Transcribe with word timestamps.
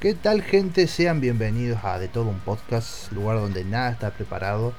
¿Qué 0.00 0.12
tal 0.12 0.42
gente? 0.42 0.86
Sean 0.86 1.22
bienvenidos 1.22 1.82
a 1.82 1.98
De 1.98 2.08
Todo 2.08 2.28
un 2.28 2.38
Podcast, 2.40 3.10
lugar 3.12 3.38
donde 3.38 3.64
nada 3.64 3.90
está 3.90 4.10
preparado, 4.10 4.74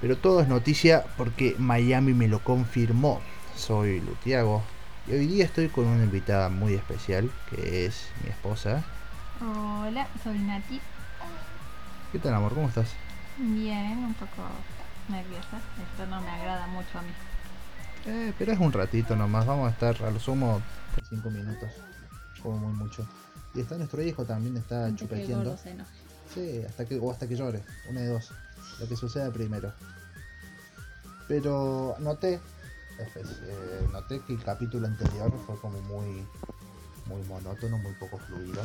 pero 0.00 0.18
todo 0.18 0.40
es 0.40 0.48
noticia 0.48 1.04
porque 1.16 1.54
Miami 1.58 2.14
me 2.14 2.26
lo 2.26 2.40
confirmó. 2.40 3.20
Soy 3.54 4.00
Lutiago 4.00 4.64
y 5.06 5.12
hoy 5.12 5.26
día 5.28 5.44
estoy 5.44 5.68
con 5.68 5.86
una 5.86 6.02
invitada 6.02 6.48
muy 6.48 6.74
especial 6.74 7.30
que 7.48 7.86
es 7.86 8.08
mi 8.24 8.30
esposa. 8.30 8.82
Hola, 9.40 10.08
soy 10.24 10.38
Nati. 10.40 10.80
¿Qué 12.10 12.18
tal 12.18 12.34
amor? 12.34 12.52
¿Cómo 12.52 12.66
estás? 12.66 12.88
Bien, 13.38 13.98
un 13.98 14.14
poco 14.14 14.42
nerviosa. 15.08 15.58
Esto 15.90 16.06
no 16.06 16.20
me 16.20 16.30
agrada 16.30 16.66
mucho 16.68 16.98
a 16.98 17.02
mí. 17.02 17.10
Eh, 18.06 18.32
pero 18.38 18.52
es 18.52 18.58
un 18.60 18.72
ratito 18.72 19.16
nomás, 19.16 19.46
vamos 19.46 19.68
a 19.68 19.72
estar 19.72 20.00
a 20.04 20.10
lo 20.10 20.20
sumo 20.20 20.62
5 21.08 21.28
minutos, 21.30 21.70
como 22.42 22.58
muy 22.58 22.72
mucho. 22.72 23.06
Y 23.54 23.60
está 23.60 23.76
nuestro 23.76 24.02
hijo 24.02 24.24
también, 24.24 24.56
está 24.56 24.86
Antes 24.86 25.08
que 25.08 25.14
chupeteando. 25.16 25.50
gordo 25.50 25.62
se 25.62 25.70
enoje. 25.70 25.90
Sí, 26.32 26.62
hasta 26.68 26.84
que, 26.84 26.98
o 26.98 27.10
hasta 27.10 27.26
que 27.26 27.36
llore, 27.36 27.62
una 27.88 28.00
de 28.00 28.08
dos, 28.08 28.30
lo 28.80 28.88
que 28.88 28.96
suceda 28.96 29.30
primero. 29.32 29.72
Pero 31.28 31.96
noté, 31.98 32.34
eh, 32.34 33.88
noté 33.92 34.20
que 34.20 34.34
el 34.34 34.42
capítulo 34.42 34.86
anterior 34.86 35.32
fue 35.46 35.58
como 35.58 35.80
muy, 35.82 36.24
muy 37.06 37.22
monótono, 37.28 37.78
muy 37.78 37.92
poco 37.94 38.18
fluido. 38.18 38.62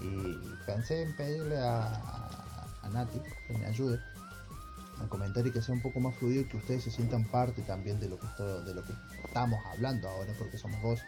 Y 0.00 0.38
pensé 0.64 1.02
en 1.02 1.14
pedirle 1.16 1.58
a, 1.58 1.82
a, 1.86 2.66
a 2.82 2.88
Nati 2.90 3.20
que 3.46 3.58
me 3.58 3.66
ayude 3.66 4.00
a 5.00 5.08
comentar 5.08 5.46
y 5.46 5.50
que 5.50 5.62
sea 5.62 5.74
un 5.74 5.82
poco 5.82 6.00
más 6.00 6.14
fluido 6.16 6.42
y 6.42 6.44
que 6.44 6.56
ustedes 6.56 6.84
se 6.84 6.90
sientan 6.90 7.24
parte 7.24 7.62
también 7.62 7.98
de 8.00 8.08
lo 8.08 8.18
que, 8.18 8.26
esto- 8.26 8.62
de 8.64 8.74
lo 8.74 8.84
que 8.84 8.92
estamos 9.24 9.64
hablando 9.66 10.08
ahora, 10.08 10.32
porque 10.38 10.58
somos 10.58 10.80
dos. 10.82 11.00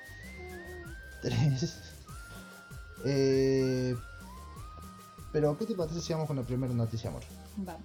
Tres. 1.23 1.79
Eh, 3.05 3.97
pero, 5.33 5.57
¿qué 5.57 5.67
te 5.67 5.75
parece 5.75 6.01
si 6.01 6.13
vamos 6.13 6.27
con 6.29 6.37
la 6.37 6.43
primera 6.43 6.73
noticia, 6.75 7.11
amor? 7.11 7.23
Vamos. 7.57 7.83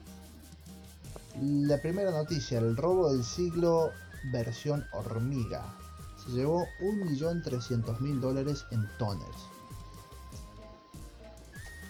La 1.42 1.80
primera 1.82 2.12
noticia, 2.12 2.58
el 2.60 2.76
robo 2.76 3.12
del 3.12 3.24
siglo 3.24 3.92
versión 4.32 4.86
hormiga. 4.92 5.64
Se 6.26 6.32
llevó 6.32 6.66
1.300.000 6.82 8.20
dólares 8.20 8.66
en 8.72 8.88
toners. 8.98 9.38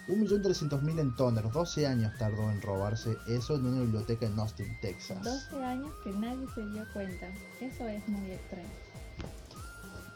1.300.000 0.08 0.98
en 1.00 1.14
toners. 1.16 1.52
12 1.52 1.86
años 1.86 2.12
tardó 2.18 2.50
en 2.50 2.60
robarse 2.62 3.16
eso 3.26 3.54
en 3.56 3.66
una 3.66 3.80
biblioteca 3.82 4.26
en 4.26 4.38
Austin, 4.38 4.76
Texas. 4.80 5.22
12 5.22 5.64
años 5.64 5.90
que 6.02 6.10
nadie 6.12 6.46
se 6.54 6.66
dio 6.66 6.84
cuenta. 6.92 7.26
Eso 7.60 7.86
es 7.86 8.06
muy 8.08 8.30
extraño. 8.30 8.68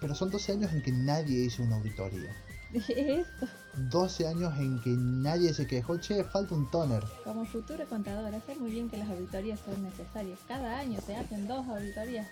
Pero 0.00 0.14
son 0.14 0.30
12 0.30 0.52
años 0.52 0.72
en 0.72 0.82
que 0.82 0.92
nadie 0.92 1.44
hizo 1.44 1.62
una 1.62 1.76
auditoría. 1.76 2.34
Esto, 2.72 3.46
12 3.90 4.26
años 4.26 4.58
en 4.58 4.80
que 4.80 4.90
nadie 4.90 5.52
se 5.52 5.66
quejó, 5.66 5.98
che, 5.98 6.24
falta 6.24 6.54
un 6.54 6.70
toner. 6.70 7.04
como 7.22 7.44
futuro 7.44 7.86
contador, 7.86 8.32
sé 8.46 8.54
muy 8.56 8.70
bien 8.70 8.88
que 8.88 8.96
las 8.96 9.08
auditorías 9.10 9.60
son 9.60 9.82
necesarias. 9.82 10.38
Cada 10.48 10.78
año 10.78 10.98
se 11.06 11.14
hacen 11.16 11.46
dos 11.46 11.66
auditorías. 11.68 12.26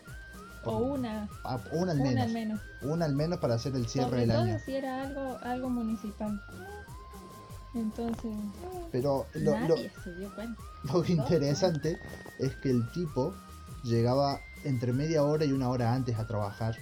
O 0.64 0.76
una, 0.78 1.26
Ah, 1.44 1.58
Una 1.72 1.92
al 1.92 2.00
una 2.00 2.10
menos. 2.10 2.24
al 2.26 2.32
menos. 2.32 2.60
Una 2.82 3.04
al 3.06 3.14
menos 3.14 3.38
para 3.38 3.54
hacer 3.54 3.74
el 3.76 3.86
cierre 3.88 4.08
Sobre 4.08 4.20
del 4.26 4.30
todo 4.30 4.40
año. 4.42 4.58
si 4.64 4.74
era 4.74 5.02
algo, 5.02 5.38
algo 5.42 5.70
municipal. 5.70 6.42
Entonces, 7.74 8.32
Pero 8.90 9.26
lo, 9.34 9.52
lo, 9.52 9.58
nadie 9.68 9.90
se 10.02 10.14
dio 10.16 10.34
cuenta. 10.34 10.60
lo 10.92 11.04
interesante 11.04 11.98
es 12.38 12.56
que 12.56 12.70
el 12.70 12.90
tipo 12.92 13.34
llegaba 13.84 14.40
entre 14.64 14.92
media 14.92 15.22
hora 15.22 15.44
y 15.44 15.52
una 15.52 15.68
hora 15.68 15.94
antes 15.94 16.18
a 16.18 16.26
trabajar. 16.26 16.76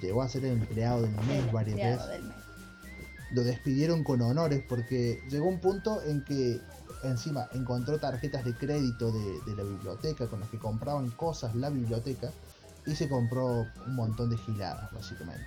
Llegó 0.00 0.22
a 0.22 0.28
ser 0.28 0.44
el 0.46 0.52
empleado 0.52 1.02
del 1.02 1.10
mes 1.26 1.44
El 1.44 1.50
varias 1.50 1.76
veces. 1.76 2.08
del 2.08 2.24
mes. 2.24 2.36
Lo 3.32 3.44
despidieron 3.44 4.02
con 4.02 4.22
honores 4.22 4.64
porque 4.68 5.22
llegó 5.28 5.46
un 5.46 5.60
punto 5.60 6.02
en 6.02 6.24
que 6.24 6.60
encima 7.04 7.48
encontró 7.52 7.98
tarjetas 7.98 8.44
de 8.44 8.54
crédito 8.54 9.12
de, 9.12 9.40
de 9.46 9.56
la 9.56 9.62
biblioteca 9.62 10.26
con 10.26 10.40
las 10.40 10.48
que 10.48 10.58
compraban 10.58 11.10
cosas 11.10 11.54
la 11.54 11.70
biblioteca 11.70 12.30
y 12.86 12.94
se 12.94 13.08
compró 13.08 13.66
un 13.86 13.94
montón 13.94 14.30
de 14.30 14.38
giladas 14.38 14.90
básicamente. 14.92 15.46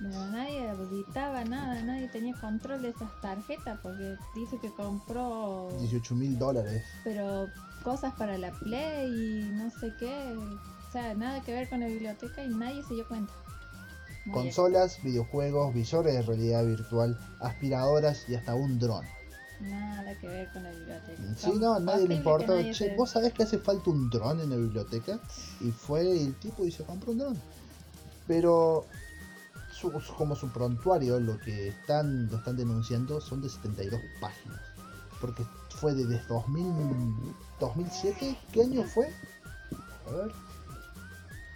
Pero 0.00 0.26
nadie 0.28 0.70
auditaba 0.70 1.44
nada, 1.44 1.82
nadie 1.82 2.08
tenía 2.08 2.34
control 2.40 2.80
de 2.82 2.88
esas 2.88 3.10
tarjetas 3.20 3.78
porque 3.82 4.16
dice 4.34 4.58
que 4.58 4.70
compró 4.72 5.68
18 5.78 6.14
mil 6.14 6.38
dólares. 6.38 6.82
pero 7.04 7.50
cosas 7.84 8.14
para 8.14 8.38
la 8.38 8.50
Play 8.50 9.12
y 9.12 9.50
no 9.52 9.70
sé 9.70 9.92
qué. 9.98 10.34
O 10.88 10.92
sea, 10.92 11.14
nada 11.14 11.40
que 11.42 11.52
ver 11.52 11.68
con 11.68 11.80
la 11.80 11.86
biblioteca 11.86 12.42
y 12.42 12.48
nadie 12.48 12.82
se 12.82 12.94
dio 12.94 13.06
cuenta. 13.06 13.32
Muy 14.24 14.34
Consolas, 14.34 15.02
videojuegos, 15.02 15.72
visores 15.74 16.14
de 16.14 16.22
realidad 16.22 16.64
virtual, 16.64 17.16
aspiradoras 17.40 18.28
y 18.28 18.34
hasta 18.34 18.54
un 18.54 18.78
dron. 18.78 19.04
Nada 19.60 20.14
que 20.18 20.26
ver 20.28 20.48
con 20.48 20.62
la 20.62 20.70
biblioteca. 20.70 21.22
Sí, 21.36 21.46
¿Cómo 21.50 21.58
no, 21.60 21.76
es 21.76 21.82
nadie 21.82 22.08
le 22.08 22.14
importó. 22.16 22.54
nadie 22.56 22.72
Che, 22.72 22.88
se- 22.88 22.96
¿vos 22.96 23.10
sabés 23.10 23.34
que 23.34 23.42
hace 23.42 23.58
falta 23.58 23.90
un 23.90 24.08
dron 24.08 24.40
en 24.40 24.48
la 24.50 24.56
biblioteca? 24.56 25.18
Y 25.60 25.70
fue 25.70 26.00
el 26.22 26.34
tipo 26.36 26.64
y 26.64 26.70
se 26.72 26.84
compró 26.84 27.12
un 27.12 27.18
dron. 27.18 27.38
Pero 28.26 28.86
como 30.16 30.36
su 30.36 30.48
prontuario, 30.50 31.18
lo 31.20 31.38
que 31.38 31.68
están, 31.68 32.28
lo 32.30 32.38
están 32.38 32.56
denunciando 32.56 33.20
son 33.20 33.40
de 33.40 33.48
72 33.48 34.00
páginas. 34.20 34.60
Porque 35.20 35.44
fue 35.70 35.94
de 35.94 36.06
desde 36.06 36.26
2000, 36.26 37.34
2007. 37.58 38.38
¿Qué 38.52 38.62
año 38.62 38.82
fue? 38.84 39.06
A 40.08 40.10
ver. 40.10 40.32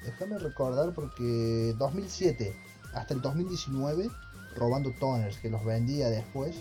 Déjame 0.04 0.38
recordar 0.38 0.92
porque 0.92 1.74
2007 1.78 2.54
hasta 2.92 3.14
el 3.14 3.22
2019 3.22 4.10
robando 4.54 4.92
toners 5.00 5.38
que 5.38 5.48
los 5.50 5.64
vendía 5.64 6.10
después 6.10 6.56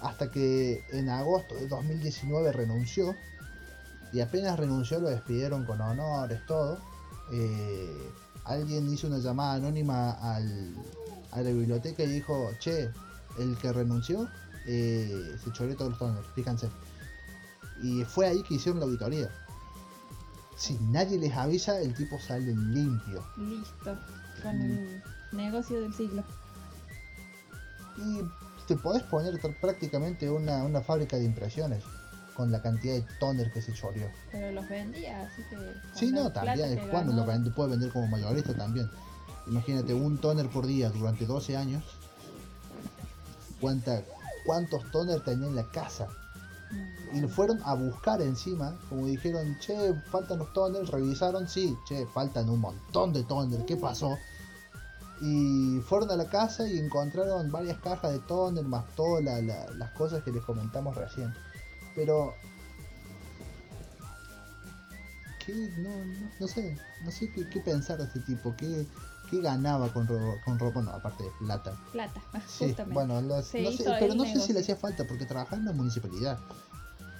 hasta 0.00 0.30
que 0.30 0.84
en 0.92 1.08
agosto 1.08 1.54
de 1.54 1.68
2019 1.68 2.52
renunció 2.52 3.14
y 4.12 4.20
apenas 4.20 4.58
renunció 4.58 5.00
lo 5.00 5.08
despidieron 5.08 5.64
con 5.64 5.80
honores, 5.80 6.44
todo. 6.46 6.78
Eh, 7.32 8.10
alguien 8.46 8.92
hizo 8.92 9.06
una 9.06 9.18
llamada 9.18 9.54
anónima 9.54 10.12
al, 10.12 10.74
a 11.32 11.40
la 11.40 11.50
biblioteca 11.50 12.02
y 12.02 12.06
dijo, 12.08 12.50
che, 12.58 12.90
el 13.38 13.56
que 13.58 13.72
renunció 13.72 14.28
eh, 14.66 15.36
se 15.42 15.52
choreó 15.52 15.76
todos 15.76 15.90
los 15.90 15.98
toners, 15.98 16.26
fíjense. 16.34 16.70
Y 17.82 18.04
fue 18.04 18.26
ahí 18.26 18.42
que 18.42 18.54
hicieron 18.54 18.80
la 18.80 18.86
auditoría. 18.86 19.30
Si 20.56 20.78
nadie 20.90 21.18
les 21.18 21.34
avisa, 21.34 21.78
el 21.80 21.94
tipo 21.94 22.18
sale 22.18 22.54
limpio. 22.54 23.24
Listo, 23.36 23.98
con 24.42 24.60
el 24.62 25.02
negocio 25.32 25.80
del 25.80 25.92
siglo. 25.92 26.24
Y 27.98 28.20
te 28.66 28.76
podés 28.76 29.02
poner 29.04 29.38
prácticamente 29.60 30.30
una, 30.30 30.64
una 30.64 30.80
fábrica 30.80 31.16
de 31.16 31.24
impresiones 31.24 31.84
con 32.36 32.52
la 32.52 32.60
cantidad 32.60 32.94
de 32.94 33.04
toner 33.18 33.50
que 33.50 33.62
se 33.62 33.72
choreó. 33.72 34.08
Pero 34.30 34.52
los 34.52 34.68
vendía, 34.68 35.22
así 35.22 35.42
que. 35.48 35.56
Sí, 35.94 36.12
no, 36.12 36.30
también 36.30 36.78
cuando 36.90 37.12
lo 37.12 37.20
ganó, 37.20 37.32
vende, 37.32 37.50
puede 37.50 37.70
vender 37.70 37.90
como 37.90 38.06
mayorista 38.08 38.54
también. 38.54 38.90
Imagínate 39.46 39.94
un 39.94 40.18
toner 40.18 40.48
por 40.48 40.66
día 40.66 40.90
durante 40.90 41.24
12 41.26 41.56
años. 41.56 41.82
¿Cuánta, 43.60 44.02
¿Cuántos 44.44 44.90
toner 44.90 45.20
tenía 45.22 45.46
en 45.48 45.56
la 45.56 45.64
casa? 45.64 46.08
Y 47.12 47.20
lo 47.20 47.28
fueron 47.28 47.60
a 47.64 47.74
buscar 47.74 48.20
encima, 48.20 48.74
como 48.88 49.06
dijeron, 49.06 49.56
che, 49.60 49.94
faltan 50.10 50.38
los 50.40 50.52
toners, 50.52 50.90
revisaron, 50.90 51.48
sí, 51.48 51.76
che, 51.88 52.04
faltan 52.06 52.50
un 52.50 52.60
montón 52.60 53.12
de 53.12 53.22
toner, 53.22 53.64
¿qué 53.64 53.76
pasó? 53.76 54.18
Y 55.22 55.78
fueron 55.86 56.10
a 56.10 56.16
la 56.16 56.26
casa 56.26 56.68
y 56.68 56.78
encontraron 56.78 57.50
varias 57.50 57.78
cajas 57.78 58.12
de 58.12 58.18
toner, 58.18 58.64
más 58.64 58.84
todas 58.96 59.24
la- 59.24 59.40
la- 59.40 59.70
las 59.78 59.90
cosas 59.92 60.22
que 60.24 60.32
les 60.32 60.44
comentamos 60.44 60.94
recién. 60.96 61.32
Pero... 61.96 62.36
¿Qué? 65.44 65.54
No, 65.78 65.90
no, 66.04 66.30
no 66.40 66.48
sé, 66.48 66.76
no 67.04 67.10
sé 67.10 67.28
qué, 67.30 67.48
qué 67.48 67.60
pensar 67.60 67.98
de 67.98 68.04
este 68.04 68.20
tipo, 68.20 68.54
qué, 68.56 68.86
qué 69.30 69.40
ganaba 69.40 69.88
con, 69.92 70.06
ro- 70.06 70.40
con 70.44 70.58
ropa, 70.58 70.82
no, 70.82 70.90
aparte 70.90 71.24
de 71.24 71.30
plata. 71.38 71.72
Plata, 71.92 72.20
Sí, 72.46 72.66
justamente. 72.68 72.94
bueno, 72.94 73.42
Se 73.42 73.62
no 73.62 73.70
sé, 73.70 73.84
pero 73.98 74.14
no 74.14 74.24
sé 74.24 74.40
si 74.40 74.52
le 74.52 74.60
hacía 74.60 74.76
falta 74.76 75.04
porque 75.04 75.24
trabajaba 75.24 75.56
en 75.58 75.64
la 75.66 75.72
municipalidad. 75.72 76.38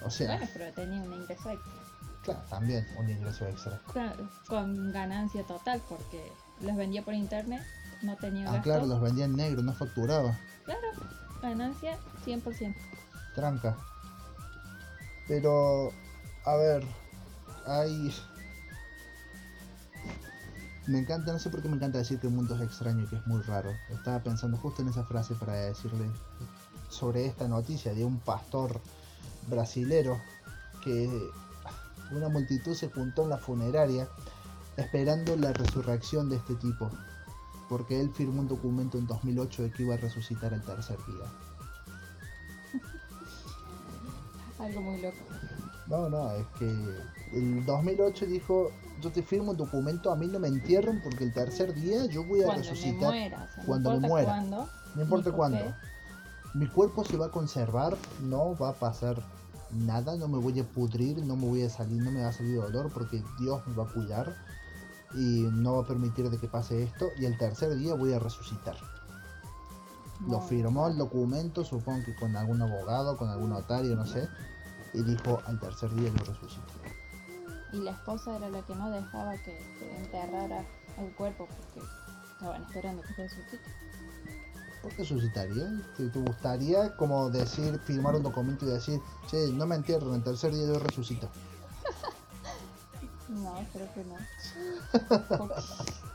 O 0.03 0.09
sea, 0.11 0.27
Bueno, 0.35 0.47
pero 0.53 0.73
tenía 0.73 1.01
un 1.01 1.13
ingreso 1.13 1.49
extra. 1.49 1.71
claro, 2.21 2.41
también 2.49 2.85
un 2.97 3.09
ingreso 3.09 3.47
extra. 3.47 3.79
Claro, 3.93 4.27
con 4.47 4.91
ganancia 4.91 5.43
total 5.43 5.81
porque 5.87 6.31
los 6.61 6.75
vendía 6.75 7.03
por 7.03 7.13
internet, 7.13 7.63
no 8.01 8.17
tenía 8.17 8.47
Ah, 8.49 8.51
gasto. 8.55 8.63
claro, 8.63 8.85
los 8.87 8.99
vendía 9.01 9.23
en 9.25 9.37
negro, 9.37 9.61
no 9.63 9.73
facturaba. 9.73 10.37
Claro, 10.65 10.81
ganancia 11.41 11.97
100%. 12.25 12.75
Tranca. 13.35 13.77
Pero, 15.27 15.91
a 16.45 16.55
ver, 16.55 16.83
hay... 17.65 18.13
Me 20.87 20.99
encanta, 20.99 21.33
no 21.33 21.39
sé 21.39 21.49
por 21.49 21.61
qué 21.61 21.67
me 21.67 21.75
encanta 21.75 21.97
decir 21.97 22.17
que 22.19 22.27
el 22.27 22.33
mundo 22.33 22.55
es 22.55 22.61
extraño 22.61 23.03
y 23.03 23.07
que 23.07 23.17
es 23.17 23.27
muy 23.27 23.41
raro. 23.41 23.71
Estaba 23.89 24.23
pensando 24.23 24.57
justo 24.57 24.81
en 24.81 24.87
esa 24.87 25.03
frase 25.03 25.35
para 25.35 25.53
decirle 25.53 26.09
sobre 26.89 27.25
esta 27.25 27.47
noticia 27.49 27.93
de 27.93 28.05
un 28.05 28.19
pastor 28.19 28.79
brasilero 29.49 30.17
que 30.83 31.09
una 32.11 32.29
multitud 32.29 32.73
se 32.73 32.89
juntó 32.89 33.23
en 33.23 33.29
la 33.29 33.37
funeraria 33.37 34.07
esperando 34.77 35.35
la 35.35 35.51
resurrección 35.51 36.29
de 36.29 36.37
este 36.37 36.55
tipo, 36.55 36.89
porque 37.67 37.99
él 37.99 38.11
firmó 38.13 38.41
un 38.41 38.47
documento 38.47 38.97
en 38.97 39.07
2008 39.07 39.63
de 39.63 39.71
que 39.71 39.83
iba 39.83 39.95
a 39.95 39.97
resucitar 39.97 40.53
el 40.53 40.63
tercer 40.63 40.97
día. 41.05 41.25
Algo 44.59 44.81
muy 44.81 45.01
loco. 45.01 45.17
No, 45.87 46.09
no, 46.09 46.31
es 46.31 46.45
que 46.59 46.65
el 47.33 47.65
2008 47.65 48.25
dijo, 48.25 48.71
yo 49.01 49.09
te 49.11 49.23
firmo 49.23 49.51
un 49.51 49.57
documento, 49.57 50.11
a 50.11 50.15
mí 50.15 50.27
no 50.27 50.39
me 50.39 50.47
entierren 50.49 51.01
porque 51.01 51.23
el 51.23 51.33
tercer 51.33 51.73
día 51.73 52.05
yo 52.07 52.23
voy 52.25 52.41
a 52.41 52.45
Cuando 52.45 52.63
me 52.63 52.69
resucitar. 52.69 53.09
muera, 53.09 53.43
o 53.49 53.53
sea, 53.55 53.63
cuando 53.65 53.91
me 53.91 54.07
muera. 54.07 54.27
cuándo, 54.27 54.69
no 54.95 55.01
importa 55.01 55.31
cuándo. 55.31 55.73
Mi 56.53 56.67
cuerpo 56.67 57.03
se 57.05 57.15
va 57.17 57.27
a 57.27 57.31
conservar, 57.31 57.95
no 58.21 58.55
va 58.57 58.69
a 58.69 58.73
pasar 58.73 59.23
nada, 59.71 60.15
no 60.17 60.27
me 60.27 60.37
voy 60.39 60.59
a 60.59 60.63
pudrir, 60.63 61.23
no 61.25 61.35
me 61.35 61.45
voy 61.47 61.61
a 61.63 61.69
salir, 61.69 62.01
no 62.01 62.11
me 62.11 62.21
va 62.21 62.29
a 62.29 62.33
salir 62.33 62.55
dolor 62.55 62.89
porque 62.93 63.23
Dios 63.39 63.61
me 63.67 63.75
va 63.75 63.83
a 63.83 63.93
cuidar 63.93 64.35
y 65.13 65.47
no 65.51 65.75
va 65.75 65.83
a 65.83 65.87
permitir 65.87 66.29
de 66.29 66.37
que 66.37 66.47
pase 66.47 66.83
esto 66.83 67.09
y 67.17 67.25
el 67.25 67.37
tercer 67.37 67.75
día 67.77 67.93
voy 67.93 68.11
a 68.13 68.19
resucitar. 68.19 68.75
Lo 70.25 70.41
firmó 70.41 70.87
el 70.87 70.97
documento, 70.97 71.63
supongo 71.63 72.05
que 72.05 72.15
con 72.15 72.35
algún 72.35 72.61
abogado, 72.61 73.17
con 73.17 73.29
algún 73.29 73.51
notario, 73.51 73.95
no 73.95 74.05
sé, 74.05 74.27
y 74.93 75.03
dijo 75.03 75.41
al 75.45 75.59
tercer 75.59 75.93
día 75.93 76.09
yo 76.09 76.19
resucito. 76.25 76.73
Y 77.71 77.77
la 77.81 77.91
esposa 77.91 78.35
era 78.37 78.49
la 78.49 78.61
que 78.63 78.75
no 78.75 78.89
dejaba 78.89 79.33
que 79.37 79.59
se 79.77 79.97
enterrara 79.97 80.65
el 80.97 81.13
cuerpo 81.13 81.47
porque 81.47 81.87
estaban 82.31 82.63
esperando 82.63 83.03
que 83.03 83.13
resucite. 83.13 83.59
¿Por 84.81 84.91
qué 84.91 85.03
resucitaría? 85.03 85.69
¿Te, 85.97 86.09
te 86.09 86.19
gustaría 86.19 86.95
como 86.95 87.29
decir, 87.29 87.77
firmar 87.79 88.15
un 88.15 88.23
documento 88.23 88.65
y 88.65 88.69
decir, 88.69 88.99
che, 89.27 89.51
no 89.51 89.65
me 89.65 89.75
entierren, 89.75 90.13
el 90.13 90.23
tercer 90.23 90.53
día 90.53 90.65
yo 90.65 90.79
resucito? 90.79 91.29
No, 93.29 93.55
creo 93.73 93.93
que 93.93 94.05
no. 94.05 94.15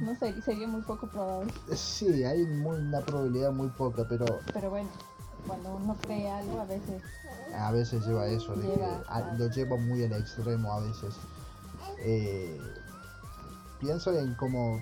No 0.00 0.14
sé, 0.16 0.40
sería 0.42 0.66
muy 0.68 0.82
poco 0.82 1.06
probable. 1.06 1.52
Sí, 1.74 2.24
hay 2.24 2.44
muy- 2.44 2.78
una 2.78 3.00
probabilidad 3.00 3.52
muy 3.52 3.68
poca, 3.68 4.04
pero 4.08 4.40
Pero 4.52 4.70
bueno, 4.70 4.90
cuando 5.46 5.74
uno 5.76 5.96
cree 6.02 6.30
algo, 6.30 6.60
a 6.60 6.64
veces 6.64 7.02
a 7.56 7.70
veces 7.70 8.04
lleva 8.06 8.26
eso, 8.26 8.56
de 8.56 8.62
que 8.62 8.68
Lleva, 8.76 9.02
a- 9.08 9.34
lo 9.36 9.48
lleva 9.48 9.76
muy 9.76 10.02
al 10.04 10.12
extremo 10.12 10.72
a 10.72 10.80
veces. 10.80 11.14
Eh, 11.98 12.60
pienso 13.80 14.12
en 14.18 14.34
como 14.34 14.80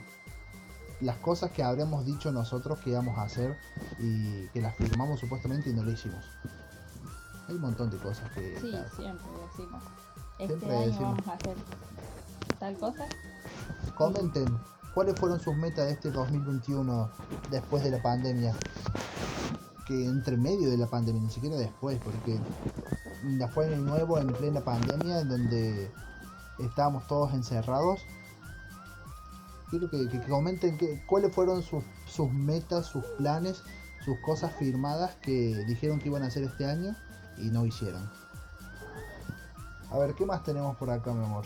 las 1.00 1.16
cosas 1.18 1.50
que 1.50 1.62
habremos 1.62 2.04
dicho 2.06 2.30
nosotros 2.32 2.78
que 2.78 2.90
íbamos 2.90 3.18
a 3.18 3.22
hacer 3.24 3.56
y 3.98 4.46
que 4.48 4.60
las 4.62 4.74
firmamos 4.76 5.20
supuestamente 5.20 5.70
y 5.70 5.74
no 5.74 5.82
lo 5.82 5.90
hicimos. 5.90 6.24
Hay 7.48 7.56
un 7.56 7.60
montón 7.62 7.90
de 7.90 7.98
cosas 7.98 8.30
que... 8.30 8.56
sí, 8.60 8.70
claro, 8.70 8.88
siempre 8.96 9.26
decimos. 9.50 9.82
Este 10.38 10.46
Siempre 10.46 10.70
año 10.76 10.86
decimos. 10.86 11.10
vamos 11.12 11.28
a 11.28 11.32
hacer 11.32 11.56
tal 12.58 12.78
cosa. 12.78 13.06
Comenten 14.02 14.58
cuáles 14.94 15.14
fueron 15.14 15.38
sus 15.38 15.54
metas 15.54 15.86
de 15.86 15.92
este 15.92 16.10
2021 16.10 17.08
después 17.52 17.84
de 17.84 17.90
la 17.92 18.02
pandemia. 18.02 18.52
Que 19.86 20.06
entre 20.06 20.36
medio 20.36 20.70
de 20.70 20.76
la 20.76 20.88
pandemia, 20.88 21.22
ni 21.22 21.30
siquiera 21.30 21.54
después, 21.54 22.00
porque 22.02 22.36
la 23.22 23.46
fue 23.46 23.66
año 23.66 23.76
nuevo 23.76 24.18
en 24.18 24.32
plena 24.32 24.60
pandemia, 24.60 25.20
en 25.20 25.28
donde 25.28 25.92
estábamos 26.58 27.06
todos 27.06 27.32
encerrados. 27.32 28.00
Quiero 29.70 29.88
que, 29.88 30.08
que 30.08 30.20
comenten 30.22 30.76
que, 30.78 31.06
cuáles 31.06 31.32
fueron 31.32 31.62
sus, 31.62 31.84
sus 32.04 32.28
metas, 32.32 32.86
sus 32.86 33.04
planes, 33.18 33.62
sus 34.04 34.18
cosas 34.18 34.52
firmadas 34.56 35.14
que 35.22 35.64
dijeron 35.68 36.00
que 36.00 36.08
iban 36.08 36.24
a 36.24 36.26
hacer 36.26 36.42
este 36.42 36.66
año 36.66 36.96
y 37.38 37.50
no 37.50 37.64
hicieron. 37.64 38.10
A 39.92 39.98
ver, 39.98 40.14
¿qué 40.14 40.26
más 40.26 40.42
tenemos 40.42 40.76
por 40.76 40.90
acá, 40.90 41.12
mi 41.12 41.24
amor? 41.24 41.44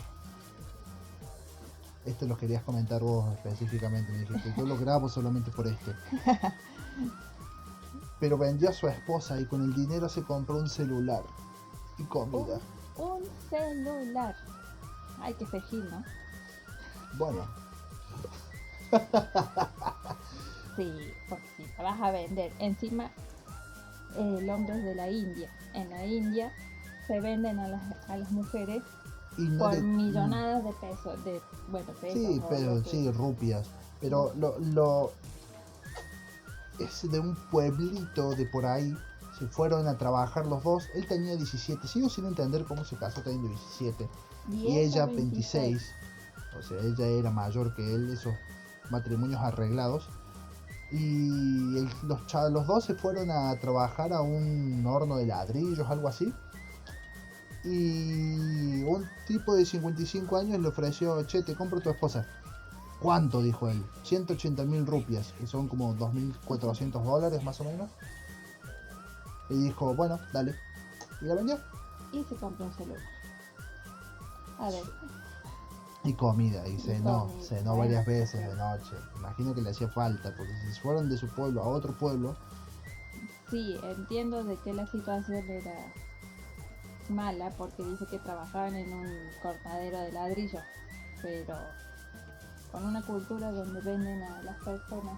Esto 2.07 2.25
lo 2.25 2.37
querías 2.37 2.63
comentar 2.63 3.01
vos 3.01 3.31
específicamente, 3.33 4.11
me 4.11 4.19
dijiste, 4.19 4.53
yo 4.57 4.65
lo 4.65 4.77
grabo 4.77 5.09
solamente 5.09 5.51
por 5.51 5.67
este. 5.67 5.93
Pero 8.19 8.37
vendió 8.37 8.69
a 8.69 8.73
su 8.73 8.87
esposa 8.87 9.39
y 9.39 9.45
con 9.45 9.61
el 9.61 9.75
dinero 9.75 10.09
se 10.09 10.23
compró 10.23 10.57
un 10.57 10.69
celular 10.69 11.21
y 11.97 12.03
comida. 12.05 12.59
Un 12.95 13.23
celular. 13.49 14.35
Hay 15.19 15.33
que 15.33 15.45
ser 15.47 15.61
Gil, 15.63 15.87
¿no? 15.91 16.03
Bueno, 17.17 17.45
Sí, 20.75 21.13
porque 21.27 21.47
si 21.57 21.63
la 21.77 21.83
vas 21.83 22.01
a 22.01 22.11
vender. 22.11 22.53
Encima, 22.59 23.11
el 24.15 24.49
hombre 24.49 24.77
es 24.77 24.83
de 24.83 24.95
la 24.95 25.09
India. 25.09 25.49
En 25.73 25.89
la 25.89 26.05
India 26.05 26.53
se 27.07 27.19
venden 27.19 27.59
a 27.59 27.67
las, 27.67 28.09
a 28.09 28.17
las 28.17 28.31
mujeres 28.31 28.83
y 29.37 29.43
no 29.43 29.59
por 29.59 29.75
de- 29.75 29.81
millonadas 29.81 30.63
de 30.63 30.71
pesos. 30.73 31.23
De, 31.23 31.41
bueno, 31.69 31.87
pesos. 32.01 32.13
Sí, 32.19 32.41
pero 32.49 32.83
que- 32.83 32.89
sí, 32.89 33.11
rupias. 33.11 33.67
Pero 34.01 34.31
lo, 34.37 34.57
lo 34.59 35.11
es 36.79 37.09
de 37.11 37.19
un 37.19 37.35
pueblito 37.51 38.35
de 38.35 38.45
por 38.45 38.65
ahí. 38.65 38.95
Se 39.39 39.47
fueron 39.47 39.87
a 39.87 39.97
trabajar 39.97 40.45
los 40.47 40.63
dos. 40.63 40.83
Él 40.95 41.07
tenía 41.07 41.35
17. 41.35 41.87
Sigo 41.87 42.09
sin 42.09 42.25
entender 42.25 42.65
cómo 42.65 42.83
se 42.83 42.95
casó 42.95 43.21
teniendo 43.21 43.47
17. 43.49 44.07
Y 44.51 44.77
ella 44.77 45.05
26. 45.05 45.91
O 46.57 46.61
sea, 46.61 46.77
ella 46.79 47.05
era 47.05 47.29
mayor 47.31 47.75
que 47.75 47.93
él, 47.93 48.09
esos 48.11 48.33
matrimonios 48.89 49.39
arreglados. 49.41 50.07
Y 50.91 51.77
el- 51.77 51.89
los, 52.03 52.21
los 52.51 52.65
dos 52.67 52.85
se 52.85 52.95
fueron 52.95 53.29
a 53.29 53.53
trabajar 53.59 54.13
a 54.13 54.21
un 54.21 54.83
horno 54.87 55.17
de 55.17 55.25
ladrillos, 55.25 55.87
algo 55.89 56.07
así. 56.07 56.33
Y 57.63 58.83
un 58.83 59.07
tipo 59.27 59.55
de 59.55 59.65
55 59.65 60.37
años 60.37 60.59
le 60.59 60.67
ofreció, 60.67 61.21
che, 61.23 61.43
te 61.43 61.55
compro 61.55 61.81
tu 61.81 61.89
esposa. 61.89 62.25
¿Cuánto? 62.99 63.41
dijo 63.41 63.69
él. 63.69 63.83
180 64.03 64.63
mil 64.65 64.85
rupias, 64.85 65.33
que 65.37 65.47
son 65.47 65.67
como 65.67 65.95
2.400 65.95 67.03
dólares 67.03 67.43
más 67.43 67.59
o 67.61 67.63
menos. 67.63 67.89
Y 69.49 69.63
dijo, 69.65 69.93
bueno, 69.95 70.19
dale. 70.33 70.55
Y 71.21 71.25
la 71.25 71.35
vendió. 71.35 71.59
Y 72.11 72.23
se 72.23 72.35
compró 72.35 72.65
un 72.65 72.73
celular. 72.73 73.01
A 74.59 74.69
ver, 74.69 74.83
Y 76.03 76.13
comida, 76.13 76.67
y 76.67 76.73
Y 76.73 76.79
cenó, 76.79 77.27
comida, 77.27 77.43
cenó 77.43 77.77
varias 77.77 78.05
veces 78.05 78.47
de 78.47 78.55
noche. 78.55 78.95
Imagino 79.17 79.53
que 79.53 79.61
le 79.61 79.69
hacía 79.69 79.87
falta, 79.89 80.33
porque 80.35 80.53
si 80.73 80.79
fueron 80.79 81.09
de 81.09 81.17
su 81.17 81.27
pueblo 81.27 81.61
a 81.61 81.67
otro 81.67 81.93
pueblo, 81.93 82.35
sí, 83.51 83.77
entiendo 83.83 84.43
de 84.43 84.57
que 84.57 84.73
la 84.73 84.87
situación 84.87 85.47
era 85.49 85.93
mala 87.09 87.49
porque 87.57 87.83
dice 87.83 88.05
que 88.05 88.19
trabajaban 88.19 88.75
en 88.75 88.93
un 88.93 89.07
cortadero 89.41 89.99
de 90.01 90.11
ladrillo, 90.11 90.59
pero 91.21 91.55
con 92.71 92.85
una 92.85 93.01
cultura 93.01 93.51
donde 93.51 93.81
venden 93.81 94.21
a 94.23 94.41
las 94.43 94.57
personas 94.57 95.17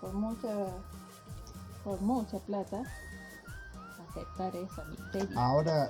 por 0.00 0.12
mucha 0.12 0.48
por 1.84 2.00
mucha 2.00 2.38
plata, 2.40 2.82
aceptar 4.08 4.56
eso, 4.56 4.84
misterio. 4.86 5.38
ahora 5.38 5.88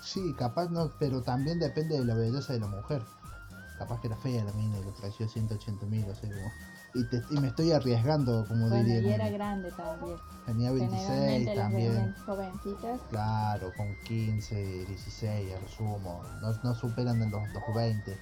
sí, 0.00 0.34
capaz 0.38 0.70
no, 0.70 0.90
pero 0.98 1.22
también 1.22 1.58
depende 1.58 1.98
de 1.98 2.04
la 2.04 2.14
belleza 2.14 2.54
de 2.54 2.60
la 2.60 2.66
mujer. 2.66 3.02
Capaz 3.78 4.00
que 4.00 4.06
era 4.06 4.16
fea 4.16 4.44
la 4.44 4.52
mina 4.52 4.78
y 4.78 4.82
le 4.84 4.90
ofreció 4.90 5.28
180 5.28 5.86
mil, 5.86 6.04
o 6.08 6.14
sea, 6.14 6.30
como- 6.30 6.52
y, 6.94 7.02
te- 7.04 7.24
y 7.30 7.38
me 7.40 7.48
estoy 7.48 7.72
arriesgando, 7.72 8.44
como 8.46 8.68
bueno, 8.68 8.84
diría. 8.84 9.00
y 9.00 9.12
era 9.12 9.28
grande 9.30 9.72
también. 9.72 10.16
Tenía 10.46 10.70
26 10.70 11.08
Generalmente 11.08 11.54
las 11.56 11.64
también. 11.64 12.14
jovencitas. 12.24 13.00
Claro, 13.10 13.72
con 13.72 13.94
15, 14.04 14.54
16 14.86 15.54
a 15.56 15.60
lo 15.60 15.68
sumo. 15.68 16.22
No, 16.40 16.52
no 16.62 16.74
superan 16.76 17.20
en 17.22 17.30
los, 17.32 17.52
los 17.52 17.74
20. 17.74 18.16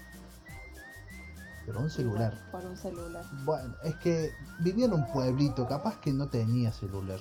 Pero 1.67 1.81
un 1.81 1.91
celular. 1.91 2.35
Por 2.51 2.65
un 2.65 2.77
celular. 2.77 3.23
Bueno, 3.45 3.75
es 3.85 3.95
que 3.97 4.33
vivía 4.59 4.87
en 4.87 4.95
un 4.95 5.07
pueblito, 5.13 5.67
capaz 5.69 5.99
que 6.01 6.13
no 6.13 6.29
tenía 6.29 6.73
celular. 6.73 7.21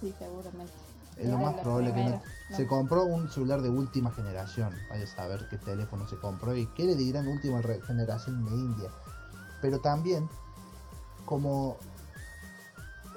Sí, 0.00 0.14
seguramente. 0.18 0.72
Es 1.16 1.28
lo 1.28 1.38
más 1.38 1.54
probable 1.60 1.92
que 1.92 2.04
no. 2.04 2.22
Se 2.56 2.66
compró 2.66 3.04
un 3.04 3.30
celular 3.30 3.60
de 3.62 3.68
última 3.68 4.10
generación. 4.10 4.74
Vaya 4.88 5.04
a 5.04 5.06
saber 5.06 5.46
qué 5.48 5.58
teléfono 5.58 6.08
se 6.08 6.16
compró 6.16 6.56
y 6.56 6.66
qué 6.68 6.84
le 6.84 6.94
dirán 6.96 7.28
última 7.28 7.60
generación 7.86 8.44
de 8.46 8.50
India. 8.52 8.90
Pero 9.60 9.80
también, 9.80 10.28
como 11.26 11.76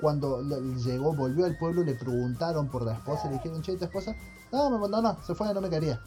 cuando 0.01 0.41
le- 0.41 0.59
llegó, 0.83 1.13
volvió 1.15 1.45
al 1.45 1.57
pueblo, 1.57 1.83
le 1.83 1.95
preguntaron 1.95 2.67
por 2.67 2.83
la 2.83 2.93
esposa, 2.93 3.27
le 3.29 3.35
dijeron, 3.35 3.61
che, 3.61 3.77
¿tu 3.77 3.85
esposa? 3.85 4.13
No, 4.51 4.69
me 4.69 4.75
abandonó, 4.75 5.17
se 5.25 5.33
fue, 5.33 5.53
no 5.53 5.61
me 5.61 5.69
quería. 5.69 5.99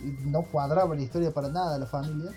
Y 0.00 0.10
no 0.28 0.42
cuadraba 0.42 0.94
la 0.94 1.02
historia 1.02 1.32
para 1.32 1.48
nada 1.48 1.78
la 1.78 1.86
familia. 1.86 2.30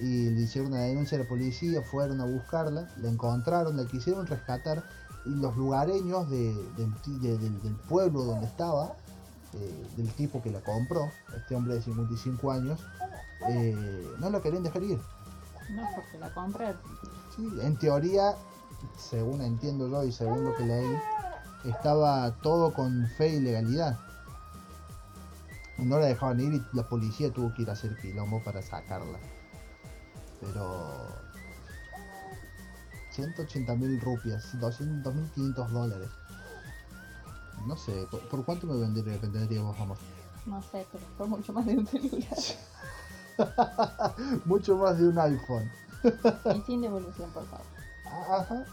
Y 0.00 0.30
le 0.30 0.40
hicieron 0.40 0.72
una 0.72 0.82
denuncia 0.82 1.16
a 1.18 1.22
la 1.22 1.28
policía, 1.28 1.82
fueron 1.82 2.20
a 2.20 2.24
buscarla, 2.24 2.88
la 2.96 3.08
encontraron, 3.08 3.76
la 3.76 3.84
quisieron 3.86 4.26
rescatar 4.26 4.82
los 5.24 5.56
lugareños 5.56 6.28
de- 6.30 6.54
del, 6.76 6.92
de- 7.20 7.38
del, 7.38 7.62
del 7.62 7.74
pueblo 7.88 8.22
donde 8.24 8.46
estaba, 8.46 8.92
eh, 9.54 9.86
del 9.96 10.12
tipo 10.14 10.42
que 10.42 10.50
la 10.50 10.60
compró, 10.60 11.10
este 11.36 11.54
hombre 11.54 11.74
de 11.74 11.82
55 11.82 12.50
años, 12.50 12.80
eh, 13.48 14.08
no 14.18 14.30
la 14.30 14.40
querían 14.40 14.62
dejar 14.62 14.82
ir. 14.82 15.00
No, 15.70 15.82
porque 15.94 16.18
la 16.18 16.32
compra 16.34 16.74
Sí, 17.36 17.48
en 17.62 17.76
teoría, 17.76 18.36
según 18.96 19.40
entiendo 19.40 19.88
yo 19.88 20.04
y 20.04 20.12
según 20.12 20.44
lo 20.44 20.54
que 20.56 20.64
leí, 20.64 20.98
estaba 21.64 22.30
todo 22.42 22.72
con 22.72 23.08
fe 23.16 23.28
y 23.36 23.40
legalidad. 23.40 23.98
No 25.78 25.98
la 25.98 26.06
dejaban 26.06 26.38
ir 26.40 26.54
y 26.54 26.64
la 26.72 26.84
policía 26.84 27.32
tuvo 27.32 27.52
que 27.54 27.62
ir 27.62 27.70
a 27.70 27.72
hacer 27.72 27.96
quilombo 27.96 28.40
para 28.44 28.62
sacarla. 28.62 29.18
Pero 30.40 31.08
180 33.14 33.74
mil 33.76 34.00
rupias, 34.00 34.54
2.500 34.54 35.68
dólares. 35.68 36.08
No 37.66 37.76
sé, 37.76 38.06
¿por, 38.10 38.20
por 38.28 38.44
cuánto 38.44 38.66
me 38.66 38.76
vendería, 38.76 39.16
vendería 39.18 39.62
vos, 39.62 39.78
amor? 39.78 39.96
No 40.46 40.60
sé, 40.60 40.86
pero 40.92 41.04
fue 41.16 41.26
mucho 41.26 41.52
más 41.52 41.64
de 41.64 41.78
un 41.78 41.86
celular. 41.86 42.38
Mucho 44.44 44.76
más 44.76 44.98
de 44.98 45.08
un 45.08 45.18
iPhone. 45.18 45.70
y 46.54 46.60
sin 46.66 46.82
devolución, 46.82 47.30
por 47.30 47.44
favor. 47.46 47.66
Ah, 48.06 48.38
Ajá, 48.40 48.64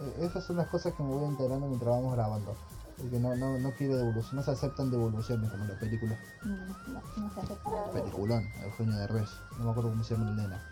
eh, 0.00 0.26
esas 0.26 0.44
son 0.44 0.56
las 0.56 0.66
cosas 0.68 0.94
que 0.94 1.02
me 1.02 1.10
voy 1.10 1.26
enterando 1.26 1.66
mientras 1.66 1.90
vamos 1.90 2.14
grabando. 2.14 2.56
Porque 2.96 3.18
no, 3.18 3.36
no, 3.36 3.58
no 3.58 3.72
quiere 3.72 3.96
devolución, 3.96 4.36
no 4.36 4.42
se 4.42 4.52
aceptan 4.52 4.90
devoluciones 4.90 5.50
como 5.50 5.64
en 5.64 5.70
la 5.70 5.78
película. 5.78 6.18
No, 6.44 6.56
no, 6.56 7.02
no 7.16 7.34
se 7.34 7.40
acepta 7.40 7.70
la 7.70 7.76
devolución. 7.76 8.02
Peliculón, 8.02 8.48
Eugenio 8.64 8.96
de 8.96 9.06
Res. 9.06 9.30
No 9.58 9.64
me 9.64 9.70
acuerdo 9.70 9.90
cómo 9.90 10.04
se 10.04 10.14
llama 10.14 10.30
el 10.30 10.36
nena. 10.36 10.70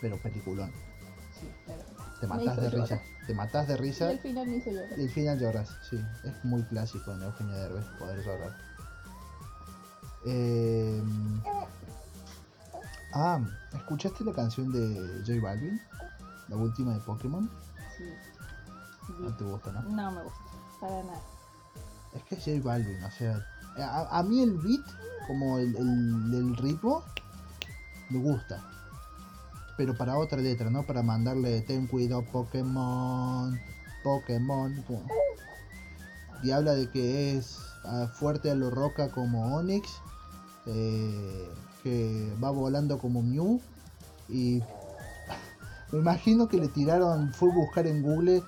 Pero 0.00 0.16
peliculón. 0.22 0.70
Sí, 1.40 1.50
pero... 1.66 1.89
Te 2.20 2.26
matás 2.26 2.44
hizo 2.54 2.60
de 2.60 2.70
llorar. 2.70 2.88
risa. 2.88 3.02
Te 3.26 3.34
matás 3.34 3.68
de 3.68 3.74
Y 3.74 3.76
risa 3.76 4.08
al 4.08 4.18
final 4.18 4.46
me 4.46 4.56
hizo 4.56 4.70
llorar. 4.70 4.98
y 4.98 5.02
al 5.02 5.10
final 5.10 5.38
lloras. 5.38 5.68
Sí, 5.88 6.04
es 6.24 6.44
muy 6.44 6.62
clásico 6.64 7.12
en 7.12 7.22
Eugenio 7.22 7.54
de 7.56 7.68
Res 7.68 7.84
poder 7.98 8.24
llorar. 8.24 8.56
Eh... 10.26 11.02
Ah, 13.12 13.40
¿escuchaste 13.72 14.24
la 14.24 14.32
canción 14.32 14.70
de 14.72 15.22
J 15.26 15.40
Balvin? 15.42 15.80
La 16.48 16.56
última 16.56 16.92
de 16.94 17.00
Pokémon. 17.00 17.50
Sí. 17.96 18.04
No 19.18 19.34
te 19.36 19.44
gusta, 19.44 19.72
¿no? 19.72 19.82
No 19.82 20.10
me 20.12 20.22
gusta, 20.22 20.38
para 20.80 21.02
nada. 21.02 21.20
Es 22.14 22.22
que 22.24 22.34
es 22.36 22.44
J 22.44 22.60
Balvin, 22.62 23.02
o 23.02 23.10
sea, 23.10 23.44
a, 23.78 24.18
a 24.18 24.22
mí 24.22 24.42
el 24.42 24.52
beat, 24.58 24.84
como 25.26 25.58
el, 25.58 25.74
el, 25.76 26.34
el 26.34 26.56
ritmo, 26.56 27.02
me 28.10 28.18
gusta. 28.18 28.62
Pero 29.80 29.94
para 29.96 30.18
otra 30.18 30.36
letra, 30.42 30.68
¿no? 30.68 30.82
Para 30.82 31.02
mandarle 31.02 31.62
ten 31.62 31.86
cuidado 31.86 32.20
Pokémon, 32.20 33.58
Pokémon. 34.02 34.74
como- 34.86 35.06
Y 36.42 36.50
habla 36.50 36.74
de 36.74 36.90
que 36.90 37.38
es 37.38 37.56
ah, 37.86 38.06
fuerte 38.12 38.50
a 38.50 38.54
lo 38.54 38.68
roca 38.68 39.08
como 39.08 39.56
Onix, 39.56 39.88
eh, 40.66 41.48
que 41.82 42.30
va 42.44 42.50
volando 42.50 42.98
como 42.98 43.22
Mew. 43.22 43.58
Y 44.28 44.60
me 45.92 46.00
imagino 46.00 46.46
que 46.46 46.58
le 46.58 46.68
tiraron, 46.68 47.32
fue 47.32 47.50
a 47.50 47.54
buscar 47.54 47.86
en 47.86 48.02
Google 48.02 48.42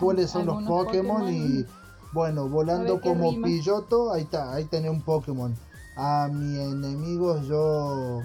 cuáles 0.00 0.30
son 0.30 0.46
los 0.46 0.56
Pokémon 0.86 1.28
y 1.30 1.66
bueno, 2.12 2.48
volando 2.48 2.94
como. 3.02 3.28
Pilloto, 3.44 4.14
ahí 4.14 4.22
está, 4.22 4.54
ahí 4.54 4.64
tenés 4.64 4.90
un 4.90 5.02
Pokémon. 5.02 5.54
A 5.94 6.30
mi 6.32 6.58
enemigo 6.58 7.38
yo, 7.42 8.22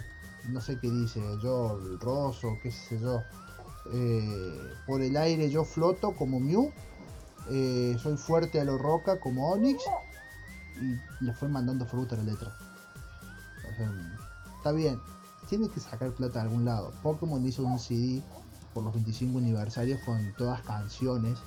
no 0.49 0.61
sé 0.61 0.79
qué 0.79 0.89
dice, 0.89 1.21
yo 1.41 1.79
roso, 1.99 2.57
qué 2.61 2.71
sé 2.71 2.99
yo. 2.99 3.21
Eh, 3.91 4.73
por 4.85 5.01
el 5.01 5.17
aire 5.17 5.49
yo 5.49 5.63
floto 5.63 6.11
como 6.15 6.39
Mew. 6.39 6.71
eh, 7.49 7.97
soy 8.01 8.17
fuerte 8.17 8.59
a 8.59 8.65
lo 8.65 8.77
roca 8.77 9.19
como 9.19 9.49
Onix. 9.51 9.83
Y 10.81 11.25
le 11.25 11.33
fue 11.33 11.49
mandando 11.49 11.85
fruta 11.85 12.15
la 12.15 12.23
letra. 12.23 12.55
Está 14.57 14.71
bien, 14.71 14.99
tiene 15.47 15.69
que 15.69 15.79
sacar 15.79 16.11
plata 16.11 16.39
de 16.39 16.45
algún 16.45 16.65
lado. 16.65 16.91
Pokémon 17.01 17.45
hizo 17.45 17.63
un 17.63 17.79
CD 17.79 18.21
por 18.73 18.83
los 18.83 18.93
25 18.93 19.39
aniversarios 19.39 19.99
con 20.01 20.33
todas 20.37 20.61
canciones 20.61 21.39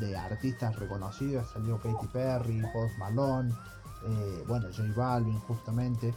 de 0.00 0.16
artistas 0.16 0.76
reconocidos. 0.76 1.48
Salió 1.52 1.78
Katy 1.78 2.06
Perry, 2.12 2.62
Post 2.72 2.96
Malone, 2.98 3.52
eh, 4.06 4.44
bueno, 4.46 4.68
J 4.76 4.92
Balvin 4.94 5.38
justamente. 5.40 6.14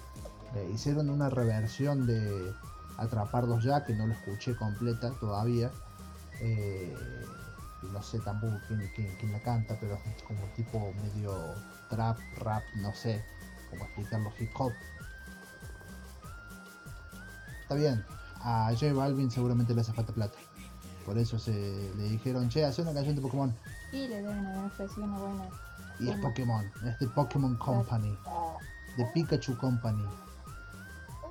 Eh, 0.55 0.72
hicieron 0.74 1.10
una 1.10 1.29
reversión 1.29 2.05
de 2.05 2.53
Atraparlos 2.98 3.63
ya, 3.63 3.83
que 3.86 3.93
no 3.93 4.05
lo 4.05 4.13
escuché 4.13 4.55
completa 4.55 5.12
todavía. 5.19 5.72
Eh, 6.41 6.95
y 7.81 7.86
no 7.88 8.01
sé 8.03 8.19
tampoco 8.19 8.60
quién, 8.67 8.88
quién- 8.95 9.15
quién 9.19 9.31
la 9.31 9.39
canta, 9.39 9.75
pero 9.79 9.95
es 9.95 10.24
como 10.24 10.39
tipo 10.55 10.93
medio 11.03 11.55
trap, 11.89 12.17
rap, 12.39 12.63
no 12.75 12.93
sé 12.93 13.22
cómo 13.69 13.83
explicarlo, 13.86 14.31
hip 14.39 14.50
hop. 14.57 14.74
Está 17.62 17.75
bien, 17.75 18.03
a 18.41 18.72
J 18.79 18.93
Balvin 18.93 19.31
seguramente 19.31 19.74
le 19.74 19.81
hace 19.81 19.93
falta 19.93 20.13
plata. 20.13 20.38
Por 21.05 21.17
eso 21.17 21.38
se 21.39 21.51
le 21.98 22.03
dijeron, 22.03 22.48
che, 22.50 22.63
hace 22.63 22.81
una 22.81 22.93
canción 22.93 23.15
de 23.15 23.22
Pokémon. 23.22 23.53
Y 23.91 24.07
le 24.07 24.22
deben 24.22 24.45
haber 24.45 24.65
ofrecido 24.65 25.05
una 25.05 25.17
buena. 25.17 25.45
Y 26.00 26.10
es. 26.10 26.17
Pokémon, 26.17 26.72
es 26.86 27.00
de 27.00 27.07
Pokémon 27.07 27.55
Company, 27.55 28.17
de 28.98 29.05
Pikachu 29.13 29.57
Company. 29.57 30.05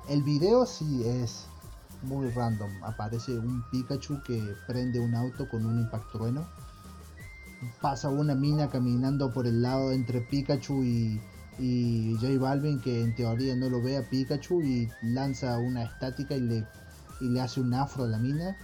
El 0.09 0.23
video 0.25 0.67
sí 0.67 1.05
es 1.05 1.47
muy 2.03 2.29
random. 2.31 2.71
Aparece 2.83 3.39
un 3.39 3.63
Pikachu 3.71 4.21
que 4.23 4.55
prende 4.67 4.99
un 4.99 5.15
auto 5.15 5.49
con 5.49 5.65
un 5.65 5.79
impactrueno. 5.79 6.45
Pasa 7.81 8.09
una 8.09 8.35
mina 8.35 8.69
caminando 8.69 9.33
por 9.33 9.47
el 9.47 9.63
lado 9.63 9.93
entre 9.93 10.21
Pikachu 10.21 10.83
y, 10.83 11.21
y 11.59 12.17
J 12.21 12.39
Balvin 12.41 12.81
que 12.81 13.03
en 13.03 13.15
teoría 13.15 13.55
no 13.55 13.69
lo 13.69 13.81
ve 13.81 13.97
a 13.97 14.03
Pikachu 14.03 14.61
y 14.63 14.91
lanza 15.03 15.59
una 15.59 15.85
estática 15.85 16.35
y 16.35 16.41
le, 16.41 16.67
y 17.21 17.29
le 17.29 17.41
hace 17.41 17.61
un 17.61 17.73
afro 17.73 18.05
a 18.05 18.09
la 18.09 18.19
mina. 18.19 18.57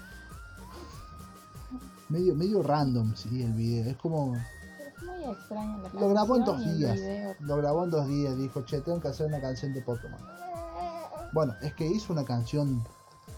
Medio, 2.08 2.34
medio 2.34 2.62
random, 2.62 3.14
sí, 3.14 3.42
el 3.42 3.52
video. 3.52 3.88
Es 3.88 3.96
como... 3.98 4.34
Es 4.34 5.04
muy 5.04 5.32
extraña 5.32 5.78
la 5.78 6.00
Lo 6.00 6.08
grabó 6.08 6.36
en 6.36 6.44
dos 6.44 6.74
días. 6.74 6.98
Lo 7.40 7.56
grabó 7.58 7.84
en 7.84 7.90
dos 7.90 8.08
días. 8.08 8.36
Dijo, 8.36 8.64
che, 8.64 8.80
tengo 8.80 9.00
que 9.00 9.08
hacer 9.08 9.26
una 9.26 9.40
canción 9.40 9.72
de 9.72 9.82
Pokémon. 9.82 10.18
Bueno, 11.38 11.54
es 11.62 11.72
que 11.74 11.86
hizo 11.86 12.12
una 12.12 12.24
canción 12.24 12.84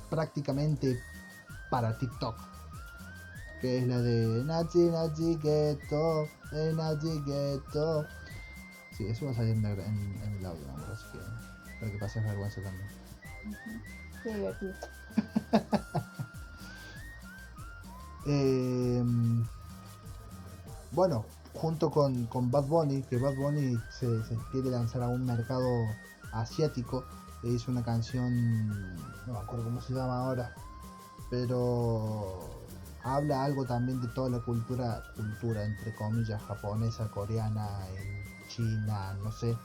prácticamente 0.09 0.99
para 1.69 1.99
TikTok. 1.99 2.35
Que 3.61 3.77
es 3.77 3.87
la 3.87 3.99
de 3.99 4.43
Nachi 4.43 4.79
Nachi 4.89 5.39
Geto, 5.39 6.27
eh, 6.53 6.73
Nachi 6.75 7.23
Geto. 7.27 8.07
Sí, 8.97 9.07
eso 9.07 9.27
va 9.27 9.33
a 9.33 9.35
salir 9.35 9.51
en, 9.55 9.67
el- 9.67 9.81
en- 9.81 10.21
en 10.25 10.35
el 10.39 10.47
audio, 10.47 10.65
así 10.91 11.05
que 11.13 11.19
para 11.79 11.93
que 11.93 11.99
pases 11.99 12.25
vergüenza 12.25 12.63
también. 12.63 12.89
Qué 14.23 14.35
divertido. 14.35 14.73
Eh, 18.27 19.03
bueno, 20.93 21.25
junto 21.55 21.91
con, 21.91 22.27
con 22.27 22.51
Bad 22.51 22.65
Bunny, 22.65 23.03
que 23.03 23.17
Bad 23.19 23.35
Bunny 23.35 23.79
se, 23.91 24.23
se 24.25 24.37
quiere 24.53 24.71
lanzar 24.71 25.03
a 25.03 25.09
un 25.09 25.25
mercado 25.27 25.87
asiático, 26.33 27.05
e 27.43 27.49
hizo 27.49 27.71
una 27.71 27.83
canción, 27.83 28.69
no 29.27 29.33
me 29.33 29.39
acuerdo 29.39 29.65
cómo 29.65 29.81
se 29.81 29.95
llama 29.95 30.19
ahora, 30.25 30.53
pero 31.31 32.41
habla 33.03 33.45
algo 33.45 33.65
también 33.65 34.01
de 34.01 34.09
toda 34.09 34.29
la 34.31 34.41
cultura, 34.41 35.03
cultura 35.17 35.65
entre 35.65 35.95
comillas, 35.95 36.43
japonesa, 36.43 37.09
coreana, 37.09 37.69
en 37.89 38.49
China, 38.49 39.15
no 39.23 39.31
sé. 39.33 39.57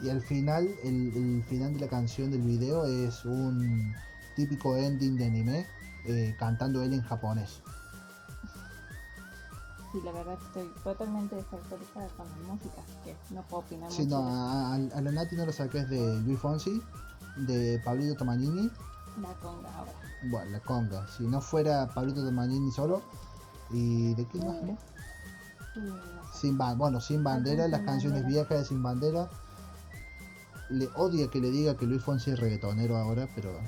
Y 0.00 0.10
al 0.10 0.22
final, 0.22 0.68
el, 0.84 1.12
el 1.16 1.44
final 1.48 1.74
de 1.74 1.80
la 1.80 1.88
canción 1.88 2.30
del 2.30 2.42
video 2.42 2.84
es 2.86 3.24
un 3.24 3.92
típico 4.36 4.76
ending 4.76 5.16
de 5.16 5.26
anime, 5.26 5.66
eh, 6.04 6.36
cantando 6.38 6.82
él 6.82 6.92
en 6.92 7.02
japonés. 7.02 7.60
Sí, 9.90 10.00
la 10.04 10.12
verdad 10.12 10.38
estoy 10.46 10.70
totalmente 10.84 11.34
desactualizada 11.34 12.06
con 12.16 12.26
la 12.28 12.36
música, 12.52 12.82
que 13.04 13.16
no 13.30 13.42
puedo 13.42 13.62
opinar 13.62 13.90
Sí, 13.90 14.02
mucho. 14.04 14.20
no, 14.20 14.28
a, 14.28 14.74
a- 14.74 14.98
a 14.98 15.00
la 15.00 15.10
Nati 15.12 15.34
no 15.34 15.46
lo 15.46 15.52
saques 15.52 15.88
de 15.88 16.20
Luis 16.20 16.38
Fonsi, 16.38 16.80
de 17.46 17.80
Pablito 17.84 18.14
Tomagnini, 18.16 18.70
La 19.20 19.32
conga 19.34 19.74
ahora. 19.76 19.92
bueno, 20.22 20.50
la 20.50 20.60
conga. 20.60 21.06
Si 21.08 21.24
no 21.24 21.40
fuera 21.40 21.86
Pablito 21.88 22.24
Tomagnini 22.24 22.70
solo, 22.70 23.02
y 23.70 24.14
de 24.14 24.24
quién 24.26 24.46
más, 24.46 24.62
no? 24.62 24.76
Sé. 25.74 26.38
Sin 26.40 26.58
ba- 26.58 26.74
bueno, 26.74 27.00
sin 27.00 27.22
bandera, 27.22 27.68
las 27.68 27.80
canciones 27.82 28.22
Bandera. 28.22 28.42
viejas 28.46 28.58
de 28.58 28.64
Sin 28.64 28.82
Bandera. 28.82 29.28
Le 30.70 30.88
odia 30.96 31.28
que 31.30 31.40
le 31.40 31.50
diga 31.50 31.76
que 31.76 31.86
Luis 31.86 32.02
Fonsi 32.02 32.30
es 32.30 32.38
reggaetonero 32.38 32.96
ahora, 32.96 33.26
pero 33.34 33.58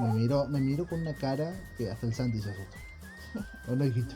me 0.00 0.12
miró, 0.12 0.46
me 0.48 0.60
miró 0.60 0.86
con 0.86 1.00
una 1.02 1.14
cara 1.14 1.52
que 1.76 1.90
hasta 1.90 2.06
el 2.06 2.14
Santi 2.14 2.40
se 2.40 2.50
asustó. 2.50 2.76
¿O 3.72 3.76
no 3.76 3.84
dijiste? 3.84 4.14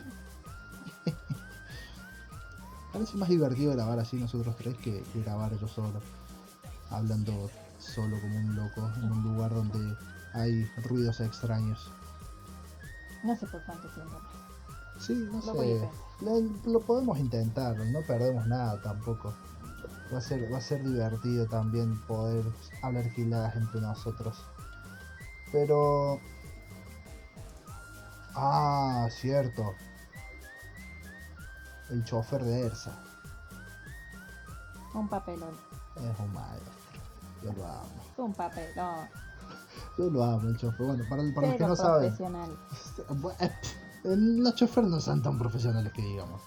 Parece 2.91 3.15
más 3.17 3.29
divertido 3.29 3.71
grabar 3.71 3.99
así 3.99 4.17
nosotros 4.17 4.55
tres 4.57 4.75
que, 4.77 5.01
que 5.13 5.21
grabar 5.21 5.57
yo 5.57 5.67
solo, 5.69 6.01
hablando 6.89 7.49
solo 7.81 8.19
como 8.21 8.37
un 8.37 8.55
loco 8.55 8.89
en 8.97 9.11
un 9.11 9.23
lugar 9.23 9.53
donde 9.53 9.97
hay 10.33 10.65
ruidos 10.83 11.19
extraños. 11.19 11.91
No 13.23 13.35
sé 13.35 13.47
por 13.47 13.63
cuánto 13.65 13.87
tiempo. 13.89 14.17
Sí, 14.99 15.13
no 15.31 15.39
Lo 15.39 15.61
sé. 15.61 16.69
lo 16.69 16.79
podemos 16.81 17.17
intentar, 17.19 17.75
no 17.77 18.01
perdemos 18.01 18.45
nada 18.47 18.81
tampoco. 18.81 19.33
Va 20.13 20.17
a 20.17 20.21
ser, 20.21 20.51
va 20.51 20.57
a 20.57 20.61
ser 20.61 20.83
divertido 20.83 21.47
también 21.47 21.99
poder 22.01 22.45
hablar 22.81 23.09
giladas 23.11 23.55
entre 23.55 23.81
nosotros. 23.81 24.45
Pero. 25.51 26.19
Ah, 28.35 29.07
cierto. 29.09 29.73
El 31.89 32.03
chofer 32.05 32.43
de 32.43 32.67
Ersa. 32.67 32.97
Un 34.93 35.07
papelón. 35.07 35.55
Es 35.95 36.19
un 36.19 36.33
maestro. 36.33 36.80
Yo 37.43 37.51
lo 37.53 37.65
amo. 37.65 37.89
Es 38.13 38.19
un 38.19 38.33
papelón. 38.33 39.07
Yo 39.97 40.09
lo 40.09 40.23
amo, 40.23 40.49
el 40.49 40.57
chofer. 40.57 40.85
Bueno, 40.85 41.03
para, 41.09 41.23
para 41.33 41.47
los 41.47 41.57
que 41.57 41.67
no 41.67 41.75
saben, 41.75 42.13
eh, 43.39 43.51
los 44.03 44.55
choferes 44.55 44.89
no 44.89 44.99
son 44.99 45.21
tan 45.21 45.37
profesionales 45.37 45.91
que 45.93 46.01
digamos. 46.01 46.41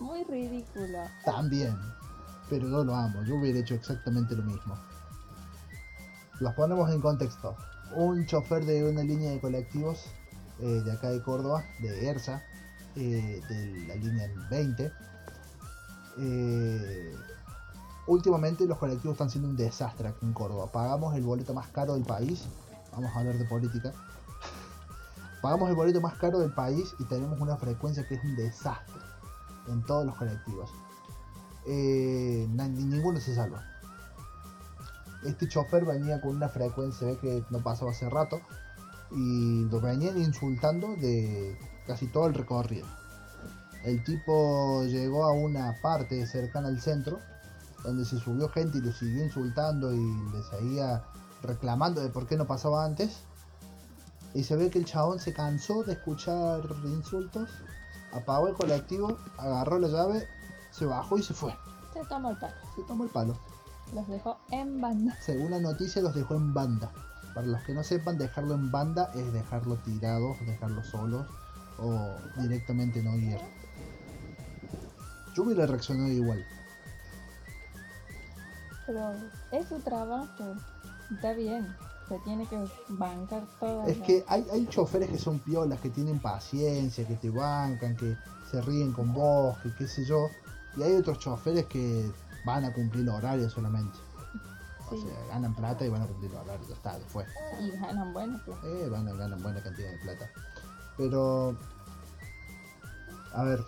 Muy 0.00 0.24
ridículo. 0.24 0.98
También. 1.24 1.76
Pero 2.48 2.68
yo 2.68 2.84
lo 2.84 2.94
amo. 2.94 3.22
Yo 3.24 3.36
hubiera 3.36 3.58
hecho 3.58 3.74
exactamente 3.74 4.36
lo 4.36 4.42
mismo. 4.42 4.78
Los 6.40 6.54
ponemos 6.54 6.90
en 6.90 7.00
contexto. 7.00 7.56
Un 7.94 8.26
chofer 8.26 8.64
de 8.64 8.88
una 8.88 9.02
línea 9.02 9.30
de 9.30 9.40
colectivos 9.40 10.04
eh, 10.60 10.82
de 10.84 10.92
acá 10.92 11.10
de 11.10 11.22
Córdoba, 11.22 11.64
de 11.80 12.08
ERSA, 12.08 12.42
eh, 12.96 13.40
de 13.48 13.86
la 13.86 13.94
línea 13.96 14.28
20. 14.50 14.92
eh, 16.18 17.14
últimamente 18.06 18.66
los 18.66 18.78
colectivos 18.78 19.14
están 19.14 19.30
siendo 19.30 19.48
un 19.48 19.56
desastre 19.56 20.08
aquí 20.08 20.24
en 20.24 20.32
Córdoba. 20.32 20.70
Pagamos 20.72 21.14
el 21.14 21.22
boleto 21.22 21.54
más 21.54 21.68
caro 21.68 21.94
del 21.94 22.04
país. 22.04 22.44
Vamos 22.92 23.14
a 23.14 23.18
hablar 23.18 23.36
de 23.36 23.44
política. 23.44 23.92
Pagamos 25.42 25.68
el 25.68 25.76
boleto 25.76 26.00
más 26.00 26.14
caro 26.18 26.38
del 26.38 26.52
país 26.52 26.94
y 26.98 27.04
tenemos 27.04 27.40
una 27.40 27.56
frecuencia 27.56 28.06
que 28.06 28.14
es 28.14 28.24
un 28.24 28.36
desastre 28.36 29.00
en 29.68 29.82
todos 29.84 30.06
los 30.06 30.14
colectivos. 30.16 30.70
Eh, 31.66 32.46
ninguno 32.48 33.20
se 33.20 33.34
salva. 33.34 33.64
Este 35.24 35.48
chofer 35.48 35.84
venía 35.84 36.20
con 36.20 36.36
una 36.36 36.48
frecuencia, 36.48 37.18
que 37.20 37.42
no 37.50 37.58
pasaba 37.60 37.90
hace 37.90 38.08
rato, 38.08 38.40
y 39.10 39.64
lo 39.64 39.80
venían 39.80 40.18
insultando 40.18 40.94
de 40.96 41.58
casi 41.86 42.06
todo 42.06 42.26
el 42.26 42.34
recorrido. 42.34 42.86
El 43.84 44.02
tipo 44.04 44.84
llegó 44.84 45.24
a 45.24 45.32
una 45.32 45.76
parte 45.80 46.26
cercana 46.26 46.68
al 46.68 46.80
centro, 46.80 47.20
donde 47.84 48.04
se 48.04 48.18
subió 48.18 48.48
gente 48.48 48.78
y 48.78 48.80
lo 48.80 48.92
siguió 48.92 49.24
insultando 49.24 49.92
y 49.92 50.30
le 50.32 50.42
seguía 50.42 51.04
reclamando 51.42 52.00
de 52.00 52.08
por 52.08 52.26
qué 52.26 52.36
no 52.36 52.46
pasaba 52.46 52.84
antes. 52.84 53.20
Y 54.34 54.44
se 54.44 54.56
ve 54.56 54.70
que 54.70 54.78
el 54.78 54.84
chabón 54.84 55.18
se 55.18 55.32
cansó 55.32 55.82
de 55.82 55.94
escuchar 55.94 56.60
insultos, 56.84 57.50
apagó 58.12 58.48
el 58.48 58.54
colectivo, 58.54 59.16
agarró 59.38 59.78
la 59.78 59.88
llave, 59.88 60.26
se 60.70 60.84
bajó 60.84 61.18
y 61.18 61.22
se 61.22 61.32
fue. 61.32 61.56
Se 61.92 62.04
tomó 62.04 62.30
el 62.30 62.36
palo. 62.36 62.54
Se 62.74 62.82
tomó 62.82 63.04
el 63.04 63.10
palo. 63.10 63.38
Los 63.94 64.06
dejó 64.08 64.38
en 64.50 64.80
banda. 64.80 65.16
Según 65.20 65.52
la 65.52 65.60
noticia 65.60 66.02
los 66.02 66.14
dejó 66.14 66.34
en 66.34 66.52
banda. 66.52 66.90
Para 67.34 67.46
los 67.46 67.62
que 67.62 67.72
no 67.74 67.82
sepan, 67.82 68.18
dejarlo 68.18 68.54
en 68.54 68.70
banda 68.70 69.10
es 69.14 69.32
dejarlo 69.32 69.76
tirado, 69.76 70.36
dejarlo 70.46 70.82
solos 70.82 71.26
o 71.78 72.16
directamente 72.38 73.02
no 73.02 73.14
ir. 73.16 73.38
Yo 75.34 75.42
hubiera 75.42 75.66
reaccionado 75.66 76.08
igual. 76.08 76.44
Pero 78.86 79.12
es 79.52 79.68
su 79.68 79.78
trabajo. 79.80 80.54
Está 81.12 81.32
bien. 81.32 81.74
Se 82.08 82.18
tiene 82.20 82.46
que 82.46 82.64
bancar 82.88 83.44
todo. 83.58 83.84
Es 83.86 83.98
que 83.98 84.24
hay, 84.28 84.46
hay 84.52 84.66
choferes 84.68 85.10
que 85.10 85.18
son 85.18 85.40
piolas, 85.40 85.80
que 85.80 85.90
tienen 85.90 86.20
paciencia, 86.20 87.06
que 87.06 87.16
te 87.16 87.30
bancan, 87.30 87.96
que 87.96 88.16
se 88.50 88.62
ríen 88.62 88.92
con 88.92 89.12
vos, 89.12 89.58
que 89.58 89.74
qué 89.74 89.88
sé 89.88 90.04
yo. 90.04 90.28
Y 90.76 90.82
hay 90.82 90.94
otros 90.94 91.18
choferes 91.18 91.66
que 91.66 92.08
van 92.44 92.64
a 92.64 92.72
cumplir 92.72 93.02
el 93.02 93.08
horario 93.08 93.50
solamente. 93.50 93.98
O 94.88 94.96
sea, 94.96 95.26
ganan 95.28 95.52
plata 95.54 95.84
y 95.84 95.88
van 95.88 96.02
a 96.02 96.06
cumplir 96.06 96.30
el 96.30 96.36
horario, 96.36 96.64
ya 96.68 96.74
está, 96.74 96.96
ya 96.96 97.06
fue. 97.06 97.26
Y 97.60 97.70
ganan 97.72 98.12
bueno. 98.12 98.40
pues. 98.46 98.56
Eh, 98.64 98.88
van 98.88 99.08
a 99.08 99.12
ganar 99.14 99.40
buena 99.40 99.60
cantidad 99.60 99.90
de 99.90 99.98
plata. 99.98 100.30
Pero, 100.96 101.56
a 103.32 103.42
ver, 103.42 103.64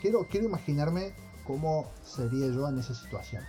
quiero, 0.00 0.26
quiero 0.30 0.46
imaginarme 0.46 1.14
cómo 1.46 1.92
sería 2.02 2.48
yo 2.48 2.66
en 2.66 2.78
esa 2.78 2.94
situación. 2.94 3.44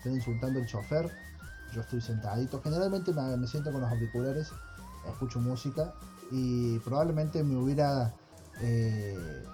Estoy 0.00 0.14
insultando 0.14 0.60
al 0.60 0.64
chofer, 0.64 1.10
yo 1.74 1.82
estoy 1.82 2.00
sentadito. 2.00 2.58
Generalmente 2.62 3.12
me, 3.12 3.46
siento 3.46 3.70
con 3.70 3.82
los 3.82 3.90
auriculares, 3.90 4.50
escucho 5.06 5.40
música 5.40 5.92
y 6.30 6.78
probablemente 6.78 7.44
me 7.44 7.58
hubiera 7.58 8.14
eh, 8.62 9.44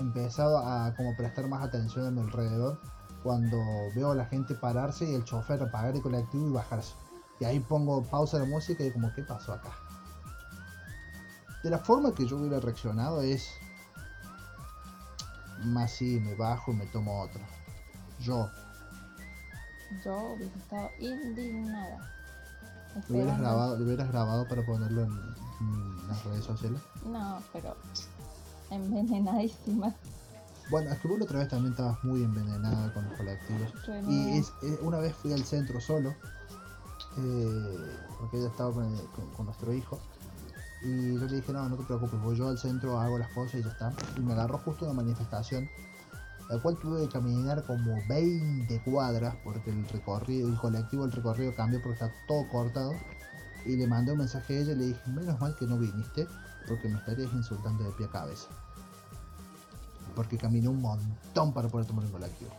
empezado 0.00 0.58
a 0.58 0.92
como 0.96 1.16
prestar 1.16 1.46
más 1.46 1.62
atención 1.62 2.06
a 2.06 2.10
mi 2.10 2.22
alrededor 2.22 2.80
cuando 3.22 3.62
veo 3.94 4.10
a 4.10 4.14
la 4.16 4.26
gente 4.26 4.56
pararse 4.56 5.08
y 5.08 5.14
el 5.14 5.22
chofer 5.22 5.62
apagar 5.62 5.94
el 5.94 6.02
colectivo 6.02 6.48
y 6.48 6.52
bajarse. 6.52 6.94
Y 7.38 7.44
ahí 7.44 7.60
pongo 7.60 8.02
pausa 8.02 8.40
de 8.40 8.46
música 8.46 8.82
y 8.82 8.90
como, 8.90 9.14
¿qué 9.14 9.22
pasó 9.22 9.52
acá? 9.52 9.70
De 11.62 11.70
la 11.70 11.78
forma 11.78 12.12
que 12.12 12.26
yo 12.26 12.36
hubiera 12.36 12.58
reaccionado 12.58 13.22
es... 13.22 13.48
Más 15.62 15.92
sí, 15.92 16.18
me 16.18 16.34
bajo 16.34 16.72
y 16.72 16.74
me 16.74 16.86
tomo 16.86 17.22
otro. 17.22 17.40
Yo. 18.18 18.50
Yo 20.02 20.34
hubiese 20.36 20.58
estado 20.58 20.90
indignada. 20.98 21.98
¿Lo 23.08 23.14
hubieras 23.16 23.38
grabado, 23.38 23.76
lo 23.76 23.84
hubieras 23.84 24.08
grabado 24.08 24.48
para 24.48 24.62
ponerlo 24.62 25.02
en, 25.02 25.10
en 25.60 26.08
las 26.08 26.24
redes 26.24 26.44
sociales? 26.44 26.80
No, 27.04 27.42
pero 27.52 27.76
envenenadísima. 28.70 29.94
Bueno, 30.70 30.90
es 30.92 30.98
que 30.98 31.08
vos 31.08 31.18
la 31.18 31.24
otra 31.24 31.40
vez 31.40 31.48
también 31.48 31.72
estabas 31.72 32.02
muy 32.04 32.22
envenenada 32.22 32.90
con 32.92 33.04
los 33.04 33.12
colectivos. 33.14 33.70
Y 34.10 34.38
es, 34.38 34.52
es- 34.62 34.78
una 34.80 34.98
vez 34.98 35.14
fui 35.14 35.32
al 35.32 35.44
centro 35.44 35.80
solo, 35.80 36.14
eh, 37.18 37.96
porque 38.18 38.38
ella 38.38 38.48
estaba 38.48 38.72
con, 38.72 38.84
el- 38.84 39.06
con- 39.08 39.28
con 39.36 39.46
nuestro 39.46 39.72
hijo. 39.74 39.98
Y 40.82 41.18
yo 41.18 41.26
le 41.26 41.36
dije, 41.36 41.52
no, 41.52 41.68
no 41.68 41.76
te 41.76 41.84
preocupes, 41.84 42.20
voy 42.20 42.36
yo 42.36 42.48
al 42.48 42.58
centro, 42.58 42.98
hago 42.98 43.18
las 43.18 43.28
cosas 43.30 43.60
y 43.60 43.62
ya 43.62 43.70
está. 43.70 43.92
Y 44.16 44.20
me 44.20 44.32
agarró 44.32 44.58
justo 44.58 44.84
una 44.84 44.94
manifestación, 44.94 45.68
la 46.48 46.58
cual 46.58 46.76
tuve 46.76 47.02
que 47.02 47.08
caminar 47.08 47.64
como 47.64 47.96
20 48.08 48.82
cuadras, 48.82 49.34
porque 49.42 49.70
el 49.70 49.88
recorrido, 49.88 50.48
el 50.48 50.56
colectivo, 50.58 51.04
el 51.04 51.12
recorrido 51.12 51.54
cambió 51.54 51.80
porque 51.82 52.04
está 52.04 52.12
todo 52.26 52.48
cortado. 52.48 52.94
Y 53.64 53.76
le 53.76 53.86
mandé 53.86 54.12
un 54.12 54.18
mensaje 54.18 54.58
a 54.58 54.60
ella 54.60 54.72
y 54.72 54.76
le 54.76 54.84
dije, 54.86 55.00
menos 55.10 55.40
mal 55.40 55.56
que 55.56 55.66
no 55.66 55.78
viniste, 55.78 56.28
porque 56.68 56.88
me 56.88 56.98
estarías 56.98 57.32
insultando 57.32 57.84
de 57.84 57.92
pie 57.92 58.06
a 58.06 58.10
cabeza. 58.10 58.48
Porque 60.14 60.36
caminé 60.36 60.68
un 60.68 60.82
montón 60.82 61.54
para 61.54 61.68
poder 61.68 61.86
tomar 61.86 62.04
un 62.04 62.12
colectivo. 62.12 62.50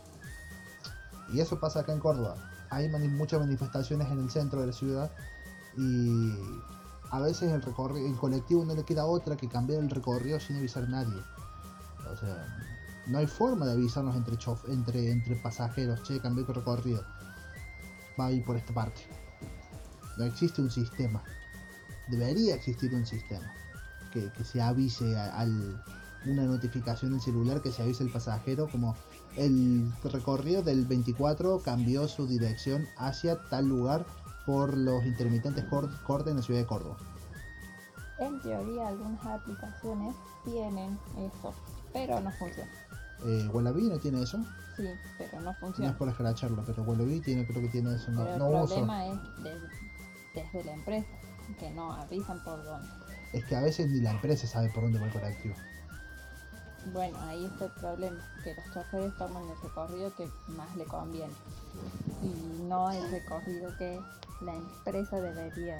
Y 1.31 1.39
eso 1.39 1.59
pasa 1.59 1.81
acá 1.81 1.93
en 1.93 1.99
Córdoba. 1.99 2.35
Hay 2.71 2.89
muchas 2.89 3.39
manifestaciones 3.39 4.09
en 4.09 4.19
el 4.19 4.31
centro 4.31 4.61
de 4.61 4.67
la 4.67 4.73
ciudad 4.73 5.11
y 5.77 6.33
a 7.11 7.19
veces 7.21 7.51
el, 7.51 7.63
el 7.63 8.15
colectivo 8.15 8.65
no 8.65 8.73
le 8.73 8.83
queda 8.83 9.05
otra 9.05 9.37
que 9.37 9.47
cambiar 9.47 9.81
el 9.81 9.89
recorrido 9.89 10.39
sin 10.39 10.57
avisar 10.57 10.83
a 10.83 10.87
nadie. 10.87 11.21
O 12.11 12.17
sea, 12.17 12.74
no 13.07 13.17
hay 13.19 13.27
forma 13.27 13.65
de 13.65 13.73
avisarnos 13.73 14.15
entre, 14.15 14.37
chof- 14.37 14.67
entre, 14.67 15.11
entre 15.11 15.35
pasajeros, 15.35 16.01
che, 16.03 16.19
cambié 16.19 16.45
el 16.47 16.53
recorrido. 16.55 17.03
Va 18.19 18.27
a 18.27 18.31
ir 18.31 18.43
por 18.43 18.55
esta 18.57 18.73
parte. 18.73 19.01
No 20.17 20.23
existe 20.23 20.61
un 20.61 20.71
sistema. 20.71 21.21
Debería 22.07 22.55
existir 22.55 22.93
un 22.93 23.05
sistema 23.05 23.51
que, 24.11 24.31
que 24.31 24.43
se 24.43 24.61
avise 24.61 25.17
al 25.17 25.81
una 26.27 26.43
notificación 26.43 27.13
en 27.13 27.19
celular 27.19 27.61
que 27.61 27.71
se 27.71 27.83
avise 27.83 28.03
al 28.03 28.09
pasajero 28.09 28.67
como 28.71 28.95
el 29.37 29.91
recorrido 30.05 30.63
del 30.63 30.85
24 30.85 31.61
cambió 31.63 32.07
su 32.07 32.25
dirección 32.25 32.87
hacia 32.97 33.37
tal 33.49 33.67
lugar 33.67 34.07
por 34.47 34.75
los 34.75 35.05
intermitentes 35.05 35.63
cor- 35.65 35.89
cortes 36.03 36.31
en 36.31 36.37
la 36.37 36.41
ciudad 36.43 36.61
de 36.61 36.65
Córdoba. 36.65 36.95
En 38.17 38.39
teoría, 38.41 38.87
algunas 38.87 39.23
aplicaciones 39.25 40.15
tienen 40.45 40.97
eso, 41.17 41.53
pero 41.93 42.19
no 42.21 42.31
funciona. 42.31 42.71
Eh, 43.23 43.49
Wallaby 43.51 43.89
no 43.89 43.97
tiene 43.99 44.21
eso, 44.21 44.39
Sí, 44.75 44.89
pero 45.17 45.37
no 45.39 45.41
no 45.45 45.51
es 45.51 45.57
funciona. 45.57 45.97
por 45.97 46.09
escracharlo, 46.09 46.63
pero 46.65 46.83
Wallaby 46.83 47.21
tiene, 47.21 47.45
creo 47.45 47.61
que 47.61 47.69
tiene 47.69 47.95
eso, 47.95 48.11
no, 48.11 48.23
pero 48.23 48.37
no 48.37 48.47
el 48.49 48.63
uso. 48.63 48.73
problema 48.75 49.05
es 49.07 49.19
des- 49.43 49.61
desde 50.33 50.63
la 50.65 50.73
empresa, 50.73 51.07
que 51.59 51.69
no 51.71 51.93
avisan 51.93 52.39
por 52.39 52.63
dónde. 52.63 52.87
Es 53.33 53.43
que 53.45 53.55
a 53.55 53.61
veces 53.61 53.89
ni 53.89 54.01
la 54.01 54.11
empresa 54.11 54.47
sabe 54.47 54.69
por 54.69 54.83
dónde 54.83 54.99
va 54.99 55.07
el 55.07 55.13
colectivo. 55.13 55.55
Bueno, 56.93 57.17
ahí 57.23 57.45
está 57.45 57.65
el 57.65 57.71
problema, 57.71 58.17
que 58.43 58.53
los 58.53 58.71
choferes 58.73 59.15
toman 59.17 59.43
el 59.49 59.57
recorrido 59.61 60.13
que 60.15 60.29
más 60.55 60.75
le 60.75 60.85
conviene 60.85 61.33
y 62.21 62.61
no 62.63 62.91
el 62.91 63.09
recorrido 63.11 63.75
que 63.77 63.99
la 64.41 64.55
empresa 64.55 65.19
debería. 65.19 65.79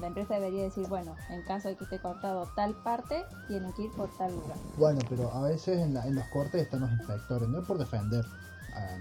La 0.00 0.08
empresa 0.08 0.34
debería 0.34 0.62
decir, 0.64 0.88
bueno, 0.88 1.14
en 1.30 1.42
caso 1.42 1.68
de 1.68 1.76
que 1.76 1.84
esté 1.84 1.98
cortado 2.00 2.48
tal 2.56 2.74
parte, 2.74 3.24
tienen 3.46 3.72
que 3.72 3.82
ir 3.82 3.92
por 3.92 4.08
tal 4.10 4.34
lugar. 4.34 4.56
Bueno, 4.76 5.00
pero 5.08 5.32
a 5.32 5.42
veces 5.42 5.78
en, 5.78 5.94
la- 5.94 6.06
en 6.06 6.14
los 6.16 6.26
cortes 6.26 6.60
están 6.62 6.80
los 6.80 6.90
inspectores, 6.90 7.48
no 7.48 7.58
es 7.60 7.64
por 7.64 7.78
defender. 7.78 8.24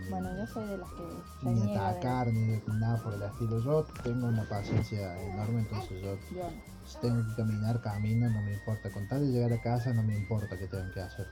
ni- 0.03 0.09
Bueno, 0.09 0.37
yo 0.37 0.45
soy 0.45 0.67
de 0.67 0.77
las 0.77 0.89
que 0.91 1.03
ni 1.41 1.61
niega 1.61 1.81
de- 1.93 1.97
atacar, 1.97 2.27
ni 2.31 2.61
nada 2.79 2.97
por 2.97 3.13
el 3.13 3.23
estilo. 3.23 3.57
Yo 3.59 3.85
tengo 4.03 4.27
una 4.27 4.43
paciencia 4.43 5.19
enorme, 5.23 5.61
entonces 5.61 5.99
yo 6.01 6.15
Yo 6.35 6.43
no. 6.51 6.73
Tengo 7.01 7.23
que 7.27 7.33
caminar, 7.35 7.79
camino, 7.81 8.29
no 8.29 8.41
me 8.43 8.53
importa. 8.53 8.89
Con 8.91 9.07
tal 9.07 9.21
de 9.21 9.31
llegar 9.31 9.51
a 9.51 9.57
casa, 9.61 9.93
no 9.93 10.03
me 10.03 10.13
importa 10.15 10.57
qué 10.59 10.67
tengan 10.67 10.91
que 10.91 10.99
hacer. 11.01 11.25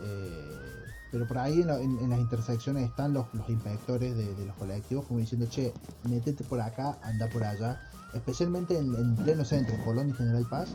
Eh, 0.00 0.84
pero 1.12 1.26
por 1.26 1.38
ahí 1.38 1.60
en, 1.60 1.66
la- 1.68 1.80
en- 1.80 1.98
en 1.98 2.10
las 2.10 2.18
intersecciones 2.18 2.84
están 2.88 3.12
los, 3.12 3.32
los 3.34 3.48
inspectores 3.48 4.16
de, 4.16 4.34
de 4.34 4.44
los 4.46 4.56
colectivos 4.56 5.04
como 5.06 5.20
diciendo, 5.20 5.46
che, 5.48 5.74
métete 6.04 6.42
por 6.44 6.60
acá, 6.60 6.98
anda 7.02 7.28
por 7.28 7.44
allá. 7.44 7.78
Especialmente 8.14 8.78
en, 8.78 8.94
en 8.94 9.16
pleno 9.16 9.44
centro, 9.44 9.74
en 9.74 9.84
Colón 9.84 10.08
y 10.08 10.12
General 10.12 10.46
Paz. 10.48 10.70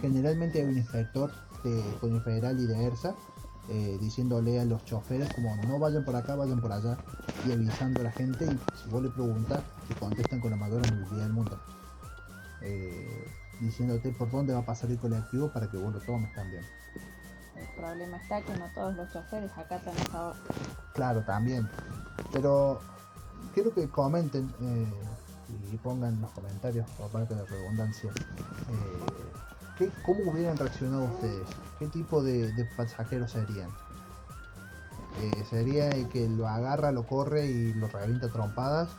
Generalmente 0.00 0.60
hay 0.60 0.66
un 0.66 0.76
inspector 0.76 1.30
de 1.64 1.82
Coño 2.00 2.20
Federal 2.20 2.60
y 2.60 2.66
de 2.66 2.84
ERSA 2.84 3.14
eh, 3.68 3.98
diciéndole 4.00 4.60
a 4.60 4.64
los 4.64 4.84
choferes 4.84 5.32
como 5.34 5.56
no 5.56 5.80
vayan 5.80 6.04
por 6.04 6.14
acá, 6.14 6.36
vayan 6.36 6.60
por 6.60 6.70
allá 6.70 6.96
y 7.44 7.52
avisando 7.52 8.00
a 8.00 8.04
la 8.04 8.12
gente 8.12 8.44
y 8.44 8.78
si 8.80 8.88
vos 8.88 9.02
le 9.02 9.10
preguntas, 9.10 9.60
te 9.88 9.94
contestan 9.96 10.40
con 10.40 10.52
la 10.52 10.56
mayor 10.56 10.86
amabilidad 10.86 11.24
del 11.24 11.32
mundo. 11.32 11.58
Eh, 12.62 13.28
diciéndote 13.60 14.12
por 14.12 14.30
dónde 14.30 14.52
va 14.52 14.60
a 14.60 14.64
pasar 14.64 14.90
el 14.90 14.98
colectivo 14.98 15.50
para 15.52 15.68
que 15.68 15.78
vos 15.78 15.92
lo 15.92 16.00
tomes 16.00 16.32
también. 16.34 16.62
El 17.56 17.66
problema 17.76 18.18
está 18.18 18.40
que 18.42 18.56
no 18.56 18.66
todos 18.72 18.94
los 18.94 19.12
choferes 19.12 19.50
acatan 19.56 19.96
esa. 19.96 20.32
Claro, 20.94 21.22
también. 21.24 21.68
Pero 22.32 22.80
quiero 23.52 23.74
que 23.74 23.88
comenten 23.88 24.48
eh, 24.60 24.92
y 25.48 25.76
pongan 25.78 26.14
en 26.14 26.20
los 26.22 26.30
comentarios, 26.32 26.88
por 26.98 27.10
parte 27.10 27.34
de 27.34 27.44
redundancia, 27.46 28.10
eh, 28.10 28.98
¿qué- 29.78 29.92
¿cómo 30.02 30.30
hubieran 30.30 30.58
reaccionado 30.58 31.04
ustedes? 31.04 31.46
¿Qué 31.78 31.86
tipo 31.88 32.22
de, 32.22 32.52
de 32.52 32.64
pasajeros 32.64 33.32
serían? 33.32 33.70
Eh, 35.20 35.44
¿Sería 35.48 35.88
el 35.90 36.08
que 36.08 36.28
lo 36.28 36.46
agarra, 36.48 36.92
lo 36.92 37.06
corre 37.06 37.46
y 37.46 37.72
lo 37.74 37.88
revienta 37.88 38.28
trompadas? 38.28 38.90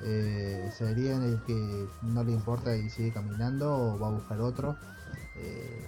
Eh, 0.00 0.70
¿Serían 0.76 1.22
el 1.22 1.38
que 1.42 1.88
no 2.02 2.24
le 2.24 2.32
importa 2.32 2.76
y 2.76 2.88
sigue 2.90 3.12
caminando 3.12 3.74
o 3.76 3.98
va 3.98 4.08
a 4.08 4.10
buscar 4.10 4.40
otro? 4.40 4.76
Eh, 5.36 5.80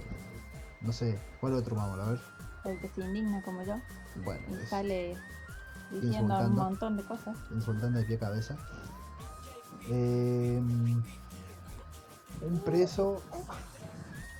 no 0.81 0.91
sé, 0.93 1.17
¿cuál 1.41 1.53
otro 1.53 1.75
vamos 1.75 1.99
a 1.99 2.11
ver? 2.11 2.19
El 2.63 2.77
que 2.79 2.87
se 2.89 3.01
indigna 3.01 3.41
como 3.41 3.63
yo 3.63 3.79
Bueno, 4.23 4.41
y 4.49 4.63
es- 4.63 4.69
sale 4.69 5.17
diciendo 5.91 6.37
un 6.39 6.55
montón 6.55 6.95
de 6.97 7.03
cosas. 7.03 7.35
insultando 7.51 7.99
de 7.99 8.05
pie 8.05 8.15
a 8.17 8.19
cabeza. 8.19 8.55
Eh, 9.89 10.61
un 12.41 12.59
preso. 12.63 13.21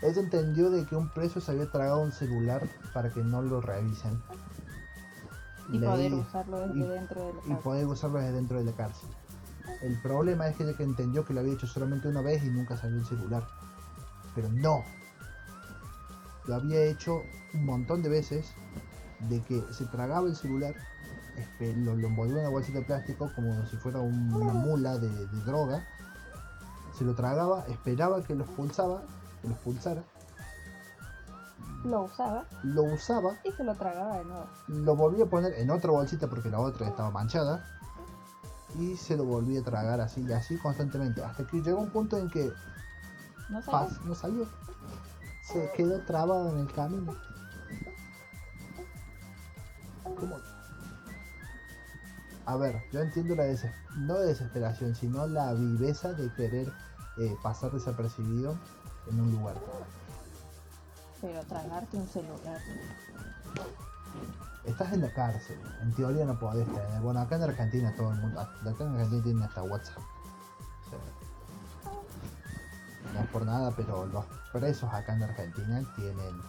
Ella 0.02 0.22
entendió 0.22 0.70
de 0.70 0.86
que 0.86 0.96
un 0.96 1.10
preso 1.10 1.40
se 1.42 1.52
había 1.52 1.70
tragado 1.72 2.02
un 2.02 2.12
celular 2.12 2.62
para 2.94 3.10
que 3.12 3.24
no 3.24 3.42
lo 3.42 3.62
revisen. 3.62 4.22
Y 5.72 5.80
poder 5.80 6.14
usarlo 6.14 6.60
desde 6.60 6.80
y- 6.80 6.84
dentro 6.84 7.22
de 7.26 7.34
la 7.34 7.40
y 7.40 7.50
casa. 7.50 7.62
poder 7.62 7.86
usarlo 7.88 8.20
desde 8.20 8.34
dentro 8.34 8.58
de 8.60 8.66
la 8.66 8.72
cárcel. 8.74 9.10
El 9.82 10.00
problema 10.02 10.48
es 10.48 10.56
que 10.56 10.64
ella 10.64 10.78
que 10.78 10.84
entendió 10.84 11.26
que 11.26 11.34
lo 11.34 11.40
había 11.40 11.54
hecho 11.54 11.66
solamente 11.66 12.08
una 12.08 12.22
vez 12.22 12.44
y 12.44 12.50
nunca 12.50 12.78
salió 12.78 13.00
el 13.00 13.06
celular. 13.06 13.48
Pero 14.36 14.50
no. 14.50 14.84
Lo 16.46 16.56
había 16.56 16.82
hecho 16.84 17.24
un 17.56 17.66
montón 17.66 18.04
de 18.04 18.10
veces 18.10 18.52
de 19.22 19.42
que 19.42 19.64
se 19.72 19.86
tragaba 19.86 20.28
el 20.28 20.36
celular, 20.36 20.76
espe- 21.38 21.76
lo, 21.84 21.96
lo 21.96 22.08
envolvía 22.08 22.36
en 22.36 22.42
una 22.42 22.50
bolsita 22.50 22.80
de 22.80 22.86
plástico 22.86 23.32
como 23.36 23.66
si 23.68 23.78
fuera 23.78 24.00
un- 24.00 24.34
una 24.34 24.54
mula 24.54 24.98
de, 24.98 25.10
de 25.10 25.42
droga. 25.46 25.86
Se 26.98 27.04
lo 27.04 27.14
tragaba, 27.16 27.66
esperaba 27.68 28.24
que 28.24 28.36
lo 28.36 28.44
expulsaba, 28.46 29.02
que 29.42 29.48
lo 29.50 29.54
expulsara, 29.56 30.04
Lo 31.84 32.04
usaba 32.04 32.46
lo 32.64 32.84
usaba 32.84 33.38
y 33.44 33.52
se 33.52 33.64
lo 33.64 33.76
tragaba 33.76 34.18
de 34.18 34.26
nuevo. 34.26 34.46
lo 34.70 34.96
volví 34.96 35.22
a 35.22 35.26
poner 35.26 35.54
en 35.60 35.70
otra 35.70 35.92
bolsita 35.92 36.28
porque 36.28 36.50
la 36.50 36.60
otra 36.60 36.88
estaba 36.88 37.12
manchada 37.12 37.64
y 38.80 38.96
se 38.98 39.16
lo 39.18 39.24
volví 39.26 39.58
a 39.58 39.64
tragar 39.64 40.02
así 40.02 40.22
y 40.22 40.32
así 40.34 40.58
constantemente 40.58 41.22
hasta 41.24 41.46
que 41.46 41.62
llegó 41.62 41.80
un 41.80 41.90
punto 41.92 42.18
en 42.18 42.30
que 42.30 42.52
No 43.50 43.62
sabes. 43.62 43.92
paz, 43.94 44.06
no 44.06 44.16
salió 44.16 44.48
se 45.44 45.72
quedó 45.74 46.00
trabado 46.02 46.50
en 46.50 46.60
el 46.60 46.72
camino 46.74 47.14
¿Cómo? 50.20 50.38
A 52.46 52.56
ver 52.58 52.84
yo 52.92 53.02
entiendo 53.02 53.36
la 53.36 53.44
des 53.44 53.66
no 53.98 54.20
desesperación 54.20 54.96
sino 54.96 55.28
la 55.28 55.54
viveza 55.54 56.14
de 56.14 56.32
querer 56.34 56.72
eh, 57.18 57.36
pasar 57.42 57.72
desapercibido 57.72 58.58
en 59.10 59.20
un 59.22 59.32
lugar 59.32 59.56
Pero 61.22 61.42
tragarte 61.44 61.98
un 61.98 62.08
celular. 62.08 62.60
Estás 64.66 64.94
en 64.94 65.02
la 65.02 65.14
cárcel, 65.14 65.60
en 65.82 65.94
teoría 65.94 66.26
no 66.26 66.38
podés 66.40 66.66
tener. 66.66 67.02
Bueno, 67.02 67.22
acá 67.22 67.36
en 67.36 67.44
Argentina 67.44 67.94
todo 67.96 68.12
el 68.12 68.18
mundo, 68.20 68.40
acá 68.40 68.84
en 68.84 68.96
Argentina 68.96 69.24
tienen 69.24 69.44
hasta 69.44 69.64
WhatsApp. 69.64 70.00
O 70.00 70.90
sea, 70.90 71.00
no 73.14 73.20
es 73.20 73.28
por 73.28 73.46
nada, 73.46 73.72
pero 73.78 74.08
los 74.08 74.26
presos 74.52 74.92
acá 74.92 75.14
en 75.14 75.24
Argentina 75.24 75.84
tienen 75.96 76.42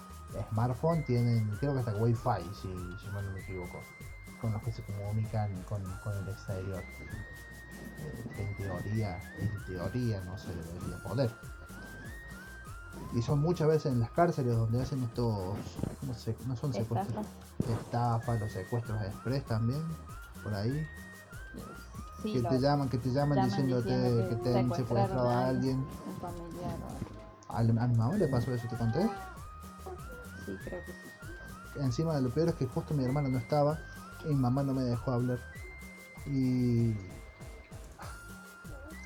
smartphone, 0.50 1.04
tienen, 1.04 1.48
creo 1.60 1.74
que 1.74 1.80
hasta 1.80 1.94
wifi, 1.94 2.42
si, 2.54 2.68
si 2.98 3.06
mal 3.12 3.24
no 3.24 3.32
me 3.32 3.40
equivoco, 3.40 3.80
con 4.40 4.52
los 4.52 4.62
que 4.62 4.72
se 4.72 4.82
comunican 4.82 5.50
con, 5.68 5.82
con 6.02 6.16
el 6.16 6.28
exterior. 6.28 6.82
Eh, 7.98 8.24
en 8.38 8.54
teoría, 8.54 9.18
en 9.40 9.64
teoría 9.66 10.20
no 10.22 10.36
se 10.38 10.54
debería 10.54 10.96
poder. 11.02 11.30
Y 13.12 13.22
son 13.22 13.40
muchas 13.40 13.68
veces 13.68 13.92
en 13.92 14.00
las 14.00 14.10
cárceles 14.10 14.54
donde 14.56 14.80
hacen 14.82 15.02
estos, 15.02 15.56
no 16.02 16.14
sé, 16.14 16.36
no 16.46 16.56
son 16.56 16.72
secuestros 16.72 17.24
Estafa. 17.60 17.72
estafas, 17.80 18.40
los 18.40 18.52
secuestros 18.52 19.02
express 19.02 19.44
también, 19.44 19.82
por 20.42 20.54
ahí, 20.54 20.86
Sí, 22.22 22.32
que 22.32 22.42
te 22.42 22.58
llaman, 22.58 22.88
que 22.88 22.98
te 22.98 23.10
llaman, 23.12 23.36
llaman 23.36 23.48
diciéndote 23.50 23.88
diciendo 23.94 24.28
que 24.28 24.36
que 24.36 24.42
te 24.42 24.58
han 24.58 24.74
secuestrado 24.74 25.28
a 25.30 25.46
alguien. 25.48 25.86
un 26.06 26.16
familiar 26.20 26.78
o- 26.82 27.52
A, 27.52 27.58
a 27.58 27.62
mi 27.62 27.72
mamá 27.96 28.16
le 28.16 28.26
pasó 28.26 28.52
eso, 28.52 28.66
te 28.68 28.76
conté. 28.76 29.08
Sí, 30.44 30.58
creo 30.64 30.80
que 30.84 30.92
sí. 30.92 31.78
Encima 31.80 32.14
de 32.16 32.22
lo 32.22 32.30
peor 32.30 32.48
es 32.48 32.54
que 32.56 32.66
justo 32.66 32.94
mi 32.94 33.04
hermano 33.04 33.28
no 33.28 33.38
estaba 33.38 33.78
mi 34.28 34.34
mamá 34.34 34.62
no 34.62 34.74
me 34.74 34.82
dejó 34.82 35.12
hablar. 35.12 35.38
Y 36.26 36.94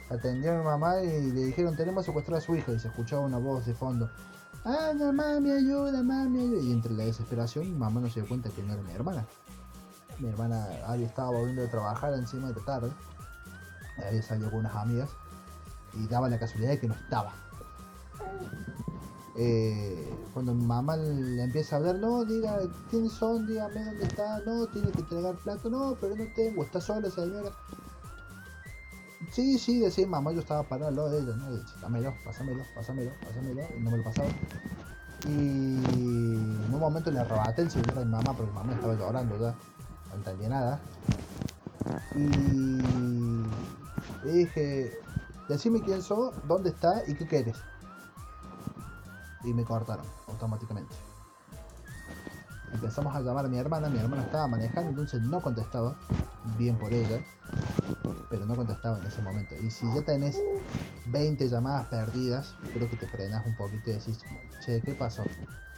atendió 0.09 0.52
a 0.52 0.59
mi 0.59 0.64
mamá 0.64 1.02
y 1.02 1.30
le 1.33 1.44
dijeron 1.46 1.76
tenemos 1.76 2.04
secuestrado 2.04 2.38
a 2.38 2.44
su 2.44 2.54
hija 2.56 2.72
y 2.72 2.78
se 2.78 2.88
escuchaba 2.88 3.22
una 3.22 3.38
voz 3.38 3.66
de 3.66 3.74
fondo. 3.74 4.11
Ah, 4.64 4.92
no, 4.94 5.12
mami, 5.12 5.50
ayuda, 5.50 6.02
mami. 6.02 6.66
Y 6.66 6.72
entre 6.72 6.92
la 6.92 7.04
desesperación 7.04 7.70
mi 7.70 7.78
mamá 7.78 8.00
no 8.00 8.09
se 8.09 8.20
dio 8.20 8.28
cuenta 8.28 8.50
que 8.50 8.62
no 8.62 8.74
era 8.74 8.83
mi 8.83 8.92
hermana. 8.92 9.26
Mi 10.18 10.28
hermana 10.28 10.66
había 10.87 11.06
estado 11.06 11.33
volviendo 11.33 11.62
de 11.62 11.68
trabajar 11.68 12.12
encima 12.14 12.48
de 12.48 12.54
la 12.54 12.64
tarde. 12.64 12.92
Había 14.06 14.22
salido 14.22 14.50
con 14.50 14.61
unas 14.61 14.74
amigas 14.74 15.11
y 15.94 16.06
daba 16.06 16.28
la 16.28 16.38
casualidad 16.38 16.72
de 16.72 16.80
que 16.80 16.88
no 16.88 16.94
estaba. 16.94 17.33
Eh, 19.36 20.12
cuando 20.34 20.54
mi 20.54 20.64
mamá 20.64 20.96
le 20.96 21.42
empieza 21.42 21.76
a 21.76 21.78
hablar, 21.78 21.96
no, 21.96 22.24
diga 22.24 22.58
quiénes 22.90 23.12
son, 23.12 23.46
dígame 23.46 23.84
dónde 23.84 24.04
está, 24.04 24.40
no, 24.40 24.66
tiene 24.66 24.90
que 24.90 25.00
entregar 25.00 25.36
plato, 25.36 25.70
no, 25.70 25.96
pero 26.00 26.16
no 26.16 26.24
tengo, 26.34 26.64
está 26.64 26.80
sola 26.80 27.06
esa 27.06 27.22
señora. 27.22 27.50
Sí, 29.30 29.58
sí, 29.58 29.78
decía 29.78 30.06
mamá, 30.06 30.32
yo 30.32 30.40
estaba 30.40 30.64
parado 30.64 30.88
al 30.88 30.96
lado 30.96 31.10
de 31.10 31.18
ella, 31.20 31.36
¿no? 31.36 31.46
Dámelo, 31.80 32.12
pásamelo, 32.24 32.64
pásamelo, 32.74 33.12
pásamelo, 33.24 33.62
no 33.78 33.90
me 33.90 33.98
lo 33.98 34.04
pasaba. 34.04 34.28
Y 35.26 35.28
en 35.28 36.74
un 36.74 36.80
momento 36.80 37.10
le 37.10 37.20
arrebaté 37.20 37.62
el 37.62 37.70
celular 37.70 37.98
a 37.98 38.04
mi 38.04 38.10
mamá 38.10 38.32
porque 38.36 38.50
mi 38.50 38.56
mamá 38.56 38.72
estaba 38.72 38.94
llorando 38.94 39.38
ya, 39.38 39.54
no 40.08 40.14
entendía 40.16 40.48
nada. 40.48 40.80
Y 42.16 42.26
le 44.24 44.32
dije, 44.32 44.98
decime 45.48 45.80
quién 45.82 46.02
sos, 46.02 46.34
dónde 46.48 46.70
está 46.70 47.02
y 47.06 47.14
qué 47.14 47.26
quieres 47.26 47.56
y 49.44 49.53
me 49.53 49.64
cortaron 49.64 50.05
automáticamente. 50.29 50.94
Empezamos 52.72 53.14
a 53.14 53.20
llamar 53.20 53.46
a 53.46 53.48
mi 53.48 53.59
hermana, 53.59 53.88
mi 53.88 53.98
hermana 53.98 54.22
estaba 54.22 54.46
manejando, 54.46 54.90
entonces 54.90 55.20
no 55.22 55.40
contestaba, 55.40 55.96
bien 56.57 56.76
por 56.76 56.92
ella, 56.92 57.20
pero 58.29 58.46
no 58.46 58.55
contestaba 58.55 58.98
en 58.98 59.07
ese 59.07 59.20
momento. 59.22 59.57
Y 59.61 59.70
si 59.70 59.87
ya 59.92 60.03
tenés 60.03 60.37
20 61.07 61.48
llamadas 61.48 61.87
perdidas, 61.87 62.55
creo 62.72 62.88
que 62.88 62.96
te 62.96 63.07
frenas 63.09 63.44
un 63.44 63.55
poquito 63.57 63.90
y 63.90 63.94
decís, 63.94 64.20
che, 64.64 64.81
¿qué 64.83 64.94
pasó? 64.94 65.24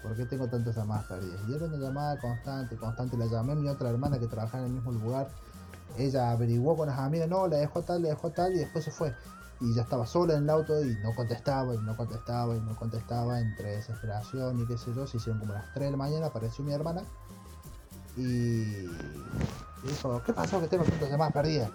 ¿Por 0.02 0.14
qué 0.16 0.26
tengo 0.26 0.48
tantas 0.48 0.76
llamadas 0.76 1.04
perdidas? 1.04 1.40
Y 1.48 1.54
era 1.54 1.64
una 1.64 1.76
llamada 1.76 2.18
constante, 2.18 2.76
constante. 2.76 3.16
La 3.16 3.26
llamé 3.26 3.52
a 3.52 3.56
mi 3.56 3.68
otra 3.68 3.88
hermana 3.88 4.18
que 4.18 4.26
trabajaba 4.26 4.64
en 4.64 4.70
el 4.70 4.74
mismo 4.74 4.92
lugar. 4.92 5.30
Ella 5.96 6.30
averiguó 6.30 6.76
con 6.76 6.88
las 6.88 6.98
amigas, 6.98 7.28
no, 7.28 7.46
la 7.46 7.58
dejó 7.58 7.82
tal, 7.82 8.02
la 8.02 8.08
dejó 8.08 8.30
tal, 8.30 8.52
y 8.54 8.58
después 8.58 8.84
se 8.84 8.90
fue 8.90 9.14
y 9.62 9.74
ya 9.74 9.82
estaba 9.82 10.06
sola 10.06 10.34
en 10.34 10.42
el 10.42 10.50
auto 10.50 10.84
y 10.84 10.96
no 11.02 11.14
contestaba 11.14 11.74
y 11.74 11.78
no 11.78 11.96
contestaba 11.96 12.56
y 12.56 12.60
no 12.60 12.74
contestaba 12.74 13.40
entre 13.40 13.76
desesperación 13.76 14.60
y 14.60 14.66
qué 14.66 14.76
sé 14.76 14.92
yo, 14.92 15.06
se 15.06 15.18
hicieron 15.18 15.38
como 15.38 15.52
las 15.52 15.72
3 15.72 15.86
de 15.86 15.90
la 15.92 15.96
mañana, 15.96 16.26
apareció 16.26 16.64
mi 16.64 16.72
hermana 16.72 17.02
y 18.16 18.88
dijo, 19.84 20.20
¿qué 20.26 20.32
pasó 20.32 20.60
que 20.60 20.66
tengo 20.66 20.84
tantas 20.84 21.08
llamadas 21.08 21.32
perdidas? 21.32 21.70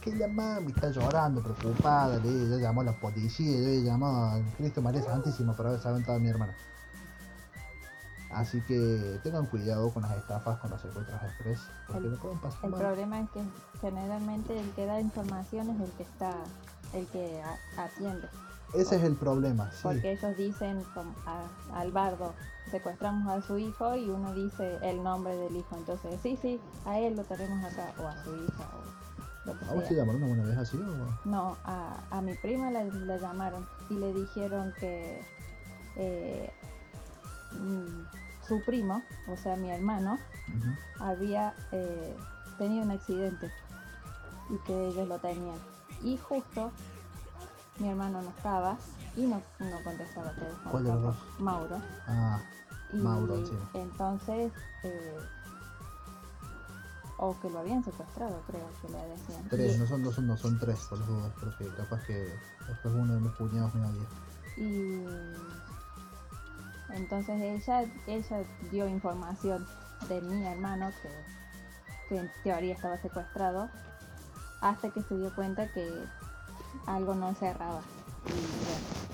¿Qué 0.00 0.12
llamada? 0.16 0.60
Me 0.60 0.68
está 0.68 0.90
llorando, 0.90 1.42
preocupada, 1.42 2.18
le 2.18 2.60
llamó 2.60 2.82
a 2.82 2.84
la 2.84 2.92
policía, 2.92 3.58
yo 3.58 3.66
le 3.66 3.82
llamó 3.82 4.06
a 4.06 4.40
Cristo 4.56 4.80
María 4.80 5.02
Santísima 5.02 5.56
para 5.56 5.70
haber 5.70 5.86
aventado 5.86 6.18
a 6.18 6.20
mi 6.20 6.28
hermana. 6.28 6.54
Así 8.34 8.60
que 8.62 9.20
tengan 9.22 9.46
cuidado 9.46 9.90
con 9.92 10.02
las 10.02 10.12
estafas, 10.16 10.58
con 10.58 10.70
los 10.70 10.80
secuestros 10.80 11.22
express, 11.22 11.60
porque 11.86 12.06
El- 12.06 12.12
no 12.12 12.18
pueden 12.18 12.38
pasar 12.38 12.58
El 12.64 12.70
mal. 12.70 12.80
problema 12.80 13.20
es 13.20 13.30
que 13.30 13.44
generalmente 13.80 14.58
el 14.60 14.70
que 14.72 14.86
da 14.86 15.00
información 15.00 15.70
es 15.70 15.80
el 15.80 15.90
que 15.92 16.02
está, 16.02 16.34
el 16.92 17.06
que 17.08 17.42
a- 17.42 17.84
atiende. 17.84 18.28
Ese 18.74 18.96
es 18.96 19.02
el 19.04 19.14
problema, 19.16 19.70
sí. 19.70 19.80
Porque 19.84 20.10
ellos 20.12 20.36
dicen 20.36 20.82
como 20.94 21.14
a- 21.26 21.46
al 21.78 21.92
bardo, 21.92 22.34
secuestramos 22.70 23.28
a 23.28 23.40
su 23.40 23.56
hijo 23.58 23.94
y 23.94 24.10
uno 24.10 24.32
dice 24.32 24.78
el 24.82 25.02
nombre 25.04 25.36
del 25.36 25.54
hijo. 25.56 25.76
Entonces, 25.76 26.18
sí, 26.20 26.36
sí, 26.40 26.60
a 26.84 26.98
él 26.98 27.14
lo 27.16 27.22
tenemos 27.24 27.62
acá, 27.64 27.92
o 27.98 28.08
a 28.08 28.14
su 28.24 28.34
hija, 28.34 28.64
o 28.74 29.46
lo 29.48 29.56
que 29.58 29.64
¿A 29.66 29.72
vos 29.74 29.82
te 29.84 29.88
sea. 29.90 29.98
llamaron 29.98 30.22
alguna 30.24 30.42
vez 30.42 30.56
así 30.58 30.76
o...? 30.78 31.28
No, 31.28 31.56
a, 31.64 32.00
a 32.10 32.20
mi 32.20 32.34
prima 32.34 32.70
la, 32.72 32.82
la 32.84 33.16
llamaron 33.18 33.64
y 33.90 33.94
le 33.94 34.12
dijeron 34.12 34.72
que 34.80 35.20
eh, 35.96 36.50
mm, 37.52 38.23
su 38.46 38.60
primo, 38.62 39.02
o 39.28 39.36
sea, 39.36 39.56
mi 39.56 39.70
hermano, 39.70 40.18
había 41.00 41.54
eh, 41.72 42.16
tenido 42.58 42.84
un 42.84 42.90
accidente 42.92 43.50
y 44.50 44.56
que 44.66 44.88
ellos 44.88 45.08
lo 45.08 45.18
tenían. 45.18 45.58
Y 46.02 46.16
justo 46.18 46.70
mi 47.78 47.88
hermano 47.88 48.20
no 48.22 48.28
estaba 48.30 48.76
y 49.16 49.22
no, 49.26 49.40
no 49.60 49.82
contestaba 49.82 50.30
el 50.30 50.36
teléfono. 50.36 50.70
¿Cuál 50.70 50.84
de 50.84 50.94
los. 50.94 51.16
Mauro. 51.38 51.78
Ah, 52.06 52.40
Y 52.92 52.96
Mauro, 52.98 53.34
encima. 53.36 53.60
entonces, 53.74 54.52
eh, 54.82 55.18
o 57.16 57.38
que 57.40 57.48
lo 57.48 57.60
habían 57.60 57.82
secuestrado, 57.84 58.40
creo 58.46 58.66
que 58.82 58.88
le 58.88 58.98
decían. 59.08 59.48
tres, 59.48 59.76
Y- 59.76 59.78
no 59.78 59.86
son 59.86 60.02
dos, 60.02 60.14
son, 60.14 60.26
no 60.26 60.36
son 60.36 60.58
tres, 60.58 60.80
por 60.88 60.98
las 60.98 61.08
dudas, 61.08 61.32
porque 61.40 61.68
capaz 61.76 62.02
que 62.04 62.14
después 62.68 62.94
uno 62.94 63.14
de 63.14 63.20
mis 63.20 63.32
cuñados 63.32 63.74
me 63.74 63.86
odia. 63.86 64.06
Y 64.56 65.04
entonces 66.90 67.40
ella, 67.40 67.84
ella 68.06 68.42
dio 68.70 68.88
información 68.88 69.66
de 70.08 70.20
mi 70.20 70.46
hermano 70.46 70.90
que, 71.02 71.08
que 72.08 72.20
en 72.20 72.30
teoría 72.42 72.74
estaba 72.74 72.98
secuestrado 72.98 73.68
hasta 74.60 74.90
que 74.90 75.02
se 75.02 75.16
dio 75.16 75.34
cuenta 75.34 75.66
que 75.72 75.90
algo 76.86 77.14
no 77.14 77.34
cerraba. 77.34 77.80
Y 78.26 78.30
bueno, 78.30 79.04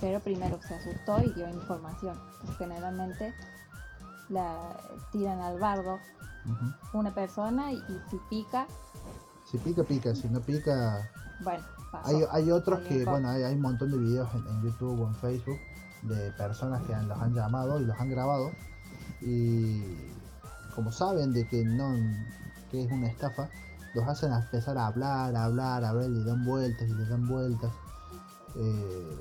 pero 0.00 0.20
primero 0.20 0.60
se 0.66 0.74
asustó 0.74 1.20
y 1.22 1.32
dio 1.32 1.48
información. 1.48 2.18
Pues 2.44 2.56
generalmente 2.58 3.34
la 4.28 4.76
tiran 5.10 5.40
al 5.40 5.58
bardo 5.58 5.98
una 6.92 7.14
persona 7.14 7.72
y, 7.72 7.76
y 7.76 8.02
si 8.10 8.16
pica, 8.28 8.66
Si 9.50 9.58
pica, 9.58 9.84
pica, 9.84 10.14
si 10.14 10.28
no 10.28 10.40
pica... 10.40 11.08
bueno, 11.44 11.64
pasó. 11.90 12.08
Hay, 12.08 12.24
hay 12.30 12.50
otros 12.50 12.80
Hay 12.80 12.88
que, 12.88 13.04
bueno, 13.04 13.28
hay, 13.28 13.42
hay 13.44 13.54
un 13.54 13.60
montón 13.60 13.90
de 13.90 13.98
videos 13.98 14.28
en, 14.34 14.46
en 14.46 14.62
YouTube 14.62 15.00
o 15.00 15.08
en 15.08 15.14
Facebook 15.16 15.58
de 16.02 16.32
personas 16.32 16.82
que 16.82 16.94
los 16.94 17.18
han 17.18 17.34
llamado 17.34 17.80
y 17.80 17.84
los 17.84 17.98
han 17.98 18.10
grabado 18.10 18.50
y 19.20 19.82
como 20.74 20.90
saben 20.90 21.32
de 21.32 21.46
que 21.46 21.64
no 21.64 21.94
que 22.70 22.82
es 22.84 22.90
una 22.90 23.06
estafa, 23.06 23.50
los 23.94 24.08
hacen 24.08 24.32
empezar 24.32 24.78
a 24.78 24.86
hablar, 24.86 25.36
a 25.36 25.44
hablar, 25.44 25.84
a 25.84 25.90
hablar 25.90 26.06
y 26.06 26.14
le 26.14 26.24
dan 26.24 26.44
vueltas 26.44 26.88
y 26.88 26.94
le 26.94 27.04
dan 27.04 27.28
vueltas. 27.28 27.70
Eh, 28.56 29.16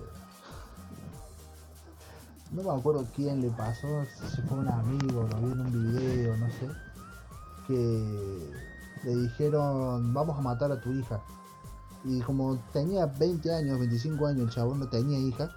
no 2.52 2.64
me 2.64 2.80
acuerdo 2.80 3.06
quién 3.14 3.42
le 3.42 3.50
pasó, 3.50 4.06
si 4.34 4.42
fue 4.44 4.58
un 4.58 4.68
amigo, 4.70 5.28
lo 5.30 5.38
vi 5.38 5.52
en 5.52 5.60
un 5.60 5.72
video, 5.72 6.38
no 6.38 6.48
sé, 6.48 6.70
que 7.68 8.54
le 9.04 9.16
dijeron 9.16 10.14
vamos 10.14 10.38
a 10.38 10.42
matar 10.42 10.72
a 10.72 10.80
tu 10.80 10.92
hija. 10.92 11.22
Y 12.04 12.20
como 12.22 12.58
tenía 12.74 13.06
20 13.06 13.54
años, 13.54 13.80
25 13.80 14.28
años, 14.28 14.42
el 14.42 14.50
chabón 14.50 14.80
no 14.80 14.88
tenía 14.88 15.20
hija. 15.20 15.52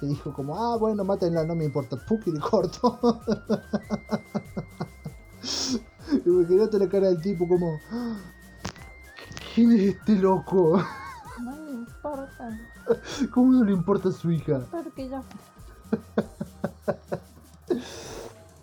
Le 0.00 0.08
dijo 0.08 0.32
como, 0.32 0.56
ah, 0.56 0.76
bueno, 0.76 1.04
mátenla, 1.04 1.44
no 1.44 1.54
me 1.54 1.64
importa. 1.64 1.96
Puki 1.96 2.32
le 2.32 2.40
corto. 2.40 2.98
y 6.24 6.28
me 6.28 6.46
quería 6.46 6.68
la 6.72 6.88
cara 6.88 7.08
del 7.08 7.20
tipo 7.20 7.46
como, 7.48 7.80
"Ah, 7.90 8.18
¿quién 9.54 9.72
es 9.72 9.80
este 9.96 10.16
loco? 10.16 10.80
No 11.42 11.56
me 11.56 11.70
importa, 11.72 12.58
¿Cómo 13.32 13.52
no 13.52 13.64
le 13.64 13.72
importa 13.72 14.08
a 14.10 14.12
su 14.12 14.30
hija? 14.30 14.60
porque 14.70 15.08
yo 15.08 15.22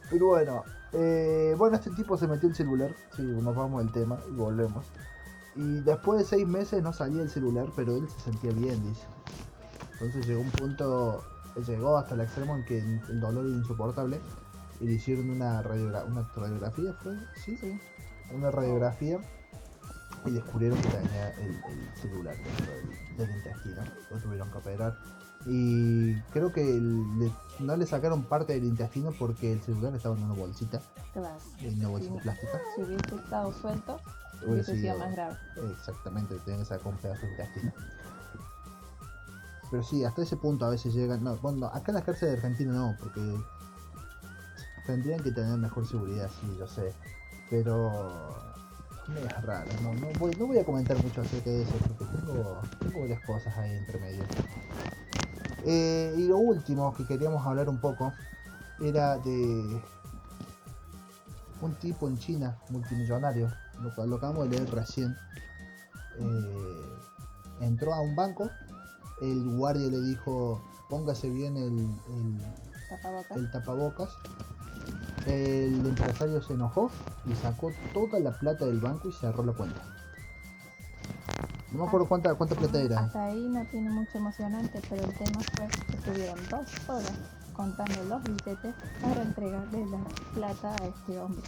Pero 0.09 0.27
bueno, 0.27 0.63
eh, 0.93 1.55
bueno, 1.57 1.75
este 1.77 1.91
tipo 1.91 2.17
se 2.17 2.27
metió 2.27 2.47
el 2.49 2.55
celular. 2.55 2.95
Sí, 3.15 3.23
nos 3.23 3.55
vamos 3.55 3.83
del 3.83 3.91
tema 3.91 4.17
y 4.31 4.35
volvemos. 4.35 4.85
Y 5.55 5.81
después 5.81 6.19
de 6.19 6.25
seis 6.25 6.47
meses 6.47 6.81
no 6.83 6.93
salía 6.93 7.21
el 7.21 7.29
celular, 7.29 7.67
pero 7.75 7.95
él 7.95 8.07
se 8.09 8.19
sentía 8.21 8.51
bien, 8.51 8.81
dice. 8.83 9.03
Entonces 9.99 10.25
llegó 10.27 10.41
un 10.41 10.51
punto, 10.51 11.23
llegó 11.67 11.97
hasta 11.97 12.15
el 12.15 12.21
extremo 12.21 12.55
en 12.55 12.63
que 12.63 12.79
el 12.79 13.19
dolor 13.19 13.45
era 13.45 13.55
insoportable 13.55 14.19
y 14.79 14.85
le 14.85 14.93
hicieron 14.93 15.29
una, 15.29 15.61
radiogra- 15.61 16.05
una 16.05 16.25
radiografía, 16.35 16.93
¿fue? 16.93 17.15
Sí, 17.35 17.57
sí. 17.59 17.77
una 18.33 18.49
radiografía 18.51 19.19
y 20.25 20.31
descubrieron 20.31 20.77
que 20.81 20.87
tenía 20.89 21.29
el, 21.31 21.49
el 21.49 21.89
celular 22.01 22.35
dentro 22.37 22.75
del, 22.75 23.17
del 23.27 23.35
intestino. 23.35 23.81
Lo 24.11 24.17
tuvieron 24.17 24.49
que 24.51 24.57
operar. 24.57 24.95
Y 25.45 26.15
creo 26.33 26.51
que 26.53 26.63
le- 26.63 27.31
no 27.59 27.75
le 27.75 27.85
sacaron 27.85 28.23
parte 28.23 28.53
del 28.53 28.65
intestino 28.65 29.11
porque 29.17 29.51
el 29.53 29.61
celular 29.61 29.93
estaba 29.95 30.15
en 30.15 30.23
una 30.23 30.33
bolsita, 30.33 30.81
en 31.61 31.77
una 31.79 31.87
bolsita 31.89 32.13
Sí. 32.15 32.19
plástica. 32.21 32.61
Si 32.75 32.81
hubiese 32.83 33.15
estado 33.15 33.51
suelto, 33.53 33.99
hubiese 34.45 34.75
sido 34.77 34.97
más 34.97 35.11
grave. 35.13 35.35
Exactamente, 35.71 36.35
tenían 36.39 36.59
que 36.61 36.65
sacar 36.69 36.87
un 36.87 36.97
pedazo 36.99 37.21
de 37.25 37.31
intestino. 37.31 37.71
Pero 39.71 39.83
sí, 39.83 40.03
hasta 40.03 40.23
ese 40.23 40.37
punto 40.37 40.65
a 40.65 40.69
veces 40.69 40.93
llegan. 40.93 41.23
No, 41.23 41.35
bueno, 41.37 41.67
acá 41.67 41.91
en 41.91 41.95
las 41.95 42.03
cárceles 42.03 42.33
de 42.33 42.37
Argentina 42.37 42.73
no, 42.73 42.95
porque 42.99 43.21
tendrían 44.85 45.21
que 45.21 45.31
tener 45.31 45.57
mejor 45.57 45.87
seguridad, 45.87 46.29
sí, 46.41 46.55
yo 46.57 46.67
sé. 46.67 46.93
Pero 47.49 48.35
medias 49.07 49.43
raras, 49.43 49.81
no, 49.81 49.93
no, 49.93 50.07
voy, 50.19 50.35
no 50.37 50.47
voy 50.47 50.59
a 50.59 50.63
comentar 50.63 51.01
mucho 51.03 51.21
acerca 51.21 51.49
de 51.49 51.63
eso 51.63 51.73
porque 51.87 52.05
tengo, 52.05 52.61
tengo 52.79 53.01
varias 53.01 53.21
cosas 53.21 53.55
ahí 53.57 53.75
entre 53.75 53.99
medio. 53.99 54.23
Eh, 55.65 56.13
y 56.17 56.27
lo 56.27 56.37
último 56.37 56.93
que 56.93 57.05
queríamos 57.05 57.45
hablar 57.45 57.69
un 57.69 57.79
poco 57.79 58.13
era 58.79 59.17
de 59.17 59.81
un 61.61 61.75
tipo 61.75 62.07
en 62.07 62.17
China, 62.17 62.57
multimillonario, 62.69 63.51
lo 63.81 64.05
lo 64.05 64.15
acabamos 64.15 64.49
de 64.49 64.57
leer 64.57 64.71
recién. 64.71 65.15
Eh, 66.17 66.85
entró 67.61 67.93
a 67.93 68.01
un 68.01 68.15
banco, 68.15 68.49
el 69.21 69.57
guardia 69.57 69.87
le 69.87 69.99
dijo 70.01 70.59
póngase 70.89 71.29
bien 71.29 71.55
el, 71.57 71.77
el- 71.79 72.41
Tapabocas. 72.89 73.37
el 73.37 73.51
tapabocas. 73.51 74.09
El 75.27 75.85
empresario 75.85 76.41
se 76.41 76.53
enojó 76.53 76.89
y 77.25 77.35
sacó 77.35 77.71
toda 77.93 78.19
la 78.19 78.31
plata 78.31 78.65
del 78.65 78.79
banco 78.79 79.09
y 79.09 79.11
cerró 79.11 79.43
la 79.43 79.53
cuenta. 79.53 79.81
No 81.71 81.79
me 81.83 81.87
acuerdo 81.87 82.07
cuánta, 82.07 82.33
cuánta 82.33 82.55
plata 82.55 82.81
era. 82.81 82.99
Hasta 83.01 83.25
ahí 83.25 83.47
no 83.47 83.63
tiene 83.65 83.91
mucho 83.91 84.17
emocionante, 84.17 84.81
pero 84.89 85.03
el 85.03 85.13
tema 85.13 85.39
fue 85.55 85.67
que 85.67 85.97
estuvieron 85.97 86.39
dos 86.49 86.89
horas 86.89 87.13
contando 87.53 88.03
los 88.05 88.23
billetes 88.23 88.73
para 89.01 89.21
entregarle 89.21 89.85
la 89.85 89.99
plata 90.33 90.75
a 90.81 90.87
este 90.87 91.19
hombre. 91.19 91.43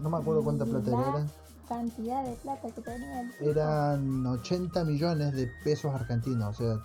No 0.00 0.10
me 0.10 0.16
acuerdo 0.16 0.42
cuánta 0.42 0.64
plata 0.64 0.90
era. 0.90 1.00
La 1.00 1.08
eran- 1.18 1.30
cantidad 1.68 2.24
de 2.24 2.34
plata 2.36 2.68
que 2.70 2.80
tenía 2.80 3.20
el 3.20 3.30
tipo. 3.32 3.50
Eran 3.50 4.26
80 4.26 4.84
millones 4.84 5.32
de 5.34 5.46
pesos 5.62 5.94
argentinos, 5.94 6.60
o 6.60 6.62
sea, 6.62 6.76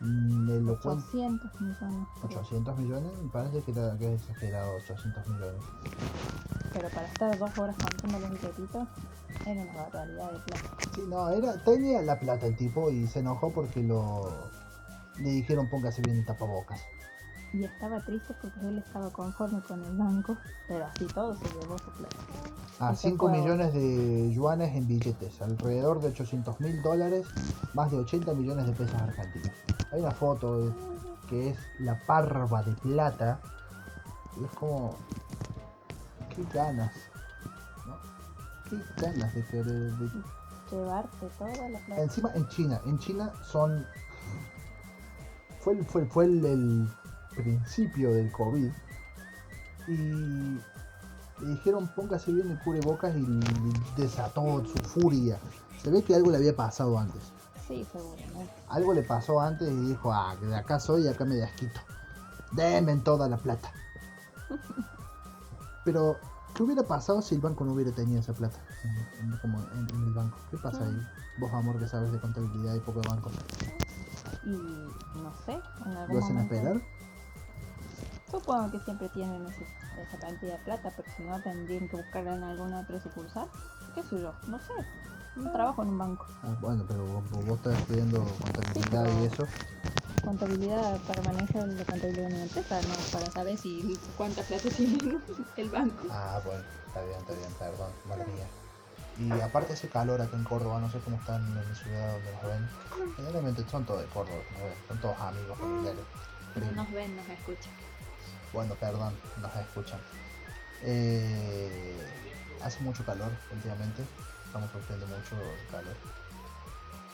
mm, 0.00 0.46
me 0.46 0.60
lo 0.60 0.80
cuento. 0.80 1.04
800 1.08 1.60
millones. 1.60 2.08
creo. 2.22 2.40
800 2.40 2.78
millones, 2.78 3.12
me 3.22 3.30
parece 3.30 3.62
que 3.62 3.70
era 3.72 3.96
que 3.98 4.14
es 4.14 4.22
exagerado, 4.22 4.74
800 4.76 5.28
millones. 5.28 5.62
Pero 6.72 6.88
para 6.88 7.06
estar 7.06 7.38
dos 7.38 7.58
horas 7.58 7.76
contando 7.76 8.18
los 8.18 8.30
billetitos, 8.30 8.88
era 9.46 9.62
una 9.62 9.72
barbaridad 9.74 10.32
de 10.32 10.38
plata. 10.40 10.76
Sí, 10.94 11.02
no, 11.08 11.30
era, 11.30 11.64
tenía 11.64 12.02
la 12.02 12.18
plata 12.18 12.46
el 12.46 12.56
tipo 12.56 12.90
y 12.90 13.06
se 13.06 13.20
enojó 13.20 13.52
porque 13.52 13.82
lo 13.82 14.50
le 15.18 15.30
dijeron 15.30 15.68
póngase 15.68 16.02
bien 16.02 16.24
tapabocas. 16.24 16.80
Y 17.54 17.64
estaba 17.64 18.00
triste 18.00 18.34
porque 18.42 18.58
él 18.68 18.78
estaba 18.78 19.10
conforme 19.10 19.60
con 19.62 19.80
el 19.84 19.96
banco, 19.96 20.36
pero 20.66 20.84
así 20.86 21.06
todo 21.06 21.36
se 21.36 21.44
llevó 21.50 21.78
su 21.78 21.90
plata. 21.92 22.14
A 22.80 22.96
se 22.96 23.10
5 23.10 23.28
fue. 23.28 23.38
millones 23.38 23.72
de 23.72 24.32
yuanes 24.32 24.74
en 24.74 24.88
billetes, 24.88 25.40
alrededor 25.40 26.00
de 26.00 26.08
800 26.08 26.60
mil 26.60 26.82
dólares, 26.82 27.26
más 27.72 27.92
de 27.92 27.98
80 27.98 28.34
millones 28.34 28.66
de 28.66 28.72
pesos 28.72 28.94
argentinos. 28.96 29.52
Hay 29.92 30.00
una 30.00 30.10
foto 30.10 30.58
de- 30.66 30.72
que 31.28 31.50
es 31.50 31.58
la 31.78 31.96
parva 32.00 32.62
de 32.64 32.72
plata 32.72 33.38
y 34.40 34.44
es 34.44 34.50
como... 34.52 34.96
¡Qué 36.34 36.44
ganas! 36.52 36.92
¿no? 37.86 37.96
¡Qué 38.68 38.82
ganas 39.00 39.32
de 39.32 39.42
querer... 39.44 39.66
de- 39.66 40.10
Llevarte 40.72 41.26
toda 41.38 41.68
la 41.68 41.78
plata. 41.78 42.02
Encima 42.02 42.32
en 42.34 42.48
China, 42.48 42.80
en 42.84 42.98
China 42.98 43.32
son... 43.44 43.86
Fue 45.60 45.76
fue, 45.84 46.04
fue 46.06 46.24
el, 46.24 46.44
el 46.44 46.88
principio 47.36 48.12
del 48.12 48.30
COVID 48.32 48.70
y 49.88 50.58
le 51.40 51.46
dijeron 51.50 51.88
póngase 51.88 52.32
bien 52.32 52.50
el 52.50 52.58
cubrebocas 52.58 53.14
y 53.16 53.26
desató 53.96 54.64
su 54.64 54.78
furia. 54.88 55.38
Se 55.82 55.90
ve 55.90 56.02
que 56.02 56.14
algo 56.14 56.30
le 56.30 56.38
había 56.38 56.56
pasado 56.56 56.98
antes. 56.98 57.22
Sí, 57.68 57.86
seguramente. 57.92 58.52
Algo 58.68 58.94
le 58.94 59.02
pasó 59.02 59.40
antes 59.40 59.70
y 59.70 59.88
dijo, 59.88 60.12
ah, 60.12 60.34
que 60.38 60.46
de 60.46 60.56
acá 60.56 60.78
soy 60.80 61.04
y 61.04 61.08
acá 61.08 61.24
me 61.24 61.34
desquito. 61.34 61.80
Denme 62.52 62.96
toda 62.98 63.28
la 63.28 63.36
plata. 63.36 63.70
Pero, 65.84 66.16
¿qué 66.54 66.62
hubiera 66.62 66.82
pasado 66.82 67.20
si 67.20 67.34
el 67.34 67.40
banco 67.40 67.64
no 67.64 67.72
hubiera 67.72 67.92
tenido 67.92 68.20
esa 68.20 68.32
plata? 68.32 68.58
En, 68.84 69.26
en- 69.32 69.38
como 69.38 69.58
en, 69.72 69.88
en 69.94 70.02
el 70.04 70.12
banco. 70.14 70.36
¿Qué 70.50 70.56
pasa 70.58 70.84
ahí? 70.84 71.06
Vos, 71.38 71.52
amor, 71.52 71.78
que 71.78 71.86
sabes 71.88 72.12
de 72.12 72.18
contabilidad 72.20 72.74
y 72.74 72.80
poco 72.80 73.00
de 73.00 73.08
banco. 73.08 73.30
Y 74.44 74.50
no 75.18 75.32
sé, 75.44 75.60
en 75.86 75.96
algún 75.96 76.16
¿Lo 76.16 76.22
hacen 76.24 76.36
momento. 76.36 76.54
esperar? 76.54 76.82
Supongo 78.34 78.68
que 78.72 78.80
siempre 78.80 79.08
tienen 79.10 79.46
ese- 79.46 80.02
esa 80.02 80.18
cantidad 80.18 80.58
de 80.58 80.64
plata, 80.64 80.90
pero 80.96 81.08
si 81.16 81.22
no 81.22 81.40
tendrían 81.40 81.86
que 81.88 81.94
buscarla 81.96 82.34
en 82.34 82.42
alguna 82.42 82.80
otra 82.80 82.98
sucursal. 83.00 83.46
¿Qué 83.94 84.02
sé 84.02 84.20
yo? 84.20 84.32
No 84.48 84.58
sé. 84.58 84.72
Un 85.36 85.52
trabajo 85.52 85.82
en 85.82 85.90
un 85.90 85.98
banco. 85.98 86.26
Ah, 86.42 86.48
bueno, 86.60 86.84
pero 86.88 87.04
vos, 87.06 87.22
vos 87.46 87.56
estás 87.58 87.78
estudiando 87.78 88.24
contabilidad 88.42 89.22
y 89.22 89.26
eso. 89.26 89.46
contabilidad 90.24 90.98
para 91.06 91.22
manejar 91.22 91.68
la 91.68 91.84
contabilidad 91.84 92.28
de 92.28 92.34
mi 92.36 92.42
empresa, 92.42 92.80
no 92.82 92.94
para 93.12 93.30
saber 93.30 93.56
si 93.58 93.98
cuánta 94.16 94.42
plata 94.42 94.68
tiene 94.76 95.18
el 95.56 95.70
banco. 95.70 96.02
Ah, 96.10 96.40
bueno, 96.44 96.62
está 96.88 97.04
bien, 97.04 97.18
está 97.20 97.34
bien, 97.34 97.50
perdón, 97.58 97.92
mía. 98.34 98.48
Y 99.36 99.40
aparte 99.42 99.74
ese 99.74 99.88
calor 99.88 100.20
acá 100.22 100.36
en 100.36 100.42
Córdoba, 100.44 100.80
no 100.80 100.90
sé 100.90 100.98
cómo 101.00 101.18
están 101.18 101.40
en 101.46 101.68
mi 101.68 101.74
ciudad 101.76 102.14
donde 102.14 102.32
nos 102.32 102.42
ven. 102.42 102.68
Generalmente 103.16 103.64
son 103.70 103.84
todos 103.84 104.00
de 104.00 104.06
Córdoba, 104.08 104.42
son 104.88 104.98
todos 104.98 105.20
amigos, 105.20 105.56
familiares. 105.58 106.04
No 106.54 106.60
primos. 106.60 106.76
nos 106.76 106.92
ven, 106.92 107.16
nos 107.16 107.28
escuchan. 107.28 107.72
Bueno, 108.54 108.76
perdón, 108.76 109.12
nos 109.42 109.54
escuchan. 109.56 109.98
Eh, 110.82 112.08
hace 112.62 112.80
mucho 112.84 113.04
calor 113.04 113.32
últimamente, 113.52 114.04
estamos 114.46 114.70
sufriendo 114.70 115.08
mucho 115.08 115.34
calor. 115.72 115.96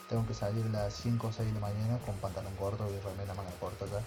Tengo 0.07 0.27
que 0.27 0.35
salir 0.35 0.63
a 0.67 0.69
las 0.69 0.93
5 0.93 1.27
o 1.27 1.33
6 1.33 1.47
de 1.47 1.59
la 1.59 1.67
mañana 1.67 1.97
con 2.05 2.15
pantalón 2.17 2.55
corto 2.57 2.87
y 2.93 2.99
remera 2.99 3.33
manga 3.33 3.49
corta 3.59 3.87
ya. 3.87 4.03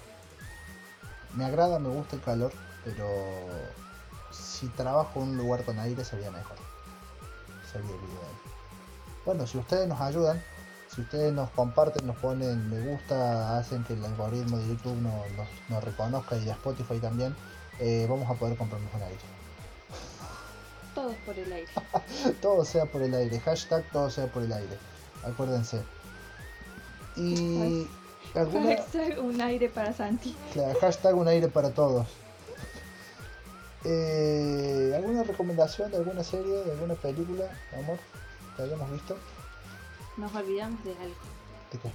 Me 1.35 1.45
agrada, 1.45 1.81
me 1.81 1.89
gusta 1.89 2.15
el 2.15 2.23
calor, 2.23 2.53
pero 2.85 3.05
si 4.31 4.69
trabajo 4.69 5.21
en 5.21 5.31
un 5.31 5.37
lugar 5.37 5.65
con 5.65 5.77
aire 5.81 6.05
sería 6.05 6.31
mejor. 6.31 6.57
Sería 7.73 7.91
el. 7.91 8.01
Bueno, 9.25 9.45
si 9.49 9.59
ustedes 9.59 9.89
nos 9.89 10.01
ayudan, 10.01 10.41
si 10.95 11.01
ustedes 11.01 11.33
nos 11.33 11.51
comparten, 11.51 12.07
nos 12.07 12.17
ponen 12.17 12.71
me 12.71 12.81
gusta, 12.81 13.59
hacen 13.59 13.83
que 13.85 13.95
el 13.95 14.05
algoritmo 14.05 14.59
de 14.59 14.69
YouTube 14.69 14.97
nos, 14.97 15.31
nos, 15.33 15.49
nos 15.69 15.83
reconozca 15.83 16.37
y 16.37 16.45
de 16.45 16.53
Spotify 16.53 16.99
también, 16.99 17.35
eh, 17.81 18.07
vamos 18.09 18.31
a 18.31 18.35
poder 18.35 18.57
comprarnos 18.57 18.93
un 18.95 19.03
aire. 19.03 19.19
Todos 20.95 21.17
por 21.27 21.37
el 21.37 21.53
aire. 21.53 21.69
todo 22.41 22.65
sea 22.65 22.87
por 22.87 23.03
el 23.03 23.15
aire, 23.15 23.41
hashtag 23.41 23.85
todo 23.91 24.09
sea 24.11 24.29
por 24.29 24.45
el 24.45 24.53
aire, 24.53 24.79
acuérdense. 25.25 25.83
Y 27.17 27.89
alguna, 28.35 28.77
Hashtag 28.77 29.19
un 29.19 29.41
aire 29.41 29.69
para 29.69 29.93
Santi. 29.93 30.37
claro, 30.53 30.79
hashtag 30.81 31.17
un 31.17 31.27
aire 31.27 31.49
para 31.49 31.71
todos. 31.71 32.07
Eh, 33.85 34.93
¿Alguna 34.97 35.25
recomendación 35.25 35.91
de 35.91 35.99
alguna 35.99 36.23
serie, 36.23 36.63
de 36.65 36.73
alguna 36.73 36.95
película, 36.95 37.51
amor, 37.79 37.99
que 38.57 38.63
hayamos 38.63 38.91
visto? 38.93 39.17
Nos 40.17 40.35
olvidamos 40.35 40.83
de 40.85 40.93
algo. 40.93 41.15
¿De 41.73 41.79
qué? 41.79 41.93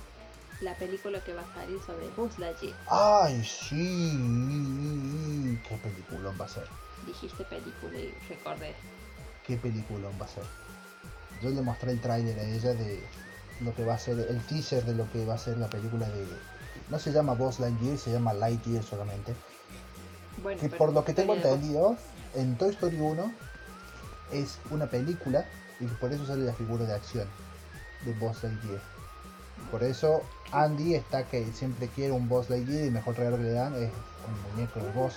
La 0.62 0.76
película 0.76 1.24
que 1.24 1.34
va 1.34 1.42
a 1.42 1.54
salir 1.54 1.80
sobre 1.86 2.10
Buzz 2.10 2.38
Lightyear. 2.38 2.76
¡Ay, 2.90 3.42
sí! 3.46 4.12
¡Qué 5.68 5.78
peliculón 5.78 6.36
va 6.40 6.46
a 6.46 6.50
ser! 6.50 6.68
Dijiste 7.08 7.46
película 7.46 7.98
y 7.98 8.14
recordé. 8.28 8.76
qué 9.48 9.56
peliculón 9.56 10.12
va 10.22 10.26
a 10.26 10.28
ser. 10.28 10.44
Yo 11.42 11.50
le 11.50 11.62
mostré 11.62 11.92
el 11.92 12.02
tráiler 12.02 12.38
a 12.38 12.44
ella 12.44 12.74
de 12.74 13.02
lo 13.62 13.74
que 13.74 13.86
va 13.86 13.94
a 13.94 14.00
ser, 14.00 14.20
el 14.20 14.46
teaser 14.48 14.84
de 14.84 14.96
lo 14.96 15.10
que 15.12 15.26
va 15.26 15.36
a 15.36 15.38
ser 15.38 15.58
la 15.58 15.70
película 15.70 16.10
de... 16.10 16.26
No 16.90 17.00
se 17.00 17.14
llama 17.14 17.36
Buzz 17.36 17.60
Lightyear, 17.62 17.98
se 17.98 18.12
llama 18.12 18.34
Lightyear 18.34 18.84
solamente. 18.84 19.34
Bueno, 20.44 20.60
Que 20.60 20.68
por 20.68 20.92
lo 20.92 21.06
que 21.06 21.14
tengo 21.14 21.36
entendido, 21.36 21.96
en 22.36 22.58
Toy 22.58 22.72
Story 22.72 23.00
1 23.00 23.34
es 24.34 24.60
una 24.72 24.88
película 24.88 25.46
y 25.80 25.86
por 25.86 26.12
eso 26.12 26.26
sale 26.26 26.44
la 26.44 26.54
figura 26.54 26.84
de 26.84 26.94
acción 26.94 27.28
de 28.06 28.14
Buzz 28.14 28.44
Lightyear. 28.44 28.82
Por 29.72 29.84
eso 29.84 30.24
Andy 30.52 30.96
está 30.96 31.28
que 31.28 31.46
siempre 31.54 31.88
quiere 31.90 32.12
un 32.12 32.28
Buzz 32.28 32.50
Lightyear 32.50 32.84
y 32.84 32.88
el 32.88 32.92
mejor 32.92 33.18
regalo 33.18 33.38
que 33.38 33.44
le 33.44 33.52
dan 33.52 33.76
es 33.76 33.92
un 34.28 34.56
muñeco 34.56 34.80
de 34.80 34.90
Buzz. 34.92 35.16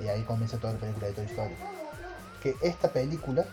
Y 0.00 0.08
ahí 0.08 0.22
comienza 0.22 0.58
toda 0.58 0.74
la 0.74 0.78
película 0.78 1.06
de 1.06 1.12
Toy 1.14 1.26
Story. 1.26 1.54
Que 2.42 2.54
esta 2.62 2.92
película 2.92 3.42
es 3.42 3.48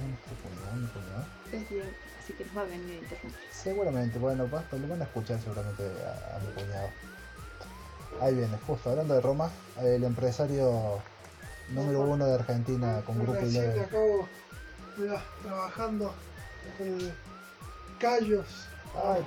nuestro. 0.00 1.00
Buzz. 1.00 1.52
Es 1.52 1.70
bien, 1.70 1.88
así 2.22 2.32
que 2.34 2.44
nos 2.44 2.56
va 2.56 2.60
a 2.62 2.64
venir 2.64 2.90
a 2.90 3.02
interrumpir. 3.02 3.40
Seguramente, 3.52 4.18
bueno, 4.18 4.44
lo 4.44 4.88
van 4.88 5.00
a 5.00 5.04
escuchar 5.04 5.40
seguramente 5.40 5.82
a, 5.82 6.36
a 6.36 6.40
mi 6.40 6.52
cuñado. 6.52 6.88
Ahí 8.20 8.34
viene, 8.34 8.56
justo 8.66 8.90
hablando 8.90 9.14
de 9.14 9.20
Roma, 9.20 9.50
el 9.80 10.04
empresario 10.04 11.00
número 11.70 12.00
uno 12.00 12.26
de 12.26 12.34
Argentina 12.34 13.02
con 13.04 13.18
Grupo 13.18 13.38
Eleven. 13.38 13.80
acabo 13.80 14.28
mirá, 14.98 15.22
trabajando 15.42 16.12
callos, 17.98 18.46
Ay, 19.04 19.22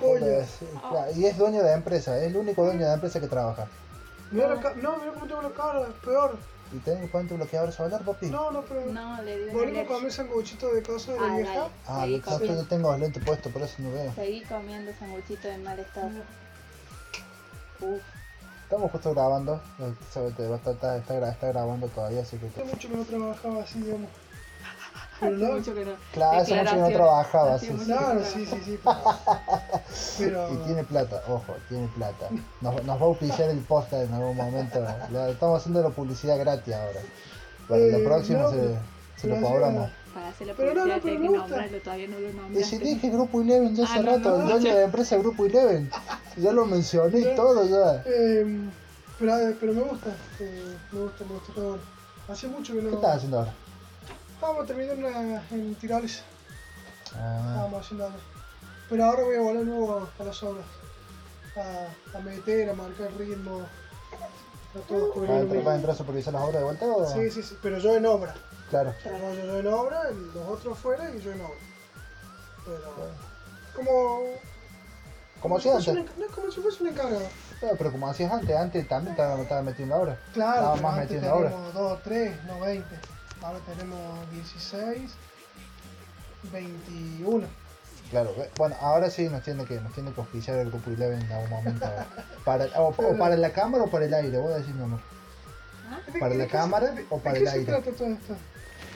sí, 0.58 0.66
claro, 0.80 1.12
Y 1.14 1.24
es 1.26 1.36
dueño 1.38 1.58
de 1.58 1.64
la 1.70 1.74
empresa, 1.74 2.18
es 2.18 2.24
el 2.24 2.36
único 2.36 2.64
dueño 2.64 2.80
de 2.80 2.86
la 2.86 2.94
empresa 2.94 3.20
que 3.20 3.26
trabaja. 3.28 3.66
Mirá 4.30 4.48
la 4.54 4.60
ca- 4.60 4.74
no, 4.74 4.96
mira 4.98 5.12
cómo 5.12 5.26
tengo 5.26 5.42
la 5.42 5.50
cara, 5.50 5.86
peor. 6.04 6.36
¿Y 6.72 6.78
tenés 6.78 7.12
un 7.14 7.26
bloqueador 7.36 7.70
solar, 7.72 8.02
papi? 8.02 8.26
No, 8.30 8.50
no, 8.50 8.62
pero. 8.62 8.86
No, 8.86 9.22
le 9.22 9.36
dio 9.36 9.44
una 9.44 9.52
Volvemos 9.54 9.84
a 9.84 9.86
comer 9.94 10.12
sanguchito 10.12 10.72
de 10.72 10.82
cosa 10.82 11.12
de 11.12 11.20
la 11.20 11.26
Ah, 11.26 11.36
vieja. 11.36 11.52
dale. 11.54 11.70
Ah, 11.86 12.00
Seguí 12.00 12.14
es 12.16 12.22
comiendo. 12.24 12.62
yo 12.62 12.68
tengo 12.68 12.90
los 12.90 13.00
lentes 13.00 13.22
puestos, 13.24 13.52
por 13.52 13.62
eso 13.62 13.74
no 13.78 13.92
veo. 13.92 14.12
Seguí 14.14 14.42
comiendo 14.44 14.92
sanguchito 14.98 15.48
en 15.48 15.64
mal 15.64 15.78
estado. 15.78 16.08
Uf, 17.80 18.02
Estamos 18.64 18.90
justo 18.90 19.12
grabando, 19.12 19.60
te 19.76 19.84
estar- 20.48 20.72
está, 20.72 20.96
está 20.96 21.14
gra- 21.20 21.30
está 21.32 21.48
grabando 21.48 21.88
todavía, 21.88 22.22
así 22.22 22.38
que... 22.38 22.46
Hace 22.46 22.64
mucho 22.64 22.88
que 22.88 22.96
no 22.96 23.04
trabajaba 23.04 23.62
así, 23.62 23.80
digamos. 23.82 24.08
Pero 25.22 25.36
hace 25.36 25.44
no, 25.46 25.52
mucho 25.58 25.74
que 25.74 25.84
no. 25.84 25.92
Claro, 26.12 26.38
hace 26.40 26.54
mucho 26.54 26.70
que 26.74 26.80
no 26.80 26.88
trabajaba, 26.90 27.54
Hace 27.54 27.66
sí, 27.66 27.72
sí. 27.78 27.84
claro, 27.86 28.20
sí, 28.24 28.46
sí, 28.46 28.56
sí. 28.64 28.78
Pero, 30.18 30.48
pero 30.48 30.52
Y 30.52 30.56
tiene 30.66 30.84
plata, 30.84 31.22
ojo, 31.28 31.54
tiene 31.68 31.88
plata. 31.96 32.28
Nos, 32.60 32.84
nos 32.84 32.96
va 32.98 33.02
a 33.02 33.06
auspiciar 33.06 33.50
el 33.50 33.58
podcast 33.60 34.04
en 34.04 34.14
algún 34.14 34.36
momento. 34.36 34.84
Estamos 35.28 35.60
haciendo 35.60 35.82
la 35.82 35.90
publicidad 35.90 36.38
gratis 36.38 36.74
ahora. 36.74 37.00
Para 37.68 37.80
Eh, 37.80 37.90
lo 37.92 38.04
próximo 38.04 38.38
no, 38.42 38.50
se, 39.16 39.28
lo 39.28 39.40
cobramos. 39.40 39.90
Para 40.14 40.28
hacer 40.28 40.46
la 40.48 40.54
Pero 40.54 40.74
no, 40.74 40.80
publicidad 40.82 40.96
no, 40.96 41.02
pero 41.02 41.20
que 41.20 41.28
nombrarlo, 41.38 41.78
todavía 41.80 42.08
no 42.08 42.18
lo 42.18 42.28
Y 42.28 42.32
nombraste. 42.34 42.64
si 42.64 42.78
dije 42.78 43.10
Grupo 43.10 43.40
Eleven 43.42 43.74
ya 43.76 43.84
hace 43.84 43.98
Ah, 43.98 44.02
no, 44.02 44.10
rato, 44.16 44.30
no, 44.30 44.36
el 44.42 44.48
dueño 44.48 44.68
de 44.74 44.74
la 44.80 44.84
empresa 44.86 45.16
Grupo 45.18 45.46
Eleven. 45.46 45.90
Ya 46.36 46.52
lo 46.52 46.66
mencioné 46.66 47.20
y 47.20 47.36
todo 47.36 47.64
ya. 47.64 48.02
Eh, 48.06 48.60
pero, 49.18 49.32
pero 49.60 49.72
me 49.72 49.82
gusta, 49.82 50.10
eh, 50.40 50.76
me 50.92 51.00
gusta, 51.00 51.24
me 51.24 51.34
gusta 51.34 51.52
todo. 51.54 51.78
Hace 52.28 52.46
mucho 52.48 52.72
que 52.72 52.80
¿Qué 52.80 52.84
no. 52.86 52.94
estás 52.94 53.16
haciendo 53.16 53.38
ahora? 53.40 53.54
Estábamos 54.42 54.66
terminando 54.66 55.06
una, 55.06 55.42
en 55.52 55.72
Tirales, 55.76 56.24
Ah, 57.14 57.46
estábamos 57.50 57.80
haciendo 57.80 58.06
algo. 58.06 58.18
Pero 58.90 59.04
ahora 59.04 59.22
voy 59.22 59.36
a 59.36 59.40
volver 59.40 59.64
nuevo 59.64 60.08
a 60.18 60.24
las 60.24 60.42
obras. 60.42 60.64
A, 61.56 62.18
a 62.18 62.20
meter, 62.22 62.68
a 62.68 62.74
marcar 62.74 63.12
ritmo. 63.16 63.60
A 63.60 64.78
todo 64.88 65.00
¿va, 65.00 65.06
a 65.06 65.12
cubrir 65.12 65.30
entrar, 65.30 65.68
va 65.68 65.72
a 65.72 65.74
entrar 65.76 65.94
a 65.94 65.96
supervisar 65.96 66.32
las 66.32 66.42
obras 66.42 66.56
de 66.56 66.64
vuelta 66.64 66.86
o...? 66.86 67.06
Sí, 67.06 67.30
sí, 67.30 67.40
sí, 67.40 67.56
pero 67.62 67.78
yo 67.78 67.94
en 67.94 68.04
obra. 68.04 68.34
Claro. 68.68 68.90
O 68.90 69.00
sea, 69.00 69.12
no, 69.16 69.32
yo, 69.32 69.44
yo 69.44 69.58
en 69.60 69.66
obra, 69.68 70.10
los 70.10 70.48
otros 70.48 70.76
fuera 70.76 71.08
y 71.14 71.20
yo 71.20 71.30
en 71.30 71.40
obra. 71.40 71.60
Pero, 72.64 72.94
como. 73.76 74.22
Como 75.40 75.60
si 75.60 75.68
hacías 75.68 75.96
antes. 75.96 76.18
No, 76.18 76.26
como 76.34 76.50
si 76.50 76.60
fuese 76.60 76.82
un 76.82 76.88
encargado. 76.88 77.28
Claro, 77.60 77.76
pero 77.78 77.92
como 77.92 78.08
hacías 78.08 78.32
antes, 78.32 78.56
antes 78.56 78.88
también 78.88 79.12
estaba, 79.12 79.40
estaba 79.40 79.62
metiendo 79.62 79.94
ahora. 79.94 80.18
Claro, 80.34 80.72
pero 80.72 80.82
más 80.82 80.96
metiendo 80.96 81.30
ahora. 81.30 81.50
teníamos 81.50 81.74
2, 81.74 82.02
3, 82.02 82.44
no 82.46 82.58
20. 82.58 83.11
Ahora 83.42 83.58
tenemos 83.66 84.30
16, 84.32 85.10
21. 86.52 87.46
Claro, 88.10 88.34
bueno, 88.58 88.76
ahora 88.80 89.08
sí 89.10 89.28
nos 89.28 89.42
tiene 89.42 89.64
que, 89.64 89.80
nos 89.80 89.92
tiene 89.94 90.12
que 90.12 90.20
auspiciar 90.20 90.58
el 90.58 90.70
grupo 90.70 90.90
Eleven 90.90 91.22
en 91.22 91.32
algún 91.32 91.50
momento. 91.50 91.86
Para, 92.44 92.66
o, 92.80 92.88
o 92.88 93.18
para 93.18 93.36
la 93.36 93.50
cámara 93.50 93.84
o 93.84 93.90
para 93.90 94.04
el 94.04 94.12
aire, 94.14 94.36
voy 94.38 94.52
a 94.52 94.56
decir 94.56 94.74
mi 94.74 94.82
amor. 94.82 95.00
¿Ah? 95.90 96.00
¿De- 96.12 96.18
¿Para 96.18 96.32
de 96.32 96.38
la 96.38 96.44
qué 96.44 96.50
se- 96.50 96.56
cámara 96.56 96.90
de- 96.90 97.06
o 97.08 97.16
de 97.16 97.22
para 97.22 97.32
qué 97.34 97.40
el 97.40 97.46
se 97.48 97.52
aire? 97.58 97.72
trata 97.72 97.90
todo 97.92 98.08
esto? 98.08 98.36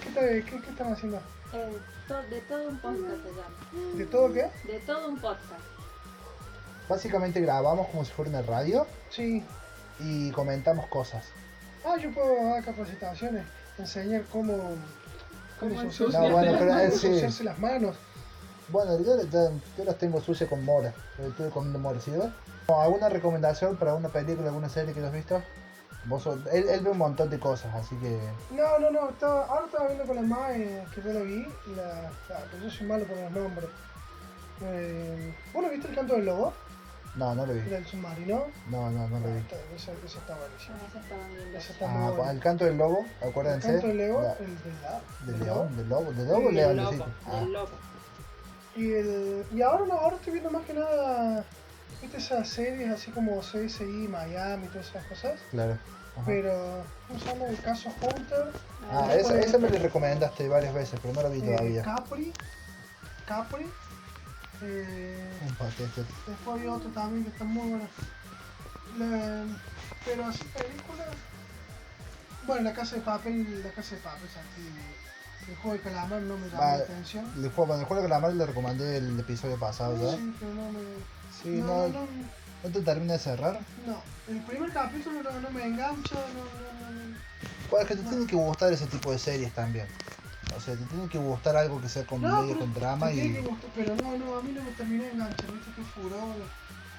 ¿Qué, 0.03 0.45
qué, 0.45 0.61
qué 0.61 0.71
están 0.71 0.93
haciendo? 0.93 1.17
Eh, 1.53 1.79
to- 2.09 2.23
de 2.23 2.41
todo 2.43 2.69
un 2.69 2.79
podcast 2.79 3.23
se 3.23 3.29
llama. 3.31 3.97
¿De 3.97 4.07
todo 4.07 4.33
qué? 4.33 4.51
De 4.73 4.79
todo 4.81 5.09
un 5.09 5.19
podcast. 5.21 5.63
Básicamente 6.89 7.41
grabamos 7.41 7.89
como 7.89 8.05
si 8.05 8.13
fuera 8.13 8.31
una 8.31 8.43
radio 8.43 8.87
Sí. 9.11 9.43
y 10.01 10.31
comentamos 10.33 10.87
cosas. 10.89 11.25
Ah, 11.85 11.97
yo 11.97 12.13
puedo 12.13 12.35
dar 12.51 12.65
capacitaciones, 12.65 13.45
enseñar 13.79 14.23
cómo. 14.33 14.75
Cómo 15.61 15.73
ensuciarse- 15.83 15.85
ensuciar. 15.85 16.23
No, 16.25 16.31
bueno, 16.33 16.53
pero, 16.59 16.71
eh, 16.79 16.85
cómo 16.89 16.97
sí. 16.99 17.07
ensuciarse 17.07 17.45
las 17.45 17.59
manos. 17.59 17.97
Bueno, 18.69 18.99
yo, 19.01 19.17
las 19.85 19.97
tengo 19.99 20.21
sucias 20.21 20.49
con 20.51 20.65
mora. 20.65 20.93
Yo 21.19 21.27
Estuve 21.29 21.51
comiendo 21.51 21.79
mora, 21.79 22.01
¿sí 22.01 22.11
ves? 22.11 22.29
¿Alguna 22.69 23.09
recomendación 23.09 23.77
para 23.77 23.95
una 23.95 24.09
película, 24.09 24.49
alguna 24.49 24.69
serie 24.69 24.93
que 24.93 25.05
has 25.05 25.13
visto? 25.13 25.41
Vos 26.07 26.23
sos- 26.25 26.39
él, 26.53 26.69
él 26.69 26.81
ve 26.81 26.91
un 26.91 26.99
montón 26.99 27.31
de 27.31 27.39
cosas, 27.39 27.73
así 27.75 27.97
que... 27.97 28.19
No, 28.51 28.79
no, 28.79 28.91
no, 28.91 29.09
estaba, 29.11 29.45
ahora 29.47 29.67
estaba 29.67 29.87
viendo 29.87 30.05
con 30.05 30.17
la 30.17 30.23
MAE 30.23 30.85
que 30.95 31.03
yo 31.03 31.13
la 31.13 31.21
vi, 31.21 31.47
la, 31.77 31.85
la- 32.29 32.45
pero 32.51 32.63
yo 32.65 32.71
soy 32.71 32.87
malo 32.87 33.05
por 33.07 33.17
los 33.17 33.31
nombres. 33.33 33.69
Eh, 34.63 35.35
¿Vos 35.53 35.63
no 35.63 35.69
viste 35.71 35.89
el 35.89 35.95
canto 35.95 36.15
del 36.15 36.27
lobo? 36.27 36.53
No, 37.17 37.35
no 37.35 37.47
lo 37.47 37.55
vi. 37.55 37.61
Del 37.61 37.87
submarino. 37.87 38.45
No, 38.71 38.91
no, 38.91 39.09
no 39.09 39.21
lo 39.21 39.27
vi. 39.33 39.39
Está- 39.39 39.57
Ese, 39.75 39.93
ese 40.05 40.19
está. 40.19 40.35
Bueno, 40.37 40.55
eso 40.57 40.73
estaban 40.99 41.35
viendo. 41.35 41.59
Ese 41.59 41.73
está 41.73 41.87
muy 41.87 42.03
Ah, 42.07 42.11
bueno. 42.11 42.31
el 42.33 42.41
canto 42.41 42.65
del 42.67 42.77
lobo, 42.77 43.07
El 43.23 43.29
acuérdense. 43.31 43.69
canto 43.73 43.87
del 43.89 43.97
lobo, 44.09 44.23
La- 44.23 44.33
el 44.35 44.39
del 44.63 44.83
la- 44.83 45.01
del 45.25 45.39
del 45.39 45.47
león, 45.47 45.77
del 45.77 45.89
lobo, 45.89 46.13
del 46.13 46.27
lobo 46.29 46.47
o 46.47 46.51
Sí, 46.51 46.55
león, 46.57 46.77
Del 46.77 46.85
lobo, 46.85 47.07
Ah, 47.27 47.41
del 47.41 47.53
lobo. 47.53 47.69
Y, 48.77 48.93
el, 48.93 49.45
y 49.55 49.63
ahora 49.63 49.87
no, 49.87 49.95
ahora 49.95 50.17
estoy 50.17 50.33
viendo 50.35 50.51
más 50.51 50.63
que 50.67 50.75
nada, 50.75 51.45
viste 52.03 52.19
esas 52.19 52.47
series 52.47 52.91
así 52.93 53.11
como 53.11 53.41
CSI, 53.41 53.85
Miami, 54.09 54.67
todas 54.69 54.89
esas 54.91 55.05
cosas. 55.07 55.41
claro. 55.51 55.79
Ajá. 56.17 56.25
Pero, 56.27 56.83
¿cómo 57.09 57.21
se 57.21 57.27
llama? 57.27 57.45
El 57.47 57.61
caso 57.61 57.91
Hunter. 58.01 58.51
Ah, 58.91 59.07
Ah, 59.09 59.15
esa, 59.15 59.39
esa 59.39 59.59
me 59.59 59.69
la 59.69 59.79
recomendaste 59.79 60.49
varias 60.49 60.73
veces, 60.75 60.99
pero 61.03 61.13
no 61.15 61.23
la 61.23 61.29
vi 61.29 61.41
eh, 61.41 61.43
todavía. 61.43 61.83
Capri. 61.83 62.33
Capri. 63.27 63.67
Eh, 64.63 65.31
paquete. 65.59 66.03
después 66.27 66.61
hay 66.61 66.67
otro 66.69 66.91
también 66.91 67.25
que 67.25 67.31
está 67.31 67.45
muy 67.45 67.69
bueno. 67.69 67.89
La- 68.99 69.45
pero 70.05 70.25
así 70.27 70.45
películas. 70.55 71.09
Bueno, 72.47 72.63
la 72.63 72.73
casa 72.75 72.97
de 72.97 73.03
papel, 73.03 73.63
la 73.63 73.71
casa 73.71 73.97
de 73.97 74.01
papel, 74.01 74.29
así. 74.29 74.69
El 75.51 75.57
juego 75.57 75.77
de 75.77 75.83
calamar 75.83 76.23
no 76.23 76.37
me 76.39 76.47
llamó 76.49 76.63
la 76.63 76.73
atención. 76.75 77.25
El 77.37 77.51
juego, 77.51 77.75
el 77.75 77.85
juego 77.85 78.03
de 78.03 78.09
calamar 78.09 78.33
le 78.35 78.47
recomendé 78.47 78.97
el 78.97 79.19
episodio 79.21 79.59
pasado 79.59 79.97
ya. 79.97 80.17
Sí, 80.17 80.35
pero 80.41 80.55
no 80.55 80.73
me. 80.73 80.81
Sí, 81.43 81.49
no, 81.61 81.67
no, 81.67 81.89
no, 81.89 82.07
no 82.65 82.71
te 82.71 82.83
termina 82.83 83.13
de 83.15 83.19
cerrar. 83.19 83.61
no. 83.87 84.03
El 84.29 84.41
primer 84.43 84.73
capítulo 84.73 85.23
no, 85.23 85.41
no 85.41 85.51
me 85.51 85.65
engancha, 85.65 86.17
no, 86.17 86.41
no. 86.41 87.17
Pues 87.71 87.83
es 87.83 87.89
que 87.89 87.97
te 87.97 88.03
tienen 88.03 88.27
que 88.27 88.35
gustar 88.37 88.73
ese 88.73 88.87
tipo 88.87 89.13
de 89.13 89.19
series 89.19 89.53
también. 89.55 89.87
O 90.55 90.61
sea, 90.61 90.77
te 90.77 90.85
tiene 90.85 91.09
que 91.09 91.19
gustar 91.19 91.57
algo 91.57 91.81
que 91.81 91.89
sea 91.89 92.05
comedia 92.07 92.35
pero 92.47 92.59
con 92.61 92.75
drama 92.75 93.13
y. 93.13 93.17
que 93.33 93.41
gustar, 93.41 93.71
pero 93.75 93.97
no, 93.97 94.17
no, 94.17 94.37
a 94.37 94.43
mí 94.43 94.53
no 94.53 94.63
me 94.63 94.71
terminó 94.73 95.03
de 95.05 95.11
enganchar, 95.11 95.51
viste 95.51 95.71
qué 95.75 95.83
furor. 95.83 96.37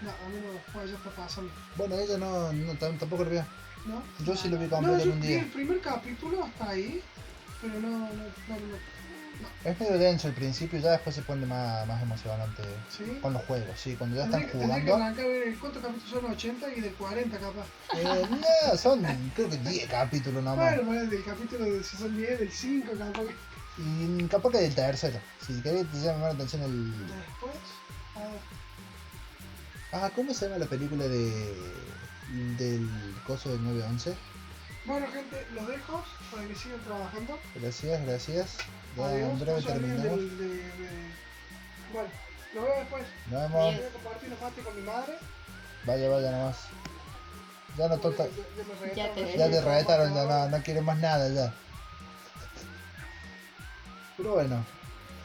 No, 0.01 0.09
a 0.09 0.29
mí 0.29 0.37
no, 0.43 0.59
pues 0.73 0.91
ya 0.91 0.97
está 0.97 1.09
pasando. 1.11 1.51
Bueno, 1.75 1.95
ella 1.95 2.17
no, 2.17 2.51
no 2.53 2.73
tam- 2.73 2.97
tampoco 2.99 3.23
lo 3.23 3.29
vio. 3.31 3.45
¿No? 3.85 4.03
Yo 4.25 4.35
sí 4.35 4.49
lo 4.49 4.57
vi 4.59 4.65
No, 4.65 4.71
completo 4.71 4.97
yo 4.99 5.03
en 5.05 5.11
un 5.13 5.21
día. 5.21 5.39
el 5.39 5.49
primer 5.49 5.79
capítulo 5.81 6.43
hasta 6.43 6.69
ahí, 6.69 7.01
pero 7.61 7.79
no, 7.79 7.89
no, 7.89 8.05
no, 8.07 8.09
no. 8.09 8.77
Es 9.63 9.79
medio 9.79 9.97
denso 9.97 10.27
al 10.27 10.33
principio, 10.33 10.79
ya 10.79 10.91
después 10.91 11.15
se 11.15 11.21
pone 11.21 11.45
más, 11.45 11.85
más 11.87 12.01
emocionante 12.01 12.63
¿Sí? 12.95 13.19
con 13.21 13.33
los 13.33 13.43
juegos, 13.43 13.79
sí, 13.79 13.95
cuando 13.95 14.15
ya 14.17 14.25
están 14.25 14.41
que- 14.41 14.47
tendría 14.47 14.75
que 14.83 14.91
jugando. 14.91 15.59
cuántos 15.59 15.81
capítulos 15.83 16.09
son 16.23 16.31
80 16.31 16.73
y 16.75 16.81
del 16.81 16.93
40 16.93 17.37
capaz. 17.37 17.65
Eh, 17.97 18.03
no, 18.71 18.77
son 18.77 19.03
creo 19.35 19.49
que 19.49 19.57
10 19.57 19.87
capítulos 19.89 20.43
nomás. 20.43 20.57
Bueno, 20.75 20.83
bueno, 20.83 21.09
del 21.11 21.23
capítulo 21.23 21.65
de 21.65 21.83
si 21.83 21.97
son 21.97 22.15
10, 22.17 22.39
del 22.39 22.51
5 22.51 22.91
capaz 22.97 23.23
que... 23.23 23.35
Y 23.83 24.27
capaz 24.27 24.51
que 24.51 24.57
del 24.57 24.73
tercero. 24.75 25.19
Si 25.45 25.61
querés 25.61 25.85
te 25.91 25.99
llama 25.99 26.19
más 26.19 26.27
la 26.29 26.33
atención 26.33 26.63
el. 26.63 26.91
Después, 27.07 27.53
Ah, 29.91 30.09
¿cómo 30.15 30.33
se 30.33 30.45
llama 30.45 30.57
la 30.57 30.65
película 30.65 31.05
de. 31.07 31.55
del 32.57 32.89
coso 33.25 33.49
del 33.49 33.63
911? 33.63 34.15
Bueno 34.87 35.07
gente, 35.11 35.45
los 35.53 35.67
dejo 35.67 36.03
para 36.31 36.47
que 36.47 36.55
sigan 36.55 36.79
trabajando. 36.81 37.39
Gracias, 37.55 38.05
gracias. 38.05 38.57
Ya 38.95 39.05
Adiós, 39.05 39.29
en 39.31 39.39
breve 39.39 39.61
no 39.61 39.67
terminamos. 39.67 40.03
del- 40.03 40.37
de, 40.37 40.47
de- 40.47 41.11
Bueno, 41.93 42.09
nos 42.55 42.63
vemos 42.63 42.79
después. 42.79 43.03
Nos 43.29 43.41
vemos. 43.41 43.75
Voy 43.75 43.85
a 43.85 43.89
compartir 43.89 44.29
los 44.29 44.41
mates 44.41 44.65
con 44.65 44.75
mi 44.75 44.81
madre. 44.83 45.13
Vaya, 45.85 46.09
vaya 46.09 46.31
nomás. 46.31 46.57
Ya 47.77 47.87
no 47.89 47.97
tota- 47.99 48.27
Ya, 48.95 49.13
te-. 49.13 49.37
Ya 49.37 49.49
te 49.51 49.61
retaron, 49.61 50.13
ya 50.15 50.23
no, 50.23 50.49
no 50.49 50.63
quieren 50.63 50.83
más 50.85 50.97
nada 50.97 51.29
ya. 51.29 51.53
Pero 54.15 54.33
bueno, 54.33 54.65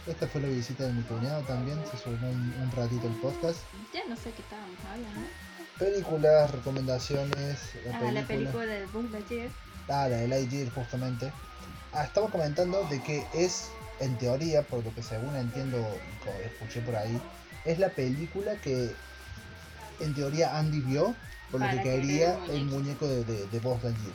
esta 0.07 0.27
fue 0.27 0.41
la 0.43 0.49
visita 0.49 0.85
de 0.85 0.93
mi 0.93 1.03
cuñado 1.05 1.41
también, 1.43 1.83
se 1.91 1.97
sumó 1.97 2.29
un, 2.29 2.55
un 2.61 2.73
ratito 2.77 3.07
el 3.07 3.15
podcast. 3.15 3.59
Ya 3.95 4.01
no 4.09 4.17
sé 4.17 4.33
qué 4.33 4.43
estábamos 4.43 4.77
hablando. 4.91 5.29
Películas, 5.83 6.51
recomendaciones, 6.53 7.59
la 7.85 7.97
Ah, 7.97 7.99
película. 7.99 8.13
la 8.13 8.27
película 8.27 8.65
de 8.67 8.87
Buzz 8.87 9.11
Lightyear. 9.11 9.49
Ah, 9.89 10.07
la 10.09 10.17
de 10.19 10.29
Lightyear 10.29 10.71
justamente. 10.73 11.33
Ah, 11.93 12.05
estaba 12.05 12.29
comentando 12.31 12.85
de 12.89 13.03
que 13.03 13.27
es, 13.35 13.69
en 13.99 14.17
teoría, 14.17 14.63
por 14.63 14.85
lo 14.85 14.95
que 14.95 15.03
según 15.03 15.35
entiendo 15.35 15.85
escuché 16.45 16.83
por 16.83 16.95
ahí, 16.95 17.21
es 17.65 17.81
la 17.81 17.89
película 17.89 18.55
que 18.63 18.95
en 19.99 20.15
teoría 20.15 20.57
Andy 20.57 20.81
vio 20.81 21.17
por 21.51 21.61
lo 21.61 21.69
que 21.69 21.83
quería 21.83 22.39
el 22.45 22.51
el 22.53 22.65
muñeco 22.67 23.09
de, 23.09 23.25
de, 23.25 23.47
de 23.49 23.59
Buzz 23.59 23.83
Lightyear. 23.83 24.15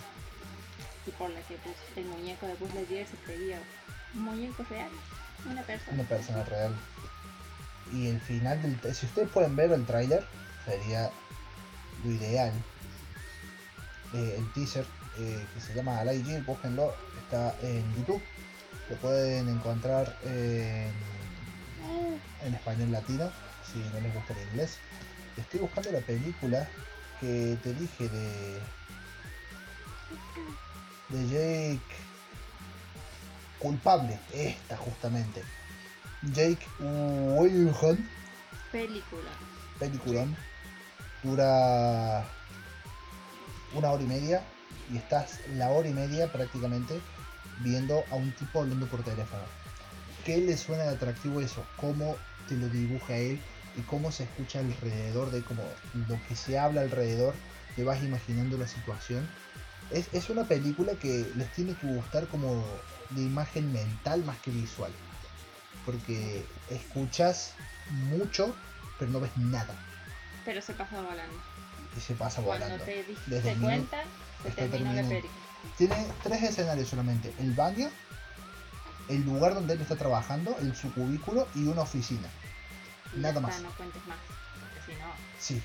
Y 1.05 1.11
por 1.11 1.29
la 1.29 1.41
que 1.41 1.57
pues, 1.57 1.75
el 1.97 2.05
muñeco 2.05 2.47
de 2.47 2.53
Buzz 2.55 2.73
Lightyear 2.75 3.05
se 3.07 3.17
creía 3.25 3.59
un 4.15 4.21
muñeco 4.23 4.63
real. 4.69 4.89
Una 5.51 5.61
persona. 5.63 5.93
Una 5.99 6.03
persona 6.07 6.43
real. 6.45 6.73
Y 7.91 8.07
el 8.07 8.21
final 8.21 8.61
del... 8.61 8.95
Si 8.95 9.05
ustedes 9.05 9.29
pueden 9.29 9.55
ver 9.57 9.71
el 9.73 9.85
tráiler, 9.85 10.25
sería 10.65 11.09
lo 12.03 12.11
ideal. 12.11 12.51
Eh, 14.13 14.35
el 14.37 14.53
teaser 14.53 14.85
eh, 15.17 15.45
que 15.53 15.61
se 15.61 15.73
llama 15.73 16.03
Lightyear, 16.03 16.43
búsquenlo, 16.43 16.93
está 17.23 17.55
en 17.61 17.83
YouTube. 17.95 18.21
Lo 18.89 18.95
pueden 18.97 19.49
encontrar 19.49 20.17
en, 20.23 20.91
en 22.45 22.53
español 22.53 22.91
latino, 22.91 23.29
si 23.71 23.79
no 23.79 23.99
les 23.99 24.13
gusta 24.13 24.33
el 24.33 24.47
inglés. 24.49 24.77
Estoy 25.35 25.59
buscando 25.59 25.91
la 25.91 25.99
película 26.01 26.67
que 27.19 27.57
te 27.63 27.73
dije 27.73 28.07
de... 28.09 28.59
De 31.09 31.25
Jake 31.27 31.95
culpable, 33.59 34.19
esta 34.33 34.77
justamente. 34.77 35.43
Jake 36.33 36.65
Wilhelm, 36.79 38.05
Película. 38.71 39.29
peliculón, 39.79 40.35
dura 41.23 42.25
una 43.73 43.91
hora 43.91 44.03
y 44.03 44.07
media 44.07 44.43
y 44.91 44.97
estás 44.97 45.39
la 45.55 45.69
hora 45.71 45.89
y 45.89 45.93
media 45.93 46.31
prácticamente 46.31 47.01
viendo 47.59 48.03
a 48.09 48.15
un 48.15 48.31
tipo 48.31 48.61
hablando 48.61 48.87
por 48.87 49.03
teléfono. 49.03 49.43
¿Qué 50.25 50.37
le 50.37 50.57
suena 50.57 50.83
de 50.83 50.95
atractivo 50.95 51.41
eso? 51.41 51.65
¿Cómo 51.77 52.17
te 52.47 52.55
lo 52.55 52.67
dibuja 52.69 53.17
él? 53.17 53.41
Y 53.77 53.81
cómo 53.81 54.11
se 54.11 54.23
escucha 54.23 54.59
alrededor 54.59 55.31
de 55.31 55.43
como 55.43 55.63
lo 56.07 56.19
que 56.27 56.35
se 56.35 56.57
habla 56.57 56.81
alrededor, 56.81 57.35
te 57.75 57.83
vas 57.83 58.03
imaginando 58.03 58.57
la 58.57 58.67
situación. 58.67 59.27
Es, 59.91 60.09
es 60.13 60.29
una 60.29 60.45
película 60.45 60.95
que 60.95 61.31
les 61.35 61.51
tiene 61.53 61.75
que 61.75 61.87
gustar 61.87 62.27
como 62.27 62.65
de 63.11 63.21
imagen 63.21 63.71
mental 63.71 64.23
más 64.23 64.39
que 64.39 64.51
visual. 64.51 64.91
Porque 65.85 66.45
escuchas 66.69 67.53
mucho, 67.89 68.55
pero 68.97 69.11
no 69.11 69.19
ves 69.19 69.35
nada. 69.37 69.75
Pero 70.47 70.61
se 70.61 70.71
pasa 70.73 71.01
volando. 71.01 71.35
Y 71.97 71.99
se 71.99 72.13
pasa 72.15 72.41
Cuando 72.41 72.65
volando. 72.67 72.85
te 72.85 73.03
Desde 73.25 73.49
diste 73.49 73.55
cuenta, 73.61 73.97
se 74.43 74.51
terminó 74.51 74.93
la 74.93 75.01
película. 75.01 75.31
Tiene 75.77 76.07
tres 76.23 76.41
escenarios 76.43 76.87
solamente. 76.87 77.33
El 77.37 77.51
baño, 77.51 77.89
el 79.09 79.25
lugar 79.25 79.55
donde 79.55 79.73
él 79.73 79.81
está 79.81 79.97
trabajando, 79.97 80.55
el 80.61 80.73
su 80.73 80.93
cubículo 80.93 81.49
y 81.53 81.67
una 81.67 81.81
oficina. 81.81 82.29
Y 83.13 83.19
Nada 83.19 83.41
más. 83.41 83.59
no 83.61 83.69
cuentes 83.75 84.05
más. 84.07 84.17
Porque 84.57 84.93
si 84.93 84.97
no, 85.01 85.11
Sí. 85.37 85.61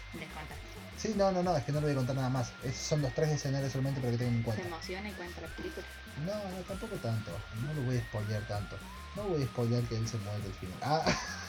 Sí, 0.98 1.14
no, 1.16 1.30
no, 1.30 1.44
no, 1.44 1.56
es 1.56 1.62
que 1.64 1.70
no 1.70 1.78
le 1.78 1.86
voy 1.86 1.92
a 1.92 1.96
contar 1.98 2.16
nada 2.16 2.28
más. 2.28 2.50
Es- 2.64 2.76
son 2.76 3.02
los 3.02 3.14
tres 3.14 3.30
escenarios 3.30 3.70
solamente 3.70 4.00
para 4.00 4.10
que 4.12 4.18
tengan 4.18 4.34
en 4.34 4.40
Se 4.40 4.44
cuenta. 4.46 4.66
emociona 4.66 5.08
y 5.10 5.12
cuenta 5.12 5.40
la 5.42 5.46
película. 5.48 5.86
No, 6.26 6.34
no, 6.34 6.56
tampoco 6.66 6.96
tanto. 6.96 7.30
No 7.64 7.72
lo 7.74 7.82
voy 7.82 7.98
a 7.98 8.00
spoilear 8.00 8.42
tanto. 8.48 8.76
No 9.14 9.22
voy 9.24 9.42
a 9.42 9.46
spoilear 9.46 9.84
que 9.84 9.96
él 9.96 10.08
se 10.08 10.18
muere 10.18 10.44
al 10.44 10.54
final. 10.54 10.78
Ah. 10.82 11.04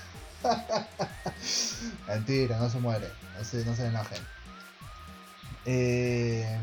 Mentira, 2.08 2.58
no 2.60 2.70
se 2.70 2.80
muere. 2.80 3.12
No 3.38 3.44
se, 3.44 3.66
no 3.66 3.76
se 3.76 3.88
enojen. 3.88 4.22
Eh, 5.66 6.60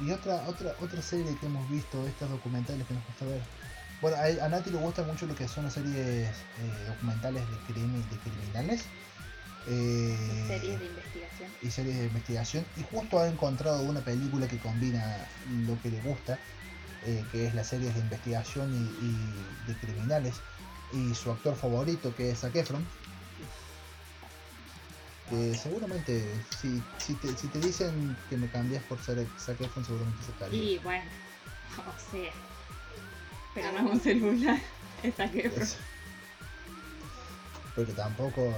y 0.00 0.10
otra, 0.10 0.42
otra, 0.48 0.74
otra 0.80 1.00
serie 1.02 1.36
que 1.36 1.46
hemos 1.46 1.68
visto, 1.70 2.06
estas 2.06 2.28
documentales 2.30 2.86
que 2.86 2.94
nos 2.94 3.06
gusta 3.06 3.24
ver. 3.24 3.42
Bueno, 4.00 4.16
a, 4.18 4.44
a 4.44 4.48
Nati 4.48 4.70
le 4.70 4.76
gusta 4.76 5.02
mucho 5.04 5.26
lo 5.26 5.34
que 5.34 5.48
son 5.48 5.64
las 5.64 5.72
series 5.74 6.28
eh, 6.58 6.84
documentales 6.86 7.48
de, 7.48 7.56
crimi- 7.74 8.06
de 8.08 8.18
criminales. 8.18 8.84
Eh, 9.68 10.44
Series 10.46 10.78
de 10.78 10.84
investigación. 10.86 11.50
y 11.60 11.70
series 11.72 11.98
de 11.98 12.04
investigación 12.06 12.64
y 12.76 12.82
justo 12.82 13.18
ha 13.18 13.26
encontrado 13.26 13.82
una 13.82 14.00
película 14.00 14.46
que 14.46 14.58
combina 14.58 15.26
lo 15.66 15.80
que 15.82 15.90
le 15.90 16.00
gusta, 16.02 16.38
que 17.32 17.46
es 17.46 17.54
las 17.54 17.68
series 17.68 17.94
de 17.94 18.00
investigación 18.00 18.72
y, 18.74 18.78
y 19.04 19.46
de 19.66 19.74
criminales 19.76 20.34
y 20.92 21.14
su 21.14 21.30
actor 21.30 21.56
favorito 21.56 22.14
que 22.14 22.30
es 22.30 22.40
Zac 22.40 22.54
Efron. 22.56 22.86
Que 25.28 25.54
seguramente 25.56 26.24
si, 26.60 26.80
si, 26.98 27.14
te, 27.14 27.36
si 27.36 27.48
te 27.48 27.58
dicen 27.58 28.16
que 28.30 28.36
me 28.36 28.48
cambias 28.48 28.82
por 28.84 29.00
ser 29.02 29.26
Zac 29.38 29.60
Efron 29.60 29.84
seguramente 29.84 30.24
se 30.24 30.30
estaría. 30.30 30.62
Y 30.62 30.78
bueno, 30.78 31.04
o 31.78 32.10
sea. 32.12 32.30
Pero 33.54 33.72
no 33.72 33.78
es 33.78 33.84
un 33.94 34.00
celular. 34.00 34.60
Esa 35.02 35.30
que 35.30 35.46
Es- 35.46 35.76
Porque 37.74 37.92
tampoco 37.92 38.56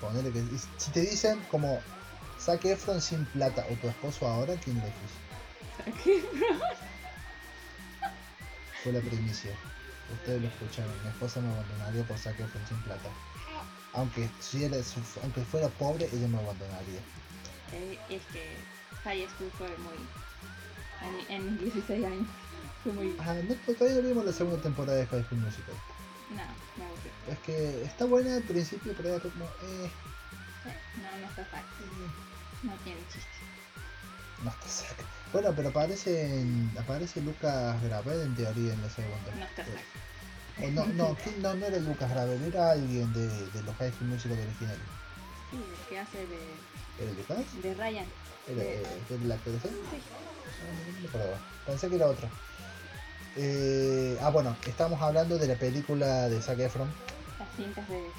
ponerle 0.00 0.32
que 0.32 0.44
si 0.78 0.90
te 0.92 1.00
dicen 1.00 1.40
como 1.50 1.82
Zac 2.40 2.64
Efron 2.64 3.02
sin 3.02 3.24
plata 3.26 3.66
o 3.70 3.74
tu 3.74 3.88
esposo 3.88 4.26
ahora, 4.28 4.54
¿quién 4.56 4.76
elegís? 4.78 6.14
Fue 8.82 8.92
la 8.92 9.00
primicia. 9.00 9.50
Ustedes 10.12 10.42
lo 10.42 10.48
escucharon. 10.48 10.92
Mi 11.02 11.08
esposa 11.10 11.40
me 11.40 11.52
abandonaría 11.52 12.02
por 12.04 12.16
Efron 12.16 12.66
sin 12.68 12.76
plata. 12.82 13.08
Aunque, 13.92 14.30
si 14.40 14.64
era 14.64 14.82
su- 14.82 15.00
aunque 15.22 15.42
fuera 15.42 15.68
pobre, 15.68 16.08
ella 16.12 16.28
me 16.28 16.38
abandonaría. 16.38 17.00
Eh, 17.72 17.98
es 18.08 18.22
que 18.32 18.56
High 19.04 19.28
School 19.36 19.50
fue 19.58 19.68
muy. 19.78 19.96
En, 21.28 21.34
en 21.34 21.52
mis 21.54 21.74
16 21.74 22.04
años. 22.04 22.26
Fue 22.84 22.92
muy. 22.92 23.16
Ah, 23.18 23.34
no, 23.48 23.54
todavía 23.74 24.00
no 24.02 24.08
vimos 24.08 24.24
la 24.24 24.32
segunda 24.32 24.60
temporada 24.62 24.98
de 24.98 25.06
High 25.06 25.24
School 25.24 25.40
Musical. 25.40 25.74
No, 26.30 26.42
me 26.76 26.84
aburrió. 26.84 27.12
Es 27.28 27.38
que 27.40 27.82
está 27.84 28.04
buena 28.04 28.36
al 28.36 28.42
principio, 28.42 28.94
pero 28.96 29.10
después 29.12 29.32
como, 29.34 29.46
eh, 29.46 29.90
Eh, 30.66 30.76
No, 31.02 31.18
no 31.20 31.26
está 31.26 31.44
fácil. 31.46 31.86
eh, 31.86 32.10
No 32.62 32.72
tiene 32.84 33.00
chiste. 33.12 33.28
No 34.42 34.50
está 34.50 34.68
Zac. 34.68 35.04
Bueno, 35.32 35.52
pero 35.54 35.68
aparece, 35.68 36.44
aparece 36.78 37.20
Lucas 37.20 37.80
Gravel 37.82 38.20
en 38.22 38.34
teoría 38.34 38.72
en 38.72 38.82
la 38.82 38.90
segunda. 38.90 39.30
No 39.34 39.44
está 39.44 39.62
Eh, 39.62 39.66
Zac. 40.56 40.64
O 40.64 40.70
no, 40.72 40.86
no, 40.86 41.16
¿quién- 41.16 41.40
no, 41.42 41.54
no 41.54 41.66
era 41.66 41.78
Lucas 41.78 42.10
Gravel, 42.10 42.42
era 42.42 42.72
alguien 42.72 43.12
de, 43.12 43.50
de 43.50 43.62
los 43.62 43.74
High 43.76 43.92
School 43.92 44.08
Musical 44.10 44.38
originales. 44.38 44.82
Sí, 45.50 45.56
el 45.56 45.86
que 45.88 45.98
hace 45.98 46.26
de, 46.26 46.60
¿Era 46.98 47.12
Lucas? 47.12 47.62
de 47.62 47.74
Ryan. 47.74 48.06
¿Era, 48.46 48.62
De- 48.62 48.82
eh, 48.82 48.86
era 49.10 49.34
actor 49.34 49.54
ese? 49.54 49.68
Sí. 49.68 49.74
Ah, 50.62 51.00
no 51.02 51.08
acordaba. 51.08 51.38
Pensé 51.66 51.88
que 51.88 51.96
era 51.96 52.06
otro. 52.08 52.28
Eh, 53.36 54.18
ah, 54.20 54.30
bueno, 54.30 54.56
estábamos 54.66 55.00
hablando 55.00 55.38
de 55.38 55.46
la 55.48 55.54
película 55.54 56.28
de 56.28 56.42
Zac 56.42 56.58
Efron. 56.58 56.92
Las 57.38 57.48
cintas 57.56 57.88
de. 57.88 58.10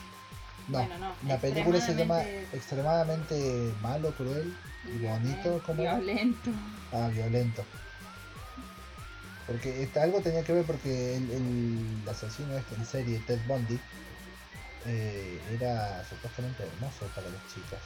No, 0.67 0.77
Bueno, 0.79 0.97
no, 0.99 1.15
la 1.27 1.37
película 1.37 1.81
se 1.81 1.95
llama 1.95 2.21
extremadamente- 2.53 3.73
malo, 3.81 4.11
cruel 4.15 4.55
y 4.85 4.97
bonito, 5.05 5.61
como 5.65 5.81
Violento. 5.81 6.51
ah, 6.93 7.09
violento. 7.11 7.63
Porque 9.47 9.83
este, 9.83 9.99
algo 9.99 10.21
tenía 10.21 10.43
que 10.43 10.53
ver 10.53 10.65
porque 10.65 11.17
el, 11.17 11.29
el 11.31 12.09
asesino 12.09 12.55
este 12.57 12.75
en 12.75 12.85
serie, 12.85 13.19
Ted 13.27 13.39
Bundy, 13.47 13.79
eh, 14.85 15.41
era 15.51 16.03
supuestamente 16.07 16.63
hermoso 16.63 17.05
para 17.15 17.27
las 17.29 17.41
chicas. 17.53 17.81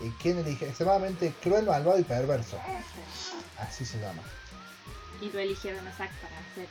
Eh, 0.00 0.12
¿Quién 0.20 0.38
elige? 0.38 0.66
Extremadamente 0.68 1.32
cruel, 1.42 1.66
malvado 1.66 1.98
y 1.98 2.04
perverso. 2.04 2.60
Así 3.58 3.84
se 3.84 3.98
llama. 3.98 4.22
Y 5.20 5.30
lo 5.30 5.38
eligieron 5.40 5.86
a 5.86 5.92
Zack 5.92 6.10
para 6.20 6.38
hacer 6.38 6.68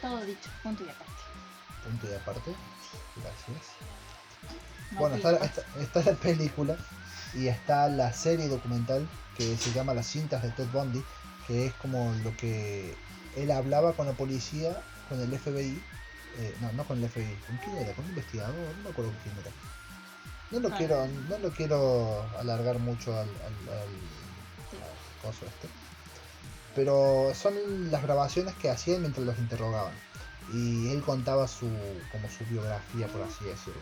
todo 0.00 0.24
dicho, 0.24 0.50
punto 0.62 0.84
y 0.84 0.88
aparte. 0.88 1.12
Punto 1.88 2.06
y 2.10 2.14
aparte. 2.14 2.54
Gracias. 3.16 3.66
No 4.92 5.00
bueno, 5.00 5.16
está, 5.16 5.32
está- 5.44 5.64
está 5.80 6.02
la 6.02 6.16
película 6.16 6.76
y 7.34 7.48
está 7.48 7.88
la 7.88 8.12
serie 8.12 8.48
documental 8.48 9.08
que 9.36 9.56
se 9.56 9.72
llama 9.72 9.94
Las 9.94 10.06
cintas 10.06 10.42
de 10.42 10.50
Ted 10.50 10.66
Bundy, 10.72 11.02
que 11.46 11.66
es 11.66 11.74
como 11.74 12.12
lo 12.24 12.36
que 12.36 12.94
él 13.36 13.50
hablaba 13.50 13.92
con 13.92 14.06
la 14.06 14.12
policía, 14.12 14.80
con 15.08 15.20
el 15.20 15.30
FBI, 15.38 15.82
eh, 16.38 16.56
no, 16.60 16.72
no 16.72 16.84
con 16.84 17.02
el 17.02 17.08
FBI, 17.10 17.36
¿con 17.46 17.56
quién 17.58 17.76
era? 17.76 17.92
¿Con 17.94 18.04
un 18.04 18.10
investigador? 18.10 18.54
No 18.78 18.82
me 18.84 18.90
acuerdo 18.90 19.10
con 19.12 19.20
quién 19.22 19.36
era. 19.38 19.50
No 20.50 20.60
lo 20.60 20.74
Ah. 20.74 20.78
quiero, 20.78 21.06
no 21.28 21.38
lo 21.38 21.50
quiero 21.50 22.26
alargar 22.38 22.78
mucho 22.78 23.12
al, 23.12 23.28
al, 23.28 23.74
al- 23.74 23.98
Sí. 24.70 24.76
al 24.76 25.22
coso 25.22 25.44
este. 25.46 25.68
Pero 26.74 27.32
son 27.34 27.90
las 27.90 28.02
grabaciones 28.02 28.54
que 28.54 28.70
hacían 28.70 29.00
mientras 29.02 29.26
los 29.26 29.38
interrogaban. 29.38 29.92
Y 30.52 30.88
él 30.88 31.02
contaba 31.02 31.46
su, 31.46 31.68
como 32.10 32.28
su 32.30 32.44
biografía, 32.46 33.06
por 33.08 33.22
así 33.22 33.44
decirlo. 33.44 33.80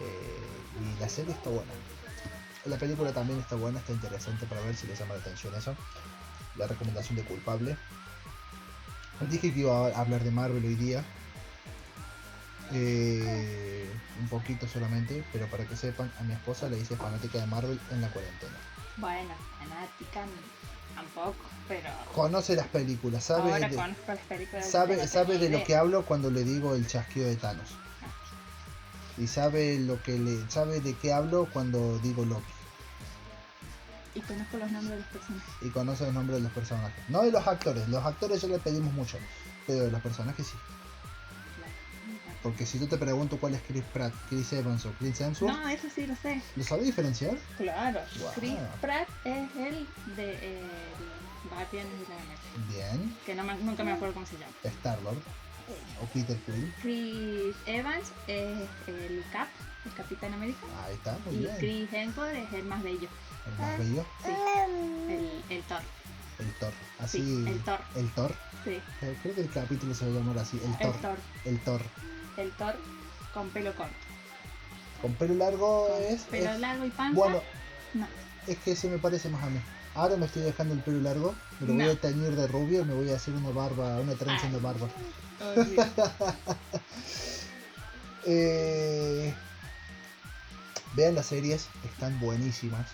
Eh, 0.00 0.96
y 0.96 1.00
la 1.00 1.08
serie 1.08 1.32
está 1.32 1.50
buena. 1.50 1.72
La 2.64 2.76
película 2.76 3.12
también 3.12 3.38
está 3.40 3.56
buena, 3.56 3.78
está 3.78 3.92
interesante 3.92 4.46
para 4.46 4.60
ver 4.62 4.76
si 4.76 4.86
les 4.86 4.98
llama 4.98 5.14
la 5.14 5.20
atención 5.20 5.54
eso. 5.54 5.74
La 6.56 6.66
recomendación 6.66 7.16
de 7.16 7.24
culpable. 7.24 7.76
Dije 9.28 9.52
que 9.52 9.60
iba 9.60 9.88
a 9.88 10.00
hablar 10.00 10.24
de 10.24 10.30
Marvel 10.30 10.64
hoy 10.64 10.74
día. 10.76 11.04
Eh, 12.72 13.90
un 14.20 14.28
poquito 14.28 14.66
solamente, 14.68 15.24
pero 15.32 15.46
para 15.48 15.66
que 15.66 15.76
sepan, 15.76 16.12
a 16.18 16.22
mi 16.22 16.32
esposa 16.32 16.68
le 16.68 16.78
hice 16.78 16.96
fanática 16.96 17.38
de 17.38 17.46
Marvel 17.46 17.80
en 17.90 18.00
la 18.00 18.08
cuarentena. 18.08 18.56
Bueno, 18.96 19.34
fanática 19.58 20.24
tampoco, 20.94 21.36
pero. 21.68 21.88
Conoce 22.14 22.56
las 22.56 22.66
películas, 22.68 23.24
sabe, 23.24 23.52
ahora 23.52 23.68
de, 23.68 23.76
conozco 23.76 24.02
las 24.08 24.18
películas. 24.18 24.70
sabe, 24.70 24.96
no 24.96 25.06
sabe 25.06 25.38
de 25.38 25.50
lo 25.50 25.64
que 25.64 25.76
hablo 25.76 26.04
cuando 26.04 26.30
le 26.30 26.44
digo 26.44 26.74
el 26.74 26.86
chasquido 26.86 27.28
de 27.28 27.36
Thanos. 27.36 27.70
Y 29.18 29.26
sabe 29.26 29.78
lo 29.78 30.02
que 30.02 30.18
le 30.18 30.50
sabe 30.50 30.80
de 30.80 30.94
qué 30.94 31.12
hablo 31.12 31.48
cuando 31.52 31.98
digo 31.98 32.24
Loki. 32.24 32.52
Y 34.14 34.20
conozco 34.20 34.56
los 34.56 34.70
nombres 34.72 34.90
de 34.90 34.96
los 34.96 35.06
personajes. 35.06 35.54
Y 35.60 35.68
conoce 35.70 36.04
los 36.04 36.14
nombres 36.14 36.38
de 36.38 36.42
los 36.42 36.52
personajes. 36.52 37.04
No 37.08 37.22
de 37.22 37.30
los 37.30 37.46
actores, 37.46 37.88
los 37.88 38.04
actores 38.04 38.42
ya 38.42 38.48
le 38.48 38.58
pedimos 38.58 38.92
mucho. 38.92 39.18
Pero 39.66 39.84
de 39.84 39.90
los 39.90 40.00
personajes 40.00 40.46
sí. 40.46 40.56
Porque 42.42 42.64
si 42.64 42.78
yo 42.78 42.88
te 42.88 42.96
pregunto 42.96 43.38
cuál 43.38 43.54
es 43.54 43.62
Chris 43.62 43.84
Pratt, 43.92 44.14
Chris 44.28 44.52
Evans 44.54 44.86
o 44.86 44.92
Chris 44.98 45.20
Hemsworth, 45.20 45.54
No, 45.56 45.68
eso 45.68 45.88
sí 45.94 46.06
lo 46.06 46.16
sé. 46.16 46.40
¿lo 46.56 46.64
sabes 46.64 46.86
diferenciar? 46.86 47.36
Claro. 47.58 48.00
Chris 48.34 48.54
Pratt 48.80 49.08
es 49.24 49.50
el 49.56 49.86
de 50.16 50.38
eh, 50.40 50.62
Guardianes 51.50 51.92
de 52.00 52.06
la 52.08 52.14
Galaxia. 52.16 52.50
Bien. 52.96 53.16
Que 53.26 53.34
no 53.34 53.44
me- 53.44 53.56
nunca 53.56 53.84
me 53.84 53.92
acuerdo 53.92 54.14
cómo 54.14 54.26
se 54.26 54.38
llama. 54.38 54.52
Star-Lord 54.64 55.18
o 56.02 56.06
Peter 56.06 56.36
Quill. 56.46 56.72
Chris 56.82 57.56
Evans 57.66 58.08
es 58.26 58.68
el 58.86 59.22
Cap, 59.32 59.48
el 59.84 59.92
Capitán 59.94 60.32
América. 60.34 60.60
Ahí 60.84 60.94
está, 60.94 61.18
muy 61.26 61.34
Y 61.34 61.38
bien. 61.40 61.56
Chris 61.58 61.92
Hemsworth 61.92 62.34
es 62.36 62.52
el 62.54 62.64
más 62.64 62.82
bello. 62.82 63.08
El 63.46 63.58
más 63.58 63.78
bello, 63.78 64.04
Sí. 64.24 64.30
El, 65.10 65.56
el 65.58 65.62
Thor. 65.64 65.82
el 66.38 66.52
Thor. 66.54 66.72
Así. 66.98 67.18
Sí, 67.18 67.44
el 67.48 67.60
Thor. 67.64 67.80
el 67.96 68.10
Thor. 68.14 68.34
Sí. 68.64 68.80
Eh, 69.02 69.16
Creo 69.22 69.34
que 69.34 69.40
el 69.42 69.50
capítulo 69.50 69.94
se 69.94 70.06
va 70.06 70.10
a 70.10 70.14
llamar 70.14 70.38
así, 70.38 70.58
el 70.64 70.70
El 70.72 70.78
Thor. 70.78 70.96
Thor. 71.00 71.18
El 71.44 71.60
Thor. 71.60 71.82
El 72.40 72.52
Thor 72.52 72.74
con 73.34 73.48
pelo 73.50 73.74
corto. 73.74 73.94
Con 75.02 75.14
pelo 75.14 75.34
largo 75.34 75.88
Con 75.88 76.02
es. 76.02 76.22
pelo 76.22 76.50
es- 76.50 76.60
largo 76.60 76.84
y 76.84 76.90
panza. 76.90 77.16
bueno, 77.16 77.42
No. 77.94 78.06
es 78.46 78.58
que 78.58 78.74
se 78.76 78.88
me 78.88 78.98
parece 78.98 79.28
más 79.28 79.42
a 79.44 79.50
mí. 79.50 79.60
Ahora 79.94 80.16
me 80.16 80.26
estoy 80.26 80.42
dejando 80.42 80.74
el 80.74 80.80
pelo 80.80 81.00
largo, 81.00 81.34
me 81.58 81.66
lo 81.66 81.74
voy 81.74 81.88
a 81.92 82.00
teñir 82.00 82.36
de 82.36 82.46
rubio 82.46 82.82
y 82.82 82.84
me 82.84 82.94
voy 82.94 83.10
a 83.10 83.16
hacer 83.16 83.34
una 83.34 83.50
barba, 83.50 83.98
una 84.00 84.14
trenza 84.14 84.46
en 84.46 84.52
la 84.54 84.58
barba. 84.58 84.88
Oh. 85.40 85.54
Eh, 88.26 89.34
vean 90.94 91.14
las 91.14 91.26
series, 91.26 91.68
están 91.84 92.20
buenísimas. 92.20 92.86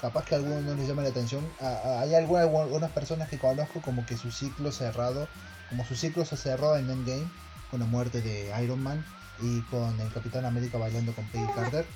Capaz 0.00 0.24
que 0.24 0.36
a 0.36 0.38
algunos 0.38 0.62
no 0.62 0.74
les 0.74 0.86
llama 0.86 1.02
la 1.02 1.08
atención. 1.08 1.44
A- 1.60 1.66
a- 1.66 2.00
hay 2.02 2.14
algunas, 2.14 2.44
algunas 2.44 2.90
personas 2.92 3.28
que 3.28 3.38
conozco 3.38 3.82
como 3.82 4.06
que 4.06 4.16
su 4.16 4.30
ciclo 4.30 4.70
cerrado, 4.70 5.28
como 5.70 5.84
su 5.84 5.96
ciclo 5.96 6.24
se 6.24 6.36
cerró 6.36 6.76
en 6.76 6.88
Endgame 6.88 7.28
con 7.70 7.80
la 7.80 7.86
muerte 7.86 8.20
de 8.20 8.52
Iron 8.62 8.82
Man 8.82 9.04
y 9.40 9.60
con 9.62 9.98
el 10.00 10.12
Capitán 10.12 10.44
América 10.44 10.78
bailando 10.78 11.12
con 11.12 11.24
Peggy 11.26 11.46
Carter. 11.54 11.86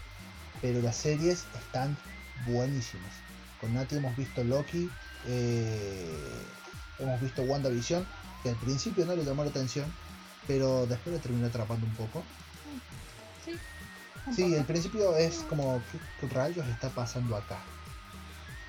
Pero 0.60 0.80
las 0.80 0.96
series 0.96 1.44
están 1.58 1.96
buenísimas. 2.46 3.12
Con 3.60 3.74
Nati 3.74 3.96
hemos 3.96 4.16
visto 4.16 4.44
Loki, 4.44 4.90
eh, 5.26 6.44
hemos 6.98 7.20
visto 7.20 7.42
WandaVision, 7.42 8.06
que 8.42 8.50
al 8.50 8.56
principio 8.56 9.04
no 9.04 9.14
le 9.14 9.24
llamó 9.24 9.44
la 9.44 9.50
atención, 9.50 9.92
pero 10.46 10.86
después 10.86 11.14
le 11.14 11.20
terminó 11.20 11.46
atrapando 11.46 11.86
un 11.86 11.94
poco. 11.94 12.22
Sí. 13.44 13.52
un 14.26 14.34
Sí, 14.34 14.42
poco. 14.42 14.56
el 14.56 14.64
principio 14.64 15.16
es 15.16 15.36
como, 15.48 15.82
¿qué, 16.20 16.28
rayos 16.28 16.66
está 16.68 16.90
pasando 16.90 17.36
acá? 17.36 17.58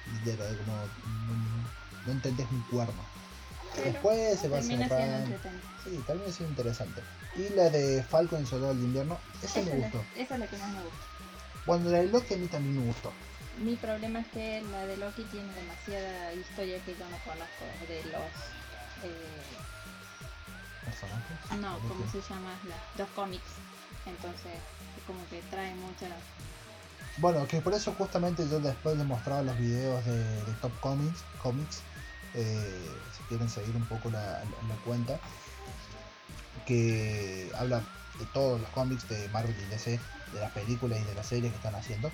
Y 0.08 0.26
de 0.26 0.36
verdad, 0.36 0.58
como, 0.66 0.78
mm, 0.78 2.08
no 2.08 2.12
entendés 2.12 2.48
un 2.52 2.62
cuerno. 2.64 3.13
Después 3.76 4.40
se 4.40 4.48
va 4.50 4.62
siendo 4.62 4.88
cerrando. 4.88 5.36
Sí, 5.84 6.04
también 6.08 6.30
es 6.30 6.40
interesante. 6.42 7.04
Y 7.36 7.50
la 7.50 7.70
de 7.70 8.04
Falcon 8.04 8.44
y 8.44 8.46
Soldado 8.46 8.74
del 8.74 8.84
Invierno, 8.84 9.20
esa 9.42 9.60
Esa 9.60 9.62
me 9.62 9.78
la- 9.80 9.88
gustó. 9.88 10.06
esa 10.16 10.34
es 10.36 10.40
la 10.40 10.48
que 10.48 10.58
más 10.58 10.70
me 10.74 10.82
gusta. 10.84 10.98
Bueno, 11.66 11.90
la 11.90 11.98
de 12.00 12.08
Loki 12.08 12.34
a 12.34 12.38
mí 12.38 12.48
también 12.48 12.78
me 12.80 12.86
gustó. 12.86 13.12
Mi 13.60 13.76
problema 13.76 14.20
es 14.20 14.28
que 14.28 14.62
la 14.72 14.86
de 14.86 14.98
Loki 14.98 15.24
tiene 15.26 15.54
demasiada 15.54 16.34
historia 16.34 16.80
que 16.84 16.96
yo 16.96 17.08
no 17.10 17.18
conozco 17.20 17.66
de 17.88 18.04
los... 18.12 18.32
eh, 19.04 19.42
¿Personajes? 20.86 21.38
no, 21.62 21.80
¿De 21.80 21.88
¿cómo 21.88 22.12
se 22.12 22.22
llama? 22.22 22.60
La- 22.68 23.04
los 23.04 23.10
cómics. 23.16 23.52
Entonces, 24.06 24.52
es 24.98 25.04
como 25.08 25.26
que 25.30 25.42
trae 25.50 25.74
mucha... 25.76 26.08
Bueno, 27.18 27.48
que 27.48 27.62
por 27.62 27.74
eso 27.74 27.94
justamente 27.94 28.48
yo 28.50 28.60
después 28.60 28.98
les 28.98 29.06
mostraba 29.06 29.44
los 29.44 29.58
videos 29.58 30.04
de, 30.06 30.44
de 30.46 30.54
Top 30.62 30.78
Comics, 30.80 31.24
Comics 31.38 31.82
eh, 32.34 32.98
quieren 33.28 33.50
seguir 33.50 33.76
un 33.76 33.86
poco 33.86 34.10
la, 34.10 34.44
cuenta, 34.86 35.20
que 36.66 37.52
habla 37.58 37.82
de 38.20 38.26
todos 38.34 38.60
los 38.62 38.70
cómics 38.70 39.08
de 39.10 39.28
Marvel 39.30 39.56
y 39.60 39.70
DC, 39.70 40.00
de 40.34 40.40
las 40.40 40.52
películas 40.52 41.00
y 41.02 41.04
de 41.04 41.16
las 41.16 41.28
series 41.28 41.52
que 41.52 41.58
están 41.58 41.76
haciendo. 41.76 42.12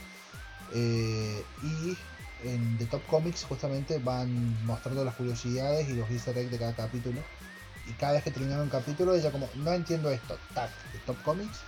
Eh, 0.74 1.44
y 1.64 1.98
en 2.44 2.78
The 2.78 2.86
Top 2.86 3.06
Comics 3.08 3.44
justamente 3.44 3.98
van 4.00 4.66
mostrando 4.66 5.04
las 5.04 5.16
curiosidades 5.16 5.90
y 5.90 5.94
los 5.94 6.10
easter 6.10 6.38
eggs 6.38 6.52
de 6.52 6.60
cada 6.60 6.74
capítulo. 6.74 7.22
Y 7.88 7.94
cada 7.94 8.14
vez 8.14 8.24
que 8.24 8.32
terminaba 8.32 8.62
un 8.62 8.70
capítulo, 8.70 9.16
ella 9.16 9.32
como, 9.32 9.50
no 9.56 9.74
entiendo 9.74 10.12
esto, 10.12 10.38
tac, 10.54 10.70
de 10.94 11.00
Top 11.00 11.22
Comics, 11.24 11.60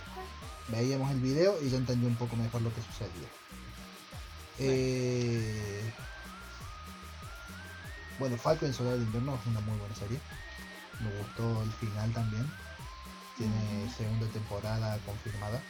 veíamos 0.68 1.10
el 1.10 1.20
video 1.20 1.60
y 1.62 1.70
yo 1.70 1.76
entendí 1.76 2.06
un 2.06 2.16
poco 2.16 2.36
mejor 2.36 2.62
lo 2.62 2.72
que 2.74 2.80
sucedía. 2.82 3.28
Eh, 4.58 5.92
bueno, 8.18 8.36
Falcon 8.36 8.70
y 8.70 8.72
Soldado 8.72 8.98
del 8.98 9.06
Invierno 9.06 9.38
es 9.40 9.46
una 9.46 9.60
muy 9.60 9.78
buena 9.78 9.94
serie. 9.94 10.20
Me 11.00 11.10
gustó 11.18 11.62
el 11.62 11.72
final 11.72 12.12
también. 12.12 12.50
Tiene 13.36 13.84
Ujú. 13.84 13.94
segunda 13.96 14.26
temporada 14.28 14.98
confirmada. 15.04 15.60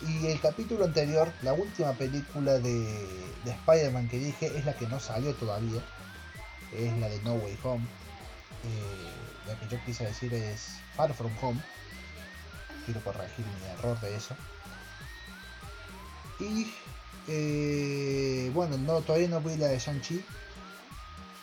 Y 0.00 0.26
el 0.26 0.40
capítulo 0.40 0.84
anterior, 0.84 1.32
la 1.42 1.52
última 1.54 1.92
película 1.92 2.58
de, 2.58 3.32
de 3.44 3.50
Spider-Man 3.50 4.08
que 4.08 4.18
dije, 4.18 4.56
es 4.56 4.64
la 4.64 4.74
que 4.74 4.86
no 4.86 5.00
salió 5.00 5.34
todavía. 5.34 5.82
Es 6.72 6.96
la 6.98 7.08
de 7.08 7.20
No 7.22 7.34
Way 7.34 7.58
Home. 7.62 7.84
Eh, 8.64 9.12
la 9.46 9.58
que 9.58 9.68
yo 9.68 9.78
quise 9.84 10.04
decir 10.04 10.32
es 10.34 10.78
Far 10.94 11.12
From 11.14 11.32
Home. 11.40 11.60
Quiero 12.84 13.00
corregir 13.02 13.44
mi 13.46 13.66
error 13.70 13.98
de 14.00 14.16
eso. 14.16 14.36
Y 16.40 16.72
eh, 17.26 18.50
bueno, 18.54 18.76
no, 18.78 19.00
todavía 19.00 19.28
no 19.28 19.40
vi 19.40 19.56
la 19.56 19.68
de 19.68 19.78
Shang-Chi. 19.78 20.24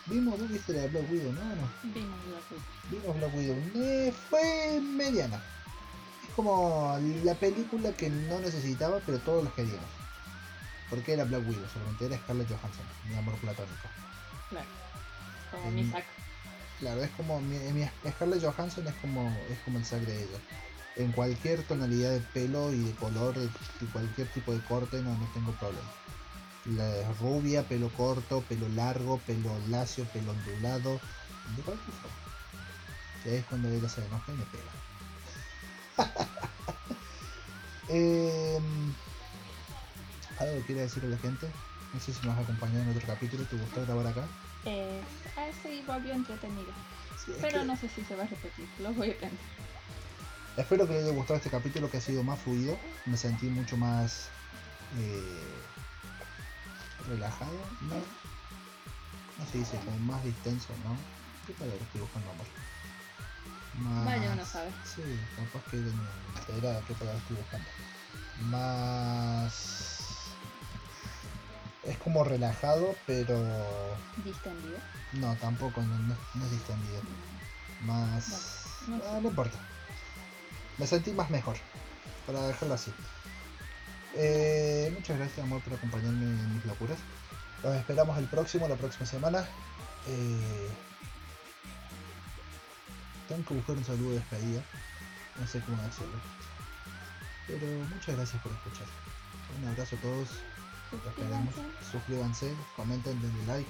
Vimos, 0.07 0.39
viste 0.49 0.73
la 0.73 0.81
de 0.81 0.87
Black 0.89 1.11
Widow, 1.11 1.33
¿no? 1.33 1.43
no? 1.43 1.69
Vimos 1.83 2.19
lo 2.27 2.37
que. 2.47 2.95
Vimos 2.95 3.17
Black 3.17 3.35
Widow. 3.35 3.55
Eh, 3.75 4.13
fue 4.29 4.79
mediana. 4.81 5.41
Es 6.27 6.29
como 6.35 6.97
la 7.23 7.33
película 7.33 7.91
que 7.93 8.09
no 8.09 8.39
necesitaba, 8.39 8.99
pero 9.05 9.17
todos 9.19 9.43
los 9.43 9.53
queríamos. 9.53 9.89
Porque 10.89 11.13
era 11.13 11.23
Black 11.23 11.47
Widow, 11.47 11.67
solamente 11.73 12.05
era 12.05 12.17
Scarlett 12.17 12.49
Johansson, 12.49 12.85
mi 13.09 13.15
amor 13.15 13.35
platónico. 13.35 13.89
Claro. 14.49 14.67
Como 15.51 15.71
mi 15.71 15.89
saco. 15.89 16.05
Claro, 16.79 17.03
es 17.03 17.09
como 17.11 17.41
mi, 17.41 17.57
mi 17.57 17.89
Scarlett 18.11 18.43
Johansson 18.43 18.87
es 18.87 18.93
como 18.95 19.35
es 19.49 19.57
como 19.59 19.79
el 19.79 19.85
sangre 19.85 20.11
de 20.11 20.23
ella. 20.23 20.39
En 20.97 21.11
cualquier 21.13 21.63
tonalidad 21.63 22.11
de 22.11 22.19
pelo 22.19 22.71
y 22.71 22.79
de 22.79 22.93
color, 22.93 23.37
de 23.37 23.49
cualquier 23.91 24.27
tipo 24.27 24.53
de 24.53 24.61
corte, 24.61 25.01
no, 25.01 25.17
no 25.17 25.27
tengo 25.33 25.51
problema. 25.53 25.89
La 26.65 27.11
rubia, 27.19 27.63
pelo 27.63 27.89
corto, 27.89 28.41
pelo 28.41 28.67
largo, 28.69 29.19
pelo 29.19 29.57
lacio, 29.69 30.05
pelo 30.05 30.31
ondulado, 30.31 30.99
de 31.55 31.61
cualquier 31.61 31.95
forma. 31.97 32.17
Y 33.23 33.29
ahí 33.29 33.35
es 33.35 33.45
cuando 33.45 33.69
ella 33.69 33.87
se 33.89 34.03
enoja 34.05 34.31
y 34.33 34.35
me 34.37 34.45
pega. 34.45 34.71
Em, 37.87 38.93
¿Algo 40.39 40.55
que 40.57 40.63
quiere 40.65 40.81
decir 40.81 41.03
a 41.05 41.07
la 41.07 41.17
gente? 41.19 41.47
No 41.93 41.99
sé 41.99 42.13
si 42.13 42.25
nos 42.25 42.37
acompañó 42.37 42.79
en 42.81 42.89
otro 42.89 43.05
capítulo, 43.05 43.43
¿te 43.45 43.55
gustó 43.55 43.85
grabar 43.85 44.07
acá? 44.07 44.25
Eh, 44.65 45.01
ah, 45.37 45.47
sí, 45.61 45.83
volvió 45.85 46.13
entretenido. 46.13 46.71
Sí, 47.23 47.31
Pero 47.41 47.59
que- 47.59 47.65
no 47.67 47.77
sé 47.77 47.87
si 47.89 48.03
se 48.03 48.15
va 48.15 48.23
a 48.23 48.27
repetir. 48.27 48.67
Lo 48.79 48.91
voy 48.93 49.11
a 49.11 49.17
pensar. 49.19 49.37
Espero 50.57 50.87
que 50.87 50.93
les 50.93 51.03
haya 51.03 51.13
gustado 51.13 51.37
este 51.37 51.49
capítulo 51.51 51.91
que 51.91 51.97
ha 51.97 52.01
sido 52.01 52.23
más 52.23 52.39
fluido. 52.39 52.77
Me 53.05 53.17
sentí 53.17 53.45
mucho 53.49 53.77
más 53.77 54.29
eh, 54.97 55.43
relajado, 57.07 57.57
¿no? 57.81 57.95
No 59.39 59.45
se 59.51 59.57
dice 59.59 59.77
como 59.85 59.97
más 59.99 60.23
distenso, 60.23 60.73
¿no? 60.83 60.97
¿Qué 61.45 61.53
palabra 61.53 61.83
estoy 61.83 62.01
buscando, 62.01 62.31
amor? 62.31 62.47
Más... 63.79 64.05
Vaya 64.05 64.31
uno 64.33 64.45
sabe. 64.45 64.71
Sí, 64.85 65.01
capaz 65.35 65.63
que 65.69 65.77
era 66.57 66.81
qué 66.87 66.93
palabra 66.95 67.19
estoy 67.19 67.35
buscando. 67.37 67.69
Más... 68.43 70.31
Es 71.83 71.97
como 71.99 72.23
relajado, 72.23 72.95
pero... 73.05 73.97
Distendido. 74.23 74.79
No, 75.13 75.35
tampoco, 75.35 75.81
no, 75.83 75.97
no- 75.99 76.17
no 76.33 76.45
es 76.45 76.51
distendido. 76.51 77.01
Más... 77.81 78.65
No, 78.87 78.97
no 78.97 79.03
Ah, 79.05 79.19
no 79.21 79.29
importa. 79.29 79.59
Me 80.77 80.87
sentí 80.87 81.11
más 81.11 81.29
mejor. 81.29 81.57
Para 82.25 82.47
dejarlo 82.47 82.73
así. 82.73 82.91
Eh, 84.15 84.91
muchas 84.95 85.17
gracias, 85.17 85.39
amor, 85.39 85.61
por 85.61 85.73
acompañarme 85.73 86.25
en 86.25 86.55
mis 86.55 86.65
locuras. 86.65 86.97
Los 87.63 87.75
esperamos 87.75 88.17
el 88.17 88.25
próximo, 88.25 88.67
la 88.67 88.75
próxima 88.75 89.05
semana. 89.05 89.45
Eh, 90.07 90.69
tengo 93.27 93.43
que 93.45 93.53
buscar 93.55 93.75
un 93.75 93.83
saludo 93.83 94.11
de 94.11 94.19
despedida. 94.19 94.61
No 95.39 95.47
sé 95.47 95.59
cómo 95.61 95.81
decirlo. 95.81 96.17
Pero 97.47 97.67
muchas 97.93 98.15
gracias 98.15 98.41
por 98.41 98.51
escuchar. 98.51 98.87
Un 99.61 99.67
abrazo 99.69 99.95
a 99.95 99.99
todos. 99.99 100.29
Los 100.91 101.05
esperamos. 101.07 101.53
Suscríbanse. 101.53 101.91
Suscríbanse, 101.91 102.53
comenten, 102.75 103.21
denle 103.21 103.45
like. 103.47 103.69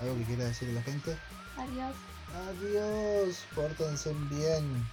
Algo 0.00 0.16
que 0.16 0.24
quiera 0.24 0.44
decir 0.44 0.70
a 0.70 0.72
la 0.72 0.82
gente. 0.82 1.16
Adiós. 1.56 1.94
Adiós, 2.34 3.44
pórtense 3.54 4.12
bien. 4.28 4.84